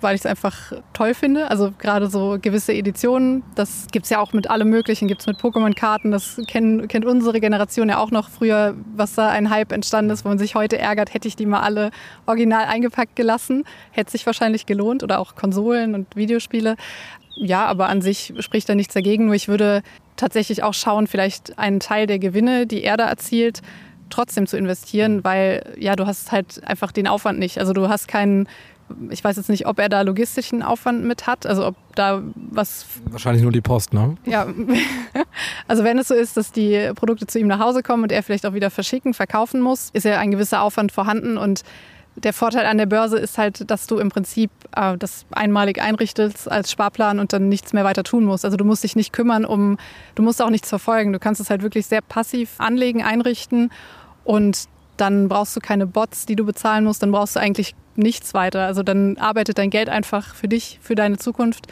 weil 0.01 0.15
ich 0.15 0.23
es 0.23 0.27
einfach 0.27 0.73
toll 0.93 1.15
finde. 1.15 1.51
Also 1.51 1.73
gerade 1.79 2.09
so 2.09 2.39
gewisse 2.41 2.73
Editionen, 2.73 3.43
das 3.55 3.87
gibt 3.93 4.05
es 4.05 4.11
ja 4.11 4.19
auch 4.19 4.33
mit 4.33 4.51
allem 4.51 4.71
Möglichen, 4.71 5.09
gibt 5.09 5.23
es 5.23 5.27
mit 5.27 5.39
Pokémon-Karten, 5.39 6.11
das 6.11 6.41
kenn, 6.47 6.89
kennt 6.89 7.05
unsere 7.05 7.41
Generation 7.41 7.89
ja 7.89 7.99
auch 7.99 8.11
noch 8.11 8.29
früher, 8.29 8.75
was 8.95 9.15
da 9.15 9.29
ein 9.29 9.51
Hype 9.51 9.73
entstanden 9.73 10.11
ist, 10.11 10.25
wo 10.25 10.29
man 10.29 10.39
sich 10.39 10.55
heute 10.55 10.79
ärgert, 10.79 11.15
hätte 11.15 11.29
ich 11.29 11.37
die 11.37 11.47
mal 11.47 11.61
alle 11.61 11.91
original 12.27 12.65
eingepackt 12.65 13.17
gelassen, 13.17 13.65
hätte 13.91 14.13
sich 14.13 14.27
wahrscheinlich 14.27 14.67
gelohnt 14.67 15.03
oder 15.03 15.19
auch 15.19 15.35
Konsolen 15.35 15.95
und 15.95 16.17
Videospiele. 16.17 16.77
Ja, 17.35 17.67
aber 17.67 17.89
an 17.89 18.03
sich 18.03 18.35
spricht 18.41 18.69
da 18.69 18.75
nichts 18.75 18.95
dagegen, 18.95 19.27
nur 19.27 19.35
ich 19.35 19.49
würde 19.49 19.83
tatsächlich 20.17 20.63
auch 20.63 20.75
schauen, 20.75 21.07
vielleicht 21.07 21.59
einen 21.59 21.81
Teil 21.81 22.07
der 22.07 22.19
Gewinne, 22.19 22.67
die 22.67 22.83
er 22.83 22.97
da 22.97 23.07
erzielt, 23.07 23.63
trotzdem 24.11 24.47
zu 24.47 24.57
investieren, 24.57 25.25
weil 25.25 25.63
ja, 25.79 25.97
du 25.97 26.07
hast 26.07 26.33
halt 26.33 26.63
einfach 26.65 26.93
den 26.93 27.07
Aufwand 27.07 27.39
nicht. 27.39 27.59
Also 27.59 27.73
du 27.73 27.89
hast 27.89 28.09
keinen 28.09 28.49
ich 29.11 29.23
weiß 29.23 29.37
jetzt 29.37 29.49
nicht, 29.49 29.67
ob 29.67 29.79
er 29.79 29.89
da 29.89 30.03
logistischen 30.03 30.63
Aufwand 30.63 31.05
mit 31.05 31.27
hat, 31.27 31.47
also 31.47 31.67
ob 31.67 31.77
da 31.95 32.23
was. 32.35 32.87
Wahrscheinlich 33.11 33.43
nur 33.43 33.53
die 33.53 33.61
Post, 33.61 33.93
ne? 33.93 34.17
Ja. 34.25 34.47
Also 35.67 35.85
wenn 35.85 35.99
es 35.99 36.09
so 36.09 36.15
ist, 36.15 36.37
dass 36.37 36.51
die 36.53 36.93
Produkte 36.95 37.27
zu 37.27 37.39
ihm 37.39 37.47
nach 37.47 37.61
Hause 37.61 37.83
kommen 37.83 38.05
und 38.05 38.13
er 38.13 38.23
vielleicht 38.23 38.47
auch 38.47 38.55
wieder 38.55 38.71
verschicken, 38.71 39.13
verkaufen 39.13 39.61
muss, 39.61 39.91
ist 39.93 40.05
ja 40.05 40.19
ein 40.19 40.31
gewisser 40.31 40.63
Aufwand 40.63 40.93
vorhanden 40.93 41.37
und 41.37 41.63
der 42.25 42.33
Vorteil 42.33 42.67
an 42.67 42.79
der 42.79 42.87
Börse 42.87 43.19
ist 43.19 43.39
halt, 43.39 43.71
dass 43.71 43.87
du 43.87 43.99
im 43.99 44.09
Prinzip 44.09 44.51
äh, 44.75 44.97
das 44.97 45.27
einmalig 45.31 45.81
einrichtest 45.81 46.51
als 46.51 46.71
Sparplan 46.71 47.19
und 47.19 47.33
dann 47.33 47.49
nichts 47.49 47.73
mehr 47.73 47.85
weiter 47.85 48.03
tun 48.03 48.25
musst. 48.25 48.45
Also 48.45 48.57
du 48.57 48.65
musst 48.65 48.85
dich 48.85 48.97
nicht 48.97 49.13
kümmern 49.13 49.45
um, 49.45 49.79
du 50.15 50.23
musst 50.23 50.43
auch 50.43 50.51
nichts 50.51 50.69
verfolgen. 50.69 51.13
Du 51.13 51.19
kannst 51.19 51.41
es 51.41 51.51
halt 51.51 51.63
wirklich 51.63 51.87
sehr 51.87 52.01
passiv 52.01 52.55
anlegen, 52.59 53.03
einrichten 53.03 53.71
und 54.25 54.65
dann 54.97 55.29
brauchst 55.29 55.57
du 55.57 55.61
keine 55.61 55.87
Bots, 55.87 56.27
die 56.27 56.37
du 56.37 56.45
bezahlen 56.45 56.85
musst, 56.85 57.03
dann 57.03 57.13
brauchst 57.13 57.37
du 57.37 57.41
eigentlich 57.41 57.75
nichts 57.99 58.35
weiter. 58.35 58.67
Also 58.67 58.83
dann 58.83 59.19
arbeitet 59.19 59.59
dein 59.59 59.71
Geld 59.71 59.89
einfach 59.89 60.35
für 60.35 60.49
dich, 60.49 60.79
für 60.81 60.95
deine 60.95 61.19
Zukunft. 61.19 61.67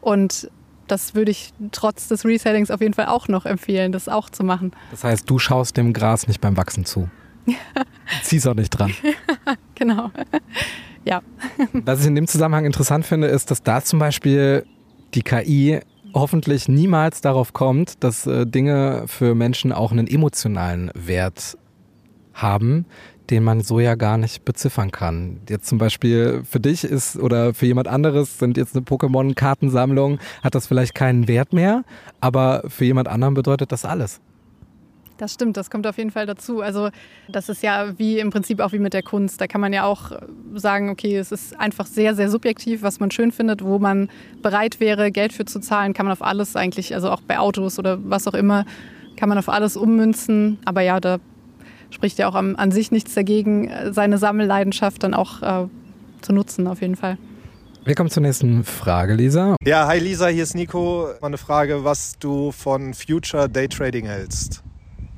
Und 0.00 0.50
das 0.86 1.14
würde 1.14 1.30
ich 1.30 1.52
trotz 1.72 2.08
des 2.08 2.24
Resellings 2.24 2.70
auf 2.70 2.80
jeden 2.80 2.94
Fall 2.94 3.06
auch 3.06 3.28
noch 3.28 3.46
empfehlen, 3.46 3.92
das 3.92 4.08
auch 4.08 4.30
zu 4.30 4.44
machen. 4.44 4.72
Das 4.90 5.04
heißt, 5.04 5.28
du 5.28 5.38
schaust 5.38 5.76
dem 5.76 5.92
Gras 5.92 6.26
nicht 6.28 6.40
beim 6.40 6.56
Wachsen 6.56 6.84
zu. 6.84 7.08
Ziehst 8.22 8.46
auch 8.46 8.54
nicht 8.54 8.70
dran. 8.70 8.92
genau. 9.74 10.10
ja. 11.04 11.22
Was 11.72 12.00
ich 12.00 12.06
in 12.06 12.14
dem 12.14 12.26
Zusammenhang 12.26 12.64
interessant 12.64 13.06
finde, 13.06 13.28
ist, 13.28 13.50
dass 13.50 13.62
da 13.62 13.82
zum 13.82 13.98
Beispiel 13.98 14.64
die 15.14 15.22
KI 15.22 15.80
hoffentlich 16.14 16.68
niemals 16.68 17.20
darauf 17.20 17.52
kommt, 17.52 18.02
dass 18.04 18.26
äh, 18.26 18.46
Dinge 18.46 19.04
für 19.06 19.34
Menschen 19.34 19.72
auch 19.72 19.92
einen 19.92 20.06
emotionalen 20.06 20.90
Wert 20.94 21.56
haben, 22.34 22.86
den 23.32 23.42
man 23.42 23.62
so 23.62 23.80
ja 23.80 23.94
gar 23.94 24.18
nicht 24.18 24.44
beziffern 24.44 24.92
kann. 24.92 25.40
Jetzt 25.48 25.66
zum 25.66 25.78
Beispiel 25.78 26.42
für 26.48 26.60
dich 26.60 26.84
ist 26.84 27.16
oder 27.16 27.54
für 27.54 27.66
jemand 27.66 27.88
anderes 27.88 28.38
sind 28.38 28.58
jetzt 28.58 28.76
eine 28.76 28.84
Pokémon-Kartensammlung, 28.84 30.18
hat 30.44 30.54
das 30.54 30.66
vielleicht 30.66 30.94
keinen 30.94 31.26
Wert 31.26 31.54
mehr, 31.54 31.82
aber 32.20 32.62
für 32.68 32.84
jemand 32.84 33.08
anderen 33.08 33.32
bedeutet 33.32 33.72
das 33.72 33.86
alles. 33.86 34.20
Das 35.16 35.32
stimmt, 35.32 35.56
das 35.56 35.70
kommt 35.70 35.86
auf 35.86 35.96
jeden 35.98 36.10
Fall 36.10 36.26
dazu. 36.26 36.60
Also 36.60 36.90
das 37.28 37.48
ist 37.48 37.62
ja 37.62 37.98
wie 37.98 38.18
im 38.18 38.30
Prinzip 38.30 38.60
auch 38.60 38.72
wie 38.72 38.78
mit 38.78 38.92
der 38.92 39.02
Kunst. 39.02 39.40
Da 39.40 39.46
kann 39.46 39.60
man 39.60 39.72
ja 39.72 39.84
auch 39.84 40.12
sagen, 40.54 40.90
okay, 40.90 41.16
es 41.16 41.32
ist 41.32 41.58
einfach 41.58 41.86
sehr, 41.86 42.14
sehr 42.14 42.28
subjektiv, 42.28 42.82
was 42.82 43.00
man 43.00 43.10
schön 43.10 43.32
findet, 43.32 43.64
wo 43.64 43.78
man 43.78 44.10
bereit 44.42 44.80
wäre, 44.80 45.10
Geld 45.10 45.32
für 45.32 45.44
zu 45.44 45.60
zahlen, 45.60 45.94
kann 45.94 46.06
man 46.06 46.12
auf 46.12 46.22
alles 46.22 46.56
eigentlich, 46.56 46.94
also 46.94 47.10
auch 47.10 47.20
bei 47.22 47.38
Autos 47.38 47.78
oder 47.78 47.98
was 48.02 48.26
auch 48.26 48.34
immer, 48.34 48.66
kann 49.16 49.28
man 49.28 49.38
auf 49.38 49.48
alles 49.48 49.76
ummünzen. 49.76 50.58
Aber 50.64 50.82
ja, 50.82 51.00
da 51.00 51.18
spricht 51.92 52.18
ja 52.18 52.28
auch 52.28 52.34
an, 52.34 52.56
an 52.56 52.72
sich 52.72 52.90
nichts 52.90 53.14
dagegen, 53.14 53.70
seine 53.90 54.18
Sammelleidenschaft 54.18 55.02
dann 55.02 55.14
auch 55.14 55.42
äh, 55.42 55.68
zu 56.20 56.32
nutzen, 56.32 56.66
auf 56.66 56.80
jeden 56.80 56.96
Fall. 56.96 57.18
Wir 57.84 57.96
kommen 57.96 58.10
zur 58.10 58.22
nächsten 58.22 58.62
Frage, 58.62 59.14
Lisa. 59.14 59.56
Ja, 59.64 59.88
hi 59.88 59.98
Lisa, 59.98 60.28
hier 60.28 60.44
ist 60.44 60.54
Nico. 60.54 61.08
Mal 61.20 61.26
eine 61.26 61.38
Frage, 61.38 61.82
was 61.82 62.16
du 62.18 62.52
von 62.52 62.94
Future 62.94 63.48
Day 63.48 63.66
Trading 63.66 64.06
hältst. 64.06 64.62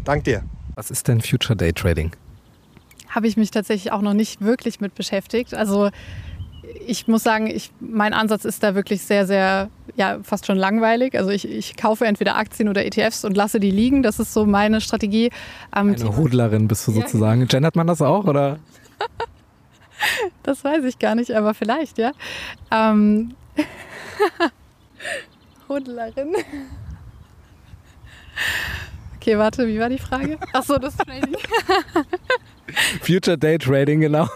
Dank 0.05 0.25
dir. 0.25 0.45
Was 0.75 0.91
ist 0.91 1.07
denn 1.09 1.21
Future 1.21 1.57
Day 1.57 1.75
Trading? 1.75 2.13
Habe 3.09 3.29
ich 3.29 3.37
mich 3.37 3.51
tatsächlich 3.51 3.93
auch 3.93 4.01
noch 4.01 4.15
nicht 4.15 4.41
wirklich 4.41 4.81
mit 4.81 4.95
beschäftigt. 4.95 5.55
Also 5.55 5.91
ich 6.87 7.09
muss 7.09 7.23
sagen, 7.23 7.47
ich, 7.47 7.71
mein 7.81 8.13
Ansatz 8.13 8.45
ist 8.45 8.63
da 8.63 8.75
wirklich 8.75 9.03
sehr, 9.03 9.27
sehr, 9.27 9.69
ja, 9.97 10.19
fast 10.23 10.47
schon 10.47 10.57
langweilig. 10.57 11.17
Also 11.17 11.31
ich, 11.31 11.49
ich 11.49 11.77
kaufe 11.77 12.07
entweder 12.07 12.37
Aktien 12.37 12.69
oder 12.69 12.85
ETFs 12.85 13.25
und 13.25 13.37
lasse 13.37 13.61
die 13.61 13.71
liegen. 13.71 14.03
Das 14.03 14.19
ist 14.19 14.33
so 14.33 14.47
meine 14.47 14.81
Strategie. 14.81 15.31
Ähm, 15.75 15.95
Eine 15.95 16.17
Hodlerin 16.17 16.69
bist 16.69 16.87
du 16.89 16.93
sozusagen. 16.93 17.43
Ja. 17.43 17.47
Gendert 17.47 17.77
man 17.77 17.87
das 17.87 18.03
auch, 18.03 18.25
oder? 18.25 18.59
Das 20.43 20.65
weiß 20.65 20.85
ich 20.85 20.99
gar 20.99 21.15
nicht, 21.15 21.31
aber 21.31 21.55
vielleicht, 21.55 21.97
ja. 21.97 22.11
Ähm. 22.71 23.35
Hodlerin. 25.69 26.35
Okay, 29.17 29.39
warte, 29.39 29.67
wie 29.67 29.79
war 29.79 29.89
die 29.89 29.99
Frage? 29.99 30.37
Achso, 30.53 30.79
das 30.79 30.95
Trading. 30.99 31.37
Future 33.01 33.39
Day 33.39 33.57
Trading, 33.57 34.01
genau. 34.01 34.29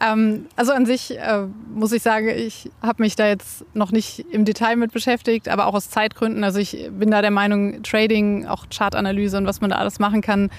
Ähm, 0.00 0.46
also 0.56 0.72
an 0.72 0.86
sich 0.86 1.18
äh, 1.18 1.46
muss 1.74 1.92
ich 1.92 2.02
sagen, 2.02 2.28
ich 2.28 2.70
habe 2.82 3.02
mich 3.02 3.16
da 3.16 3.26
jetzt 3.26 3.64
noch 3.74 3.92
nicht 3.92 4.20
im 4.30 4.44
Detail 4.44 4.76
mit 4.76 4.92
beschäftigt, 4.92 5.48
aber 5.48 5.66
auch 5.66 5.74
aus 5.74 5.90
Zeitgründen. 5.90 6.44
Also 6.44 6.58
ich 6.58 6.90
bin 6.90 7.10
da 7.10 7.22
der 7.22 7.30
Meinung, 7.30 7.82
Trading, 7.82 8.46
auch 8.46 8.66
Chartanalyse 8.74 9.38
und 9.38 9.46
was 9.46 9.60
man 9.60 9.70
da 9.70 9.76
alles 9.76 9.98
machen 9.98 10.20
kann, 10.20 10.50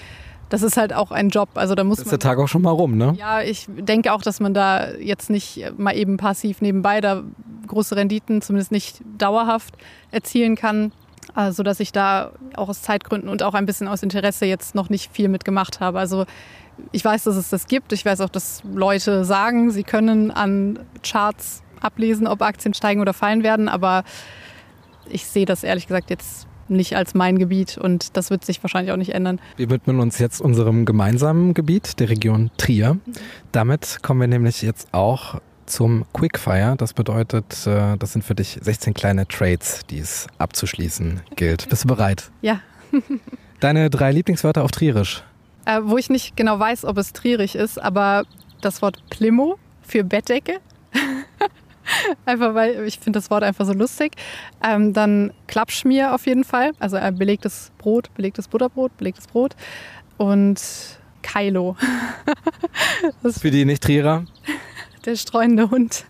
das 0.48 0.62
ist 0.62 0.76
halt 0.76 0.92
auch 0.94 1.10
ein 1.10 1.28
Job. 1.28 1.50
Also 1.54 1.74
da 1.74 1.84
muss 1.84 1.98
ist 1.98 2.06
man, 2.06 2.10
der 2.12 2.18
Tag 2.20 2.38
auch 2.38 2.48
schon 2.48 2.62
mal 2.62 2.70
rum, 2.70 2.96
ne? 2.96 3.14
Ja, 3.18 3.42
ich 3.42 3.66
denke 3.68 4.12
auch, 4.12 4.22
dass 4.22 4.40
man 4.40 4.54
da 4.54 4.92
jetzt 4.94 5.30
nicht 5.30 5.72
mal 5.76 5.96
eben 5.96 6.16
passiv 6.16 6.60
nebenbei 6.60 7.00
da 7.00 7.22
große 7.66 7.96
Renditen, 7.96 8.40
zumindest 8.40 8.72
nicht 8.72 9.02
dauerhaft 9.18 9.74
erzielen 10.10 10.56
kann. 10.56 10.92
Also 11.34 11.62
dass 11.62 11.80
ich 11.80 11.92
da 11.92 12.32
auch 12.56 12.68
aus 12.68 12.82
Zeitgründen 12.82 13.28
und 13.28 13.42
auch 13.42 13.54
ein 13.54 13.66
bisschen 13.66 13.88
aus 13.88 14.02
Interesse 14.02 14.46
jetzt 14.46 14.74
noch 14.74 14.88
nicht 14.88 15.12
viel 15.12 15.28
mitgemacht 15.28 15.80
habe. 15.80 15.98
Also 15.98 16.24
ich 16.92 17.04
weiß, 17.04 17.24
dass 17.24 17.36
es 17.36 17.48
das 17.50 17.66
gibt. 17.66 17.92
Ich 17.92 18.04
weiß 18.04 18.20
auch, 18.20 18.28
dass 18.28 18.62
Leute 18.72 19.24
sagen, 19.24 19.70
sie 19.70 19.84
können 19.84 20.30
an 20.30 20.78
Charts 21.02 21.62
ablesen, 21.80 22.26
ob 22.26 22.42
Aktien 22.42 22.74
steigen 22.74 23.00
oder 23.00 23.12
fallen 23.12 23.42
werden. 23.42 23.68
Aber 23.68 24.04
ich 25.08 25.26
sehe 25.26 25.46
das 25.46 25.64
ehrlich 25.64 25.86
gesagt 25.86 26.10
jetzt 26.10 26.46
nicht 26.68 26.96
als 26.96 27.14
mein 27.14 27.38
Gebiet 27.38 27.78
und 27.78 28.16
das 28.16 28.30
wird 28.30 28.44
sich 28.44 28.62
wahrscheinlich 28.62 28.92
auch 28.92 28.98
nicht 28.98 29.14
ändern. 29.14 29.40
Wir 29.56 29.70
widmen 29.70 30.00
uns 30.00 30.18
jetzt 30.18 30.40
unserem 30.40 30.84
gemeinsamen 30.84 31.54
Gebiet, 31.54 31.98
der 31.98 32.10
Region 32.10 32.50
Trier. 32.58 32.98
Damit 33.52 34.02
kommen 34.02 34.20
wir 34.20 34.28
nämlich 34.28 34.60
jetzt 34.60 34.92
auch 34.92 35.40
zum 35.64 36.04
Quickfire. 36.12 36.74
Das 36.76 36.92
bedeutet, 36.92 37.66
äh, 37.66 37.96
das 37.96 38.12
sind 38.12 38.24
für 38.24 38.34
dich 38.34 38.58
16 38.60 38.94
kleine 38.94 39.26
Trades, 39.26 39.80
die 39.88 39.98
es 39.98 40.26
abzuschließen 40.38 41.20
gilt. 41.36 41.68
Bist 41.68 41.84
du 41.84 41.88
bereit? 41.88 42.30
Ja. 42.42 42.60
Deine 43.60 43.90
drei 43.90 44.12
Lieblingswörter 44.12 44.62
auf 44.62 44.70
Trierisch? 44.70 45.24
Äh, 45.68 45.82
wo 45.84 45.98
ich 45.98 46.08
nicht 46.08 46.34
genau 46.34 46.58
weiß, 46.58 46.86
ob 46.86 46.96
es 46.96 47.12
trierig 47.12 47.54
ist, 47.54 47.78
aber 47.78 48.24
das 48.62 48.80
Wort 48.80 49.02
Plimo 49.10 49.58
für 49.82 50.02
Bettdecke. 50.02 50.60
einfach 52.24 52.54
weil 52.54 52.86
ich 52.86 52.98
finde 52.98 53.18
das 53.18 53.30
Wort 53.30 53.42
einfach 53.42 53.66
so 53.66 53.74
lustig. 53.74 54.12
Ähm, 54.64 54.94
dann 54.94 55.30
Klappschmier 55.46 56.14
auf 56.14 56.26
jeden 56.26 56.44
Fall, 56.44 56.72
also 56.78 56.96
äh, 56.96 57.12
belegtes 57.12 57.70
Brot, 57.76 58.08
belegtes 58.14 58.48
Butterbrot, 58.48 58.96
belegtes 58.96 59.26
Brot 59.26 59.56
und 60.16 60.58
Kailo. 61.20 61.76
Für 63.38 63.50
die 63.50 63.66
Nicht-Trierer? 63.66 64.24
Der 65.04 65.16
streunende 65.16 65.70
Hund. 65.70 66.06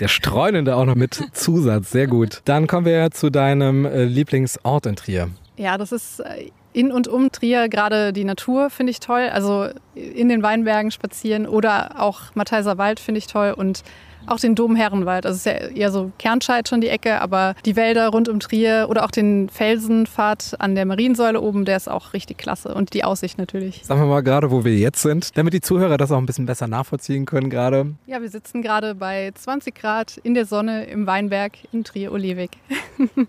Der 0.00 0.08
streunende 0.08 0.74
auch 0.74 0.86
noch 0.86 0.96
mit 0.96 1.22
Zusatz, 1.34 1.92
sehr 1.92 2.08
gut. 2.08 2.42
Dann 2.46 2.66
kommen 2.66 2.84
wir 2.84 3.12
zu 3.12 3.30
deinem 3.30 3.84
äh, 3.84 4.04
Lieblingsort 4.06 4.86
in 4.86 4.96
Trier. 4.96 5.30
Ja, 5.56 5.78
das 5.78 5.92
ist 5.92 6.20
äh, 6.20 6.50
in 6.78 6.92
und 6.92 7.08
um 7.08 7.32
Trier 7.32 7.68
gerade 7.68 8.12
die 8.12 8.22
Natur 8.22 8.70
finde 8.70 8.92
ich 8.92 9.00
toll. 9.00 9.28
Also 9.32 9.68
in 9.96 10.28
den 10.28 10.44
Weinbergen 10.44 10.92
spazieren 10.92 11.48
oder 11.48 12.00
auch 12.00 12.34
Matheiser 12.34 12.78
Wald 12.78 13.00
finde 13.00 13.18
ich 13.18 13.26
toll 13.26 13.52
und 13.56 13.82
auch 14.26 14.38
den 14.38 14.54
Dom 14.54 14.76
Herrenwald. 14.76 15.26
Also 15.26 15.36
es 15.36 15.46
ist 15.46 15.46
ja 15.46 15.68
eher 15.68 15.90
so 15.90 16.12
Kernscheid 16.18 16.68
schon 16.68 16.80
die 16.80 16.88
Ecke, 16.88 17.20
aber 17.20 17.54
die 17.64 17.74
Wälder 17.74 18.08
rund 18.10 18.28
um 18.28 18.38
Trier 18.38 18.86
oder 18.88 19.04
auch 19.04 19.10
den 19.10 19.48
Felsenpfad 19.48 20.56
an 20.58 20.74
der 20.74 20.84
Mariensäule 20.84 21.40
oben, 21.40 21.64
der 21.64 21.76
ist 21.76 21.88
auch 21.88 22.12
richtig 22.12 22.38
klasse. 22.38 22.74
Und 22.74 22.94
die 22.94 23.02
Aussicht 23.04 23.38
natürlich. 23.38 23.84
Sagen 23.84 24.00
wir 24.00 24.06
mal 24.06 24.22
gerade, 24.22 24.50
wo 24.50 24.64
wir 24.64 24.76
jetzt 24.76 25.02
sind, 25.02 25.36
damit 25.36 25.54
die 25.54 25.60
Zuhörer 25.60 25.96
das 25.96 26.12
auch 26.12 26.18
ein 26.18 26.26
bisschen 26.26 26.46
besser 26.46 26.68
nachvollziehen 26.68 27.24
können 27.26 27.50
gerade. 27.50 27.94
Ja, 28.06 28.20
wir 28.20 28.28
sitzen 28.28 28.62
gerade 28.62 28.94
bei 28.94 29.32
20 29.34 29.74
Grad 29.74 30.18
in 30.18 30.34
der 30.34 30.44
Sonne 30.44 30.84
im 30.84 31.06
Weinberg 31.06 31.52
in 31.72 31.82
Trier-Olewig. 31.84 32.50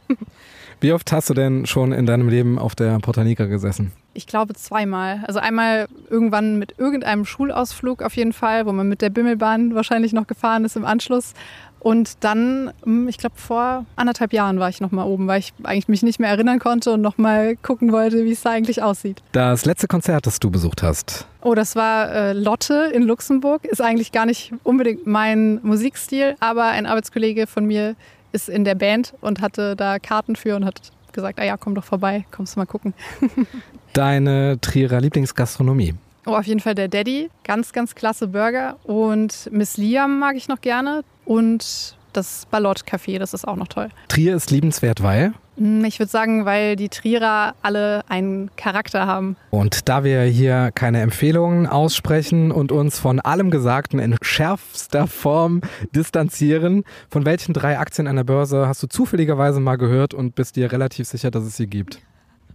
Wie 0.81 0.93
oft 0.93 1.11
hast 1.11 1.29
du 1.29 1.33
denn 1.33 1.65
schon 1.65 1.91
in 1.91 2.05
deinem 2.05 2.29
Leben 2.29 2.57
auf 2.57 2.73
der 2.73 2.99
Portanica 2.99 3.45
gesessen? 3.45 3.91
Ich 4.13 4.27
glaube 4.27 4.53
zweimal. 4.53 5.23
Also 5.27 5.39
einmal 5.39 5.87
irgendwann 6.09 6.57
mit 6.57 6.75
irgendeinem 6.77 7.25
Schulausflug 7.25 8.01
auf 8.01 8.15
jeden 8.15 8.31
Fall, 8.31 8.65
wo 8.65 8.71
man 8.71 8.87
mit 8.87 9.01
der 9.01 9.09
Bimmelbahn 9.09 9.75
wahrscheinlich 9.75 10.13
noch 10.13 10.25
gefahren 10.25 10.63
ist 10.63 10.77
im 10.77 10.85
Anschluss. 10.85 11.33
Und 11.81 12.23
dann, 12.23 12.71
hm, 12.83 13.07
ich 13.07 13.17
glaube, 13.17 13.35
vor 13.37 13.85
anderthalb 13.95 14.33
Jahren 14.33 14.59
war 14.59 14.69
ich 14.69 14.81
noch 14.81 14.91
mal 14.91 15.05
oben, 15.05 15.27
weil 15.27 15.39
ich 15.39 15.53
eigentlich 15.63 15.87
mich 15.87 16.03
nicht 16.03 16.19
mehr 16.19 16.29
erinnern 16.29 16.59
konnte 16.59 16.91
und 16.91 17.01
noch 17.01 17.17
mal 17.17 17.55
gucken 17.57 17.91
wollte, 17.91 18.25
wie 18.25 18.31
es 18.31 18.41
da 18.41 18.51
eigentlich 18.51 18.81
aussieht. 18.81 19.21
Das 19.31 19.65
letzte 19.65 19.87
Konzert, 19.87 20.25
das 20.25 20.39
du 20.39 20.49
besucht 20.49 20.83
hast? 20.83 21.25
Oh, 21.41 21.55
das 21.55 21.75
war 21.75 22.11
äh, 22.11 22.33
Lotte 22.33 22.91
in 22.93 23.03
Luxemburg. 23.03 23.65
Ist 23.65 23.81
eigentlich 23.81 24.11
gar 24.11 24.25
nicht 24.25 24.53
unbedingt 24.63 25.07
mein 25.07 25.59
Musikstil, 25.63 26.35
aber 26.39 26.65
ein 26.65 26.85
Arbeitskollege 26.85 27.47
von 27.47 27.65
mir 27.65 27.95
ist 28.31 28.49
in 28.49 28.63
der 28.63 28.75
Band 28.75 29.13
und 29.21 29.41
hatte 29.41 29.75
da 29.75 29.99
Karten 29.99 30.35
für 30.35 30.55
und 30.55 30.65
hat 30.65 30.91
gesagt, 31.11 31.39
ah 31.39 31.43
ja, 31.43 31.57
komm 31.57 31.75
doch 31.75 31.83
vorbei, 31.83 32.25
kommst 32.31 32.55
du 32.55 32.59
mal 32.59 32.65
gucken. 32.65 32.93
Deine 33.93 34.59
Trierer 34.61 35.01
Lieblingsgastronomie? 35.01 35.95
Oh, 36.25 36.35
auf 36.35 36.45
jeden 36.45 36.59
Fall 36.59 36.75
der 36.75 36.87
Daddy. 36.87 37.29
Ganz, 37.43 37.73
ganz 37.73 37.95
klasse 37.95 38.27
Burger. 38.27 38.77
Und 38.83 39.49
Miss 39.51 39.77
Liam 39.77 40.19
mag 40.19 40.35
ich 40.35 40.47
noch 40.47 40.61
gerne. 40.61 41.03
Und 41.25 41.97
das 42.13 42.45
Ballot 42.49 42.81
Café, 42.85 43.19
das 43.19 43.33
ist 43.33 43.47
auch 43.47 43.55
noch 43.55 43.67
toll. 43.67 43.89
Trier 44.07 44.35
ist 44.35 44.51
liebenswert, 44.51 45.03
weil? 45.03 45.33
Hm, 45.57 45.83
ich 45.83 45.99
würde 45.99 46.09
sagen, 46.09 46.45
weil 46.45 46.75
die 46.75 46.89
Trierer 46.89 47.53
alle 47.61 48.03
einen 48.07 48.49
Charakter 48.55 49.05
haben. 49.05 49.35
Und 49.49 49.89
da 49.89 50.03
wir 50.03 50.21
hier 50.23 50.71
keine 50.73 51.01
Empfehlungen 51.01 51.67
aussprechen 51.67 52.51
und 52.51 52.71
uns 52.71 52.97
von 52.97 53.19
allem 53.19 53.51
Gesagten 53.51 53.99
in 53.99 54.15
schärfster 54.21 55.07
Form 55.07 55.61
distanzieren, 55.93 56.83
von 57.09 57.25
welchen 57.25 57.53
drei 57.53 57.77
Aktien 57.77 58.07
an 58.07 58.15
der 58.15 58.23
Börse 58.23 58.67
hast 58.67 58.81
du 58.81 58.87
zufälligerweise 58.87 59.59
mal 59.59 59.77
gehört 59.77 60.13
und 60.13 60.35
bist 60.35 60.55
dir 60.55 60.71
relativ 60.71 61.07
sicher, 61.07 61.29
dass 61.29 61.43
es 61.43 61.57
sie 61.57 61.67
gibt? 61.67 61.99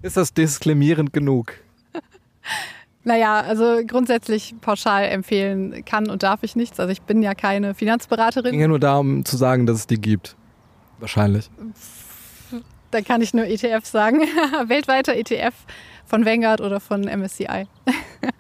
Ist 0.02 0.16
das 0.16 0.32
diskriminierend 0.32 1.12
genug? 1.12 1.52
Naja, 3.05 3.40
also 3.40 3.80
grundsätzlich 3.86 4.55
pauschal 4.61 5.05
empfehlen 5.05 5.84
kann 5.84 6.09
und 6.09 6.22
darf 6.22 6.42
ich 6.42 6.57
nichts. 6.57 6.80
Also 6.80 6.90
ich 6.90 7.02
bin 7.02 7.22
ja 7.22 7.34
keine 7.34 7.74
Finanzberaterin. 7.74 8.52
Ging 8.52 8.61
ja 8.61 8.68
nur 8.68 8.80
darum 8.80 9.24
zu 9.24 9.36
sagen, 9.36 9.66
dass 9.66 9.76
es 9.76 9.86
die 9.86 10.00
gibt. 10.00 10.36
Wahrscheinlich. 10.98 11.50
Da 12.90 13.02
kann 13.02 13.20
ich 13.20 13.34
nur 13.34 13.44
ETF 13.44 13.84
sagen. 13.84 14.20
Weltweiter 14.68 15.14
ETF 15.14 15.55
von 16.07 16.24
Vanguard 16.24 16.62
oder 16.62 16.80
von 16.80 17.02
MSCI. 17.02 17.66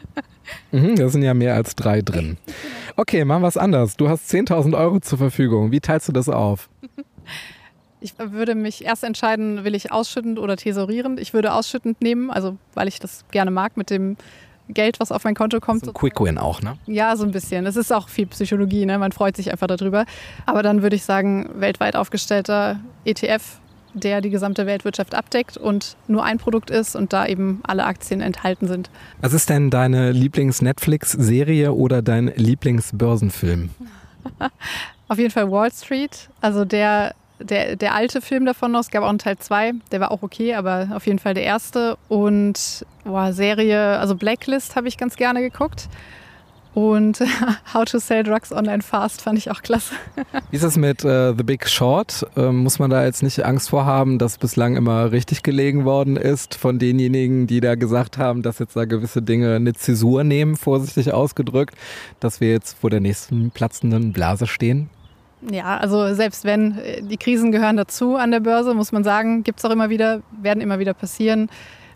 mhm, 0.72 0.96
da 0.96 1.08
sind 1.08 1.22
ja 1.22 1.34
mehr 1.34 1.54
als 1.54 1.76
drei 1.76 2.00
drin. 2.00 2.38
Okay, 2.96 3.24
machen 3.24 3.42
wir 3.42 3.48
es 3.48 3.56
anders. 3.58 3.96
Du 3.96 4.08
hast 4.08 4.30
10.000 4.32 4.78
Euro 4.78 5.00
zur 5.00 5.18
Verfügung. 5.18 5.72
Wie 5.72 5.80
teilst 5.80 6.08
du 6.08 6.12
das 6.12 6.28
auf? 6.28 6.70
Ich 8.00 8.14
würde 8.18 8.54
mich 8.54 8.84
erst 8.84 9.02
entscheiden, 9.02 9.64
will 9.64 9.74
ich 9.74 9.90
ausschüttend 9.90 10.38
oder 10.38 10.56
tesorierend. 10.56 11.18
Ich 11.18 11.32
würde 11.34 11.52
ausschüttend 11.52 12.00
nehmen, 12.02 12.30
also 12.30 12.56
weil 12.74 12.86
ich 12.86 12.98
das 12.98 13.24
gerne 13.30 13.50
mag 13.50 13.76
mit 13.76 13.90
dem 13.90 14.16
Geld, 14.68 15.00
was 15.00 15.12
auf 15.12 15.24
mein 15.24 15.34
Konto 15.34 15.60
kommt. 15.60 15.84
So 15.84 15.90
ein 15.90 15.94
Quick 15.94 16.20
Win 16.20 16.38
auch, 16.38 16.62
ne? 16.62 16.78
Ja, 16.86 17.16
so 17.16 17.24
ein 17.24 17.32
bisschen. 17.32 17.66
Es 17.66 17.76
ist 17.76 17.92
auch 17.92 18.08
viel 18.08 18.26
Psychologie, 18.26 18.86
ne? 18.86 18.98
Man 18.98 19.12
freut 19.12 19.36
sich 19.36 19.50
einfach 19.50 19.66
darüber. 19.66 20.06
Aber 20.46 20.62
dann 20.62 20.82
würde 20.82 20.96
ich 20.96 21.04
sagen, 21.04 21.48
weltweit 21.54 21.96
aufgestellter 21.96 22.80
ETF 23.04 23.58
der 23.94 24.20
die 24.20 24.30
gesamte 24.30 24.66
Weltwirtschaft 24.66 25.14
abdeckt 25.14 25.56
und 25.56 25.96
nur 26.08 26.24
ein 26.24 26.38
Produkt 26.38 26.70
ist 26.70 26.96
und 26.96 27.12
da 27.12 27.26
eben 27.26 27.60
alle 27.62 27.84
Aktien 27.84 28.20
enthalten 28.20 28.66
sind. 28.66 28.90
Was 29.20 29.32
ist 29.32 29.48
denn 29.48 29.70
deine 29.70 30.10
Lieblings-Netflix-Serie 30.10 31.72
oder 31.72 32.02
dein 32.02 32.32
Lieblingsbörsenfilm? 32.34 33.70
Auf 35.08 35.18
jeden 35.18 35.30
Fall 35.30 35.50
Wall 35.50 35.70
Street. 35.72 36.28
Also 36.40 36.64
der, 36.64 37.14
der, 37.38 37.76
der 37.76 37.94
alte 37.94 38.20
Film 38.20 38.44
davon 38.44 38.72
noch, 38.72 38.80
es 38.80 38.90
gab 38.90 39.02
auch 39.02 39.08
einen 39.08 39.18
Teil 39.18 39.38
2, 39.38 39.72
der 39.92 40.00
war 40.00 40.10
auch 40.10 40.22
okay, 40.22 40.54
aber 40.54 40.88
auf 40.94 41.06
jeden 41.06 41.18
Fall 41.18 41.34
der 41.34 41.44
erste. 41.44 41.96
Und 42.08 42.86
boah, 43.04 43.32
Serie, 43.32 43.98
also 43.98 44.14
Blacklist 44.14 44.76
habe 44.76 44.88
ich 44.88 44.96
ganz 44.96 45.16
gerne 45.16 45.40
geguckt. 45.40 45.88
Und 46.74 47.20
How 47.74 47.84
to 47.84 47.98
Sell 47.98 48.24
Drugs 48.24 48.52
Online 48.52 48.82
Fast 48.82 49.22
fand 49.22 49.38
ich 49.38 49.50
auch 49.50 49.62
klasse. 49.62 49.94
Wie 50.50 50.56
ist 50.56 50.64
es 50.64 50.76
mit 50.76 51.04
äh, 51.04 51.32
The 51.36 51.44
Big 51.44 51.68
Short? 51.68 52.26
Ähm, 52.36 52.64
muss 52.64 52.80
man 52.80 52.90
da 52.90 53.04
jetzt 53.04 53.22
nicht 53.22 53.44
Angst 53.44 53.70
vor 53.70 53.86
haben, 53.86 54.18
dass 54.18 54.38
bislang 54.38 54.74
immer 54.74 55.12
richtig 55.12 55.44
gelegen 55.44 55.84
worden 55.84 56.16
ist 56.16 56.56
von 56.56 56.80
denjenigen, 56.80 57.46
die 57.46 57.60
da 57.60 57.76
gesagt 57.76 58.18
haben, 58.18 58.42
dass 58.42 58.58
jetzt 58.58 58.74
da 58.74 58.86
gewisse 58.86 59.22
Dinge 59.22 59.54
eine 59.54 59.72
Zäsur 59.74 60.24
nehmen, 60.24 60.56
vorsichtig 60.56 61.12
ausgedrückt, 61.12 61.76
dass 62.18 62.40
wir 62.40 62.50
jetzt 62.50 62.76
vor 62.78 62.90
der 62.90 63.00
nächsten 63.00 63.52
platzenden 63.52 64.12
Blase 64.12 64.48
stehen? 64.48 64.90
Ja, 65.50 65.76
also 65.76 66.14
selbst 66.14 66.44
wenn 66.44 66.78
äh, 66.78 67.02
die 67.02 67.16
Krisen 67.16 67.52
gehören 67.52 67.76
dazu 67.76 68.16
an 68.16 68.30
der 68.30 68.40
Börse, 68.40 68.74
muss 68.74 68.92
man 68.92 69.04
sagen, 69.04 69.44
gibt 69.44 69.58
es 69.58 69.64
auch 69.64 69.70
immer 69.70 69.90
wieder, 69.90 70.22
werden 70.40 70.60
immer 70.60 70.78
wieder 70.78 70.94
passieren. 70.94 71.50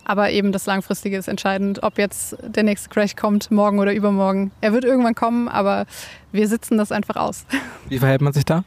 Aber 0.05 0.31
eben 0.31 0.53
das 0.53 0.65
Langfristige 0.65 1.19
ist 1.19 1.29
entscheidend, 1.29 1.83
ob 1.83 1.99
jetzt 1.99 2.37
der 2.43 2.63
nächste 2.63 2.89
Crash 2.89 3.15
kommt, 3.15 3.51
morgen 3.51 3.79
oder 3.79 3.93
übermorgen. 3.93 4.53
Er 4.63 4.73
wird 4.73 4.85
irgendwann 4.85 5.15
kommen, 5.15 5.49
aber 5.49 5.85
wir 6.33 6.49
sitzen 6.49 6.79
das 6.79 6.93
einfach 6.93 7.17
aus. 7.17 7.45
Wie 7.89 7.99
verhält 7.99 8.23
man 8.23 8.33
sich 8.33 8.47
da? 8.47 8.65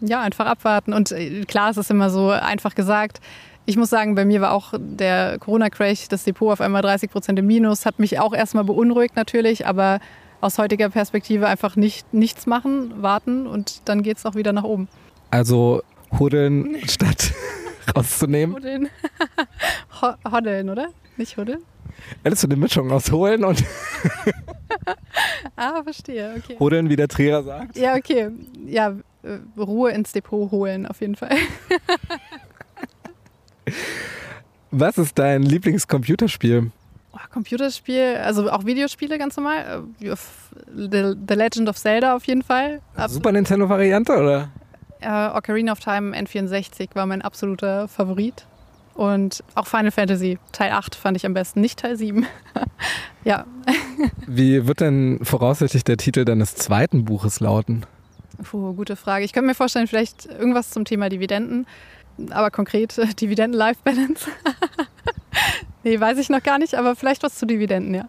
Ja, 0.00 0.20
einfach 0.20 0.46
abwarten. 0.46 0.92
Und 0.92 1.10
äh, 1.10 1.44
klar, 1.44 1.70
es 1.70 1.76
ist 1.76 1.90
immer 1.90 2.10
so 2.10 2.30
einfach 2.30 2.74
gesagt. 2.76 3.20
Ich 3.64 3.76
muss 3.76 3.90
sagen, 3.90 4.14
bei 4.14 4.24
mir 4.24 4.40
war 4.40 4.52
auch 4.52 4.74
der 4.78 5.38
Corona-Crash, 5.40 6.06
das 6.06 6.22
Depot 6.22 6.52
auf 6.52 6.60
einmal 6.60 6.82
30 6.82 7.10
Prozent 7.10 7.38
im 7.40 7.48
Minus, 7.48 7.84
hat 7.84 7.98
mich 7.98 8.20
auch 8.20 8.32
erstmal 8.32 8.62
beunruhigt 8.62 9.16
natürlich, 9.16 9.66
aber 9.66 9.98
aus 10.46 10.58
heutiger 10.58 10.88
Perspektive 10.88 11.48
einfach 11.48 11.74
nicht, 11.74 12.14
nichts 12.14 12.46
machen, 12.46 13.02
warten 13.02 13.48
und 13.48 13.82
dann 13.86 14.02
geht 14.02 14.18
es 14.18 14.24
auch 14.24 14.36
wieder 14.36 14.52
nach 14.52 14.62
oben. 14.62 14.88
Also 15.30 15.82
huddeln 16.16 16.76
statt 16.88 17.34
rauszunehmen. 17.96 18.54
Huddeln. 18.54 18.88
Hoddeln, 20.30 20.70
oder? 20.70 20.88
Nicht 21.16 21.36
huddeln? 21.36 21.62
Hättest 22.22 22.44
du 22.44 22.46
eine 22.46 22.56
Mischung 22.56 22.92
aus 22.92 23.10
holen 23.10 23.44
und 23.44 23.64
ah, 25.56 25.82
verstehe, 25.82 26.34
okay. 26.36 26.56
Huddeln, 26.60 26.88
wie 26.90 26.96
der 26.96 27.08
Träger 27.08 27.42
sagt? 27.42 27.76
Ja, 27.76 27.96
okay. 27.96 28.30
Ja, 28.66 28.94
äh, 29.24 29.38
Ruhe 29.58 29.90
ins 29.90 30.12
Depot 30.12 30.50
holen, 30.52 30.86
auf 30.86 31.00
jeden 31.00 31.16
Fall. 31.16 31.34
Was 34.70 34.96
ist 34.98 35.18
dein 35.18 35.42
Lieblingscomputerspiel? 35.42 36.70
Computerspiel, 37.36 38.16
also 38.24 38.50
auch 38.50 38.64
Videospiele 38.64 39.18
ganz 39.18 39.36
normal. 39.36 39.84
Äh, 40.00 40.14
The, 40.74 41.14
The 41.28 41.34
Legend 41.34 41.68
of 41.68 41.76
Zelda 41.76 42.16
auf 42.16 42.24
jeden 42.24 42.40
Fall. 42.42 42.80
Super 43.08 43.30
Nintendo-Variante, 43.30 44.16
oder? 44.16 44.48
Ocarina 45.02 45.72
of 45.72 45.80
Time 45.80 46.16
N64 46.16 46.94
war 46.94 47.04
mein 47.04 47.20
absoluter 47.20 47.88
Favorit. 47.88 48.46
Und 48.94 49.44
auch 49.54 49.66
Final 49.66 49.90
Fantasy 49.90 50.38
Teil 50.52 50.72
8 50.72 50.94
fand 50.94 51.18
ich 51.18 51.26
am 51.26 51.34
besten, 51.34 51.60
nicht 51.60 51.78
Teil 51.78 51.98
7. 51.98 52.26
ja. 53.24 53.44
Wie 54.26 54.66
wird 54.66 54.80
denn 54.80 55.20
voraussichtlich 55.22 55.84
der 55.84 55.98
Titel 55.98 56.24
deines 56.24 56.54
zweiten 56.54 57.04
Buches 57.04 57.40
lauten? 57.40 57.84
Puh, 58.42 58.72
gute 58.72 58.96
Frage. 58.96 59.26
Ich 59.26 59.34
könnte 59.34 59.48
mir 59.48 59.54
vorstellen, 59.54 59.88
vielleicht 59.88 60.24
irgendwas 60.24 60.70
zum 60.70 60.86
Thema 60.86 61.10
Dividenden, 61.10 61.66
aber 62.30 62.50
konkret 62.50 62.96
äh, 62.96 63.08
Dividenden-Life-Balance. 63.08 64.30
nee, 65.86 66.00
weiß 66.00 66.18
ich 66.18 66.28
noch 66.28 66.42
gar 66.42 66.58
nicht, 66.58 66.74
aber 66.74 66.96
vielleicht 66.96 67.22
was 67.22 67.36
zu 67.36 67.46
Dividenden, 67.46 67.94
ja. 67.94 68.08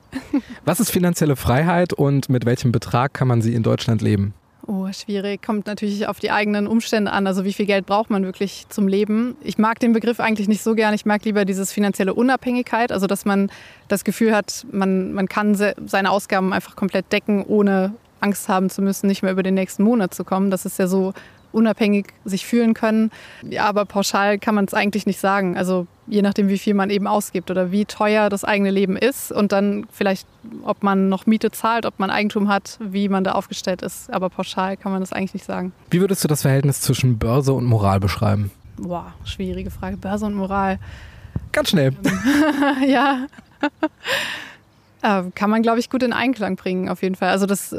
Was 0.66 0.80
ist 0.80 0.92
finanzielle 0.92 1.36
Freiheit 1.36 1.94
und 1.94 2.28
mit 2.30 2.46
welchem 2.46 2.72
Betrag 2.72 3.14
kann 3.14 3.28
man 3.28 3.42
sie 3.42 3.54
in 3.54 3.64
Deutschland 3.64 4.02
leben? 4.02 4.34
Oh, 4.66 4.92
schwierig. 4.92 5.42
Kommt 5.42 5.66
natürlich 5.66 6.08
auf 6.08 6.20
die 6.20 6.30
eigenen 6.30 6.68
Umstände 6.68 7.10
an. 7.12 7.26
Also 7.26 7.46
wie 7.46 7.54
viel 7.54 7.66
Geld 7.66 7.86
braucht 7.86 8.10
man 8.10 8.26
wirklich 8.26 8.66
zum 8.68 8.90
Leben? 8.90 9.38
Ich 9.42 9.58
mag 9.58 9.80
den 9.80 9.94
Begriff 9.94 10.20
eigentlich 10.20 10.50
nicht 10.50 10.62
so 10.62 10.76
gern. 10.76 10.94
Ich 10.94 11.06
mag 11.06 11.24
lieber 11.24 11.46
dieses 11.46 11.72
finanzielle 11.72 12.14
Unabhängigkeit. 12.14 12.92
Also 12.92 13.08
dass 13.08 13.24
man 13.24 13.50
das 13.88 14.04
Gefühl 14.04 14.36
hat, 14.36 14.66
man, 14.70 15.14
man 15.14 15.30
kann 15.30 15.56
seine 15.56 16.12
Ausgaben 16.12 16.52
einfach 16.52 16.76
komplett 16.76 17.14
decken, 17.14 17.46
ohne 17.46 17.94
Angst 18.20 18.50
haben 18.50 18.70
zu 18.70 18.82
müssen, 18.82 19.08
nicht 19.08 19.24
mehr 19.24 19.32
über 19.32 19.44
den 19.44 19.54
nächsten 19.54 19.84
Monat 19.84 20.14
zu 20.14 20.26
kommen. 20.26 20.52
Das 20.52 20.66
ist 20.66 20.80
ja 20.80 20.88
so 20.88 21.14
unabhängig 21.54 22.08
sich 22.26 22.46
fühlen 22.46 22.74
können. 22.74 23.10
Ja, 23.44 23.66
aber 23.68 23.86
pauschal 23.86 24.38
kann 24.38 24.54
man 24.54 24.66
es 24.66 24.74
eigentlich 24.74 25.06
nicht 25.06 25.22
sagen. 25.22 25.56
Also 25.56 25.88
je 26.08 26.22
nachdem, 26.22 26.48
wie 26.48 26.58
viel 26.58 26.74
man 26.74 26.90
eben 26.90 27.08
ausgibt 27.08 27.52
oder 27.52 27.72
wie 27.72 27.86
teuer 27.86 28.30
das 28.30 28.44
eigene 28.44 28.72
Leben 28.72 28.98
ist 28.98 29.32
und 29.32 29.52
dann 29.52 29.86
vielleicht, 29.92 30.28
ob 30.64 30.84
man 30.84 31.10
noch 31.10 31.26
Miete 31.26 31.52
zahlt, 31.52 31.86
ob 31.86 32.00
man 32.00 32.10
Eigentum 32.10 32.48
hat, 32.48 32.78
wie 32.80 33.10
man 33.10 33.24
da 33.24 33.34
aufgestellt 33.34 33.82
ist. 33.82 34.12
Aber 34.12 34.30
pauschal 34.30 34.78
kann 34.78 34.92
man 34.92 35.02
das 35.02 35.14
eigentlich 35.14 35.34
nicht 35.34 35.46
sagen. 35.46 35.74
Wie 35.90 36.00
würdest 36.00 36.24
du 36.24 36.28
das 36.28 36.42
Verhältnis 36.42 36.82
zwischen 36.82 37.18
Börse 37.18 37.54
und 37.54 37.66
Moral 37.66 38.00
beschreiben? 38.00 38.52
Boah, 38.78 39.14
schwierige 39.26 39.72
Frage. 39.72 39.98
Börse 39.98 40.26
und 40.26 40.36
Moral. 40.36 40.80
Ganz 41.52 41.70
schnell. 41.70 41.94
ja. 42.88 43.28
Äh, 45.04 45.26
kann 45.36 45.52
man, 45.52 45.62
glaube 45.62 45.78
ich, 45.78 45.92
gut 45.92 46.02
in 46.02 46.12
Einklang 46.12 46.56
bringen, 46.56 46.90
auf 46.90 47.04
jeden 47.04 47.14
Fall. 47.14 47.30
Also 47.30 47.46
das 47.46 47.76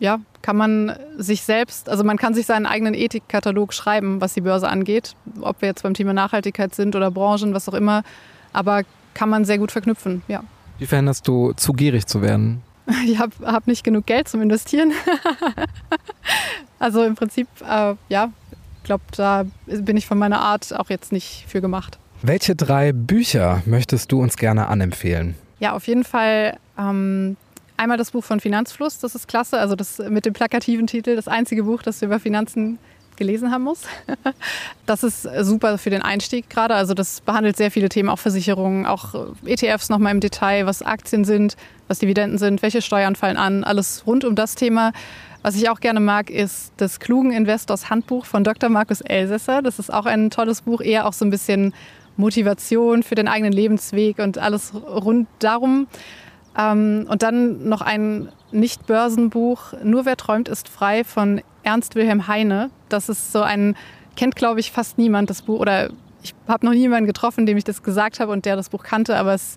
ja, 0.00 0.18
kann 0.42 0.56
man 0.56 0.96
sich 1.18 1.42
selbst, 1.42 1.88
also 1.88 2.02
man 2.02 2.16
kann 2.16 2.34
sich 2.34 2.46
seinen 2.46 2.66
eigenen 2.66 2.94
Ethikkatalog 2.94 3.72
schreiben, 3.72 4.20
was 4.20 4.34
die 4.34 4.40
Börse 4.40 4.68
angeht, 4.68 5.14
ob 5.42 5.60
wir 5.60 5.68
jetzt 5.68 5.82
beim 5.82 5.94
Thema 5.94 6.12
Nachhaltigkeit 6.12 6.74
sind 6.74 6.96
oder 6.96 7.10
Branchen, 7.10 7.54
was 7.54 7.68
auch 7.68 7.74
immer, 7.74 8.02
aber 8.52 8.82
kann 9.14 9.28
man 9.28 9.44
sehr 9.44 9.58
gut 9.58 9.70
verknüpfen, 9.70 10.22
ja. 10.26 10.42
Wie 10.78 10.86
verhinderst 10.86 11.28
du, 11.28 11.52
zu 11.52 11.72
gierig 11.74 12.06
zu 12.06 12.22
werden? 12.22 12.62
Ich 13.06 13.20
habe 13.20 13.32
hab 13.44 13.68
nicht 13.68 13.84
genug 13.84 14.06
Geld 14.06 14.26
zum 14.26 14.42
Investieren. 14.42 14.92
also 16.80 17.04
im 17.04 17.14
Prinzip, 17.14 17.46
äh, 17.60 17.94
ja, 18.08 18.32
ich 18.78 18.84
glaube, 18.84 19.04
da 19.16 19.44
bin 19.66 19.96
ich 19.96 20.06
von 20.06 20.18
meiner 20.18 20.40
Art 20.40 20.76
auch 20.76 20.90
jetzt 20.90 21.12
nicht 21.12 21.44
für 21.46 21.60
gemacht. 21.60 22.00
Welche 22.22 22.56
drei 22.56 22.92
Bücher 22.92 23.62
möchtest 23.64 24.10
du 24.10 24.20
uns 24.20 24.36
gerne 24.36 24.66
anempfehlen? 24.66 25.36
Ja, 25.60 25.72
auf 25.74 25.86
jeden 25.86 26.02
Fall 26.02 26.56
ähm, 26.76 27.36
Einmal 27.80 27.96
das 27.96 28.10
Buch 28.10 28.22
von 28.22 28.40
Finanzfluss, 28.40 28.98
das 28.98 29.14
ist 29.14 29.26
klasse, 29.26 29.58
also 29.58 29.74
das 29.74 29.96
mit 30.00 30.26
dem 30.26 30.34
plakativen 30.34 30.86
Titel, 30.86 31.16
das 31.16 31.28
einzige 31.28 31.62
Buch, 31.62 31.82
das 31.82 31.98
du 31.98 32.04
über 32.04 32.20
Finanzen 32.20 32.78
gelesen 33.16 33.50
haben 33.50 33.64
muss. 33.64 33.84
Das 34.84 35.02
ist 35.02 35.22
super 35.40 35.78
für 35.78 35.88
den 35.88 36.02
Einstieg 36.02 36.50
gerade. 36.50 36.74
Also 36.74 36.92
das 36.92 37.22
behandelt 37.22 37.56
sehr 37.56 37.70
viele 37.70 37.88
Themen, 37.88 38.10
auch 38.10 38.18
Versicherungen, 38.18 38.84
auch 38.84 39.14
ETFs 39.46 39.88
nochmal 39.88 40.12
im 40.12 40.20
Detail, 40.20 40.66
was 40.66 40.82
Aktien 40.82 41.24
sind, 41.24 41.56
was 41.88 42.00
Dividenden 42.00 42.36
sind, 42.36 42.60
welche 42.60 42.82
Steuern 42.82 43.16
fallen 43.16 43.38
an, 43.38 43.64
alles 43.64 44.06
rund 44.06 44.26
um 44.26 44.34
das 44.34 44.56
Thema. 44.56 44.92
Was 45.40 45.54
ich 45.54 45.70
auch 45.70 45.80
gerne 45.80 46.00
mag, 46.00 46.28
ist 46.28 46.72
das 46.76 47.00
klugen 47.00 47.32
Investors 47.32 47.88
Handbuch 47.88 48.26
von 48.26 48.44
Dr. 48.44 48.68
Markus 48.68 49.00
Elsässer. 49.00 49.62
Das 49.62 49.78
ist 49.78 49.90
auch 49.90 50.04
ein 50.04 50.28
tolles 50.28 50.60
Buch, 50.60 50.82
eher 50.82 51.06
auch 51.06 51.14
so 51.14 51.24
ein 51.24 51.30
bisschen 51.30 51.72
Motivation 52.18 53.02
für 53.02 53.14
den 53.14 53.26
eigenen 53.26 53.54
Lebensweg 53.54 54.18
und 54.18 54.36
alles 54.36 54.74
rund 54.74 55.28
darum. 55.38 55.86
Ähm, 56.60 57.06
und 57.08 57.22
dann 57.22 57.68
noch 57.68 57.80
ein 57.80 58.28
Nicht-Börsenbuch, 58.52 59.72
Nur 59.82 60.04
wer 60.04 60.16
träumt 60.16 60.48
ist 60.48 60.68
frei 60.68 61.04
von 61.04 61.40
Ernst 61.62 61.94
Wilhelm 61.94 62.26
Heine. 62.26 62.70
Das 62.88 63.08
ist 63.08 63.32
so 63.32 63.42
ein, 63.42 63.76
kennt 64.16 64.36
glaube 64.36 64.60
ich 64.60 64.72
fast 64.72 64.98
niemand 64.98 65.30
das 65.30 65.42
Buch 65.42 65.60
oder 65.60 65.90
ich 66.22 66.34
habe 66.46 66.66
noch 66.66 66.72
niemanden 66.72 67.06
getroffen, 67.06 67.46
dem 67.46 67.56
ich 67.56 67.64
das 67.64 67.82
gesagt 67.82 68.20
habe 68.20 68.32
und 68.32 68.44
der 68.44 68.56
das 68.56 68.68
Buch 68.68 68.82
kannte, 68.82 69.16
aber 69.16 69.34
es 69.34 69.56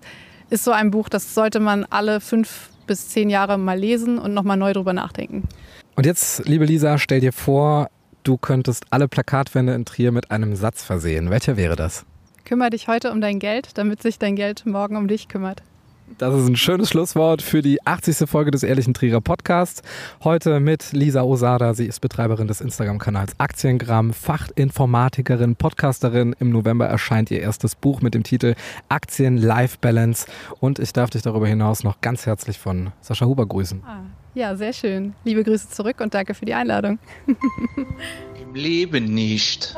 ist 0.50 0.64
so 0.64 0.70
ein 0.70 0.90
Buch, 0.90 1.08
das 1.08 1.34
sollte 1.34 1.60
man 1.60 1.84
alle 1.84 2.20
fünf 2.20 2.70
bis 2.86 3.08
zehn 3.08 3.30
Jahre 3.30 3.58
mal 3.58 3.78
lesen 3.78 4.18
und 4.18 4.34
nochmal 4.34 4.56
neu 4.56 4.72
drüber 4.72 4.92
nachdenken. 4.92 5.48
Und 5.96 6.06
jetzt, 6.06 6.46
liebe 6.46 6.64
Lisa, 6.64 6.98
stell 6.98 7.20
dir 7.20 7.32
vor, 7.32 7.88
du 8.24 8.36
könntest 8.36 8.84
alle 8.90 9.08
Plakatwände 9.08 9.74
in 9.74 9.84
Trier 9.84 10.12
mit 10.12 10.30
einem 10.30 10.56
Satz 10.56 10.82
versehen. 10.84 11.30
Welcher 11.30 11.56
wäre 11.56 11.76
das? 11.76 12.04
Kümmer 12.44 12.70
dich 12.70 12.88
heute 12.88 13.10
um 13.10 13.20
dein 13.20 13.38
Geld, 13.38 13.76
damit 13.78 14.02
sich 14.02 14.18
dein 14.18 14.36
Geld 14.36 14.66
morgen 14.66 14.96
um 14.96 15.08
dich 15.08 15.28
kümmert. 15.28 15.62
Das 16.06 16.34
ist 16.34 16.46
ein 16.46 16.56
schönes 16.56 16.90
Schlusswort 16.90 17.40
für 17.40 17.62
die 17.62 17.84
80. 17.86 18.28
Folge 18.28 18.50
des 18.50 18.62
Ehrlichen 18.62 18.92
Trierer 18.92 19.22
Podcasts. 19.22 19.82
Heute 20.22 20.60
mit 20.60 20.92
Lisa 20.92 21.22
Osada. 21.22 21.72
Sie 21.72 21.86
ist 21.86 22.00
Betreiberin 22.00 22.46
des 22.46 22.60
Instagram-Kanals 22.60 23.40
Aktiengramm, 23.40 24.12
Fachinformatikerin, 24.12 25.56
Podcasterin. 25.56 26.36
Im 26.38 26.50
November 26.50 26.86
erscheint 26.86 27.30
ihr 27.30 27.40
erstes 27.40 27.74
Buch 27.74 28.02
mit 28.02 28.14
dem 28.14 28.22
Titel 28.22 28.54
Aktien 28.88 29.38
Life 29.38 29.78
Balance. 29.80 30.26
Und 30.60 30.78
ich 30.78 30.92
darf 30.92 31.10
dich 31.10 31.22
darüber 31.22 31.48
hinaus 31.48 31.84
noch 31.84 32.00
ganz 32.02 32.26
herzlich 32.26 32.58
von 32.58 32.92
Sascha 33.00 33.24
Huber 33.24 33.46
grüßen. 33.46 33.82
Ah, 33.84 34.02
ja, 34.34 34.54
sehr 34.56 34.74
schön. 34.74 35.14
Liebe 35.24 35.42
Grüße 35.42 35.70
zurück 35.70 36.00
und 36.00 36.12
danke 36.12 36.34
für 36.34 36.44
die 36.44 36.54
Einladung. 36.54 36.98
Im 37.26 38.54
Leben 38.54 39.06
nicht. 39.06 39.74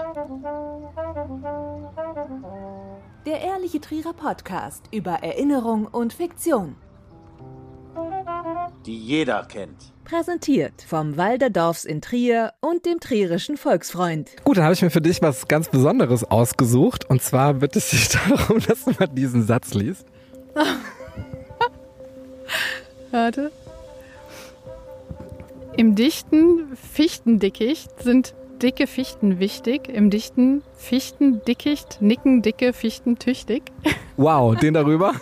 Der 3.26 3.40
Ehrliche 3.40 3.80
Trierer 3.80 4.12
Podcast 4.12 4.84
über 4.92 5.14
Erinnerung 5.14 5.88
und 5.88 6.12
Fiktion. 6.12 6.76
Die 8.86 8.96
jeder 8.96 9.44
kennt. 9.46 9.92
Präsentiert 10.04 10.82
vom 10.86 11.16
Walderdorfs 11.16 11.84
in 11.84 12.00
Trier 12.00 12.52
und 12.60 12.86
dem 12.86 13.00
Trierischen 13.00 13.56
Volksfreund. 13.56 14.30
Gut, 14.44 14.58
dann 14.58 14.62
habe 14.62 14.74
ich 14.74 14.82
mir 14.82 14.90
für 14.90 15.00
dich 15.00 15.22
was 15.22 15.48
ganz 15.48 15.68
Besonderes 15.68 16.22
ausgesucht. 16.22 17.10
Und 17.10 17.20
zwar 17.20 17.54
bitte 17.54 17.80
ich 17.80 17.90
dich 17.90 18.08
darum, 18.10 18.60
dass 18.60 18.84
du 18.84 18.92
mal 18.96 19.08
diesen 19.08 19.44
Satz 19.44 19.74
liest. 19.74 20.06
Warte. 23.10 23.50
Im 25.76 25.96
dichten 25.96 26.76
Fichtendickicht 26.76 28.04
sind 28.04 28.36
dicke 28.62 28.86
Fichten 28.86 29.38
wichtig, 29.38 29.88
im 29.88 30.10
dichten 30.10 30.62
Fichten 30.76 31.42
dickicht, 31.44 32.00
nicken 32.00 32.42
dicke 32.42 32.72
Fichten 32.72 33.18
tüchtig. 33.18 33.62
Wow, 34.16 34.56
den 34.56 34.74
darüber? 34.74 35.12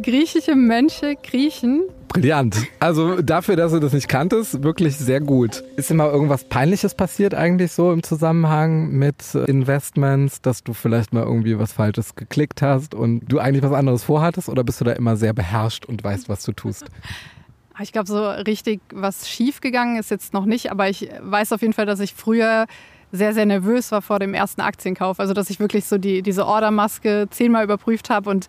Griechische 0.00 0.54
Mönche 0.54 1.16
kriechen. 1.16 1.82
Brillant. 2.08 2.56
Also 2.78 3.20
dafür, 3.20 3.56
dass 3.56 3.72
du 3.72 3.80
das 3.80 3.92
nicht 3.92 4.08
kanntest, 4.08 4.62
wirklich 4.62 4.96
sehr 4.96 5.20
gut. 5.20 5.62
Ist 5.76 5.90
immer 5.90 6.10
irgendwas 6.10 6.44
Peinliches 6.44 6.94
passiert 6.94 7.34
eigentlich 7.34 7.72
so 7.72 7.92
im 7.92 8.02
Zusammenhang 8.02 8.90
mit 8.90 9.34
Investments, 9.34 10.40
dass 10.40 10.62
du 10.62 10.72
vielleicht 10.72 11.12
mal 11.12 11.24
irgendwie 11.24 11.58
was 11.58 11.72
Falsches 11.72 12.14
geklickt 12.14 12.62
hast 12.62 12.94
und 12.94 13.20
du 13.28 13.38
eigentlich 13.38 13.62
was 13.62 13.72
anderes 13.72 14.04
vorhattest 14.04 14.48
oder 14.48 14.64
bist 14.64 14.80
du 14.80 14.84
da 14.84 14.92
immer 14.92 15.16
sehr 15.16 15.32
beherrscht 15.32 15.84
und 15.84 16.02
weißt, 16.02 16.28
was 16.28 16.44
du 16.44 16.52
tust? 16.52 16.86
Ich 17.80 17.92
glaube, 17.92 18.08
so 18.08 18.28
richtig 18.28 18.80
was 18.92 19.28
schief 19.28 19.60
gegangen 19.60 19.96
ist 19.96 20.10
jetzt 20.10 20.32
noch 20.32 20.44
nicht, 20.44 20.70
aber 20.70 20.88
ich 20.88 21.08
weiß 21.20 21.52
auf 21.52 21.60
jeden 21.60 21.72
Fall, 21.74 21.86
dass 21.86 22.00
ich 22.00 22.14
früher 22.14 22.66
sehr, 23.12 23.32
sehr 23.32 23.46
nervös 23.46 23.90
war 23.92 24.02
vor 24.02 24.18
dem 24.18 24.34
ersten 24.34 24.60
Aktienkauf. 24.60 25.20
Also, 25.20 25.32
dass 25.32 25.50
ich 25.50 25.60
wirklich 25.60 25.86
so 25.86 25.98
die, 25.98 26.22
diese 26.22 26.46
Ordermaske 26.46 27.28
zehnmal 27.30 27.64
überprüft 27.64 28.10
habe 28.10 28.30
und 28.30 28.48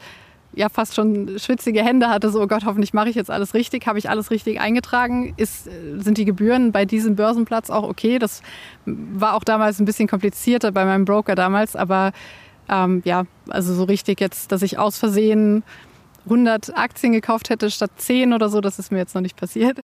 ja 0.54 0.68
fast 0.70 0.96
schon 0.96 1.38
schwitzige 1.38 1.84
Hände 1.84 2.10
hatte, 2.10 2.30
so 2.30 2.42
oh 2.42 2.48
Gott, 2.48 2.66
hoffentlich 2.66 2.94
mache 2.94 3.10
ich 3.10 3.16
jetzt 3.16 3.30
alles 3.30 3.54
richtig, 3.54 3.86
habe 3.86 4.00
ich 4.00 4.10
alles 4.10 4.32
richtig 4.32 4.60
eingetragen, 4.60 5.34
ist, 5.38 5.66
sind 5.98 6.18
die 6.18 6.26
Gebühren 6.26 6.72
bei 6.72 6.86
diesem 6.86 7.16
Börsenplatz 7.16 7.70
auch 7.70 7.84
okay. 7.84 8.20
Das 8.20 8.42
war 8.86 9.36
auch 9.36 9.44
damals 9.44 9.80
ein 9.80 9.86
bisschen 9.86 10.08
komplizierter 10.08 10.72
bei 10.72 10.86
meinem 10.86 11.06
Broker 11.06 11.36
damals, 11.36 11.76
aber 11.76 12.12
ähm, 12.68 13.02
ja, 13.06 13.24
also 13.48 13.74
so 13.74 13.84
richtig 13.84 14.20
jetzt, 14.20 14.52
dass 14.52 14.62
ich 14.62 14.78
aus 14.78 14.98
Versehen 14.98 15.64
100 16.26 16.76
Aktien 16.78 17.14
gekauft 17.14 17.50
hätte 17.50 17.72
statt 17.72 17.92
10 17.98 18.34
oder 18.34 18.50
so, 18.50 18.62
das 18.62 18.80
ist 18.80 18.92
mir 18.92 18.98
jetzt 19.00 19.16
noch 19.16 19.22
nicht 19.22 19.38
passiert. 19.38 19.80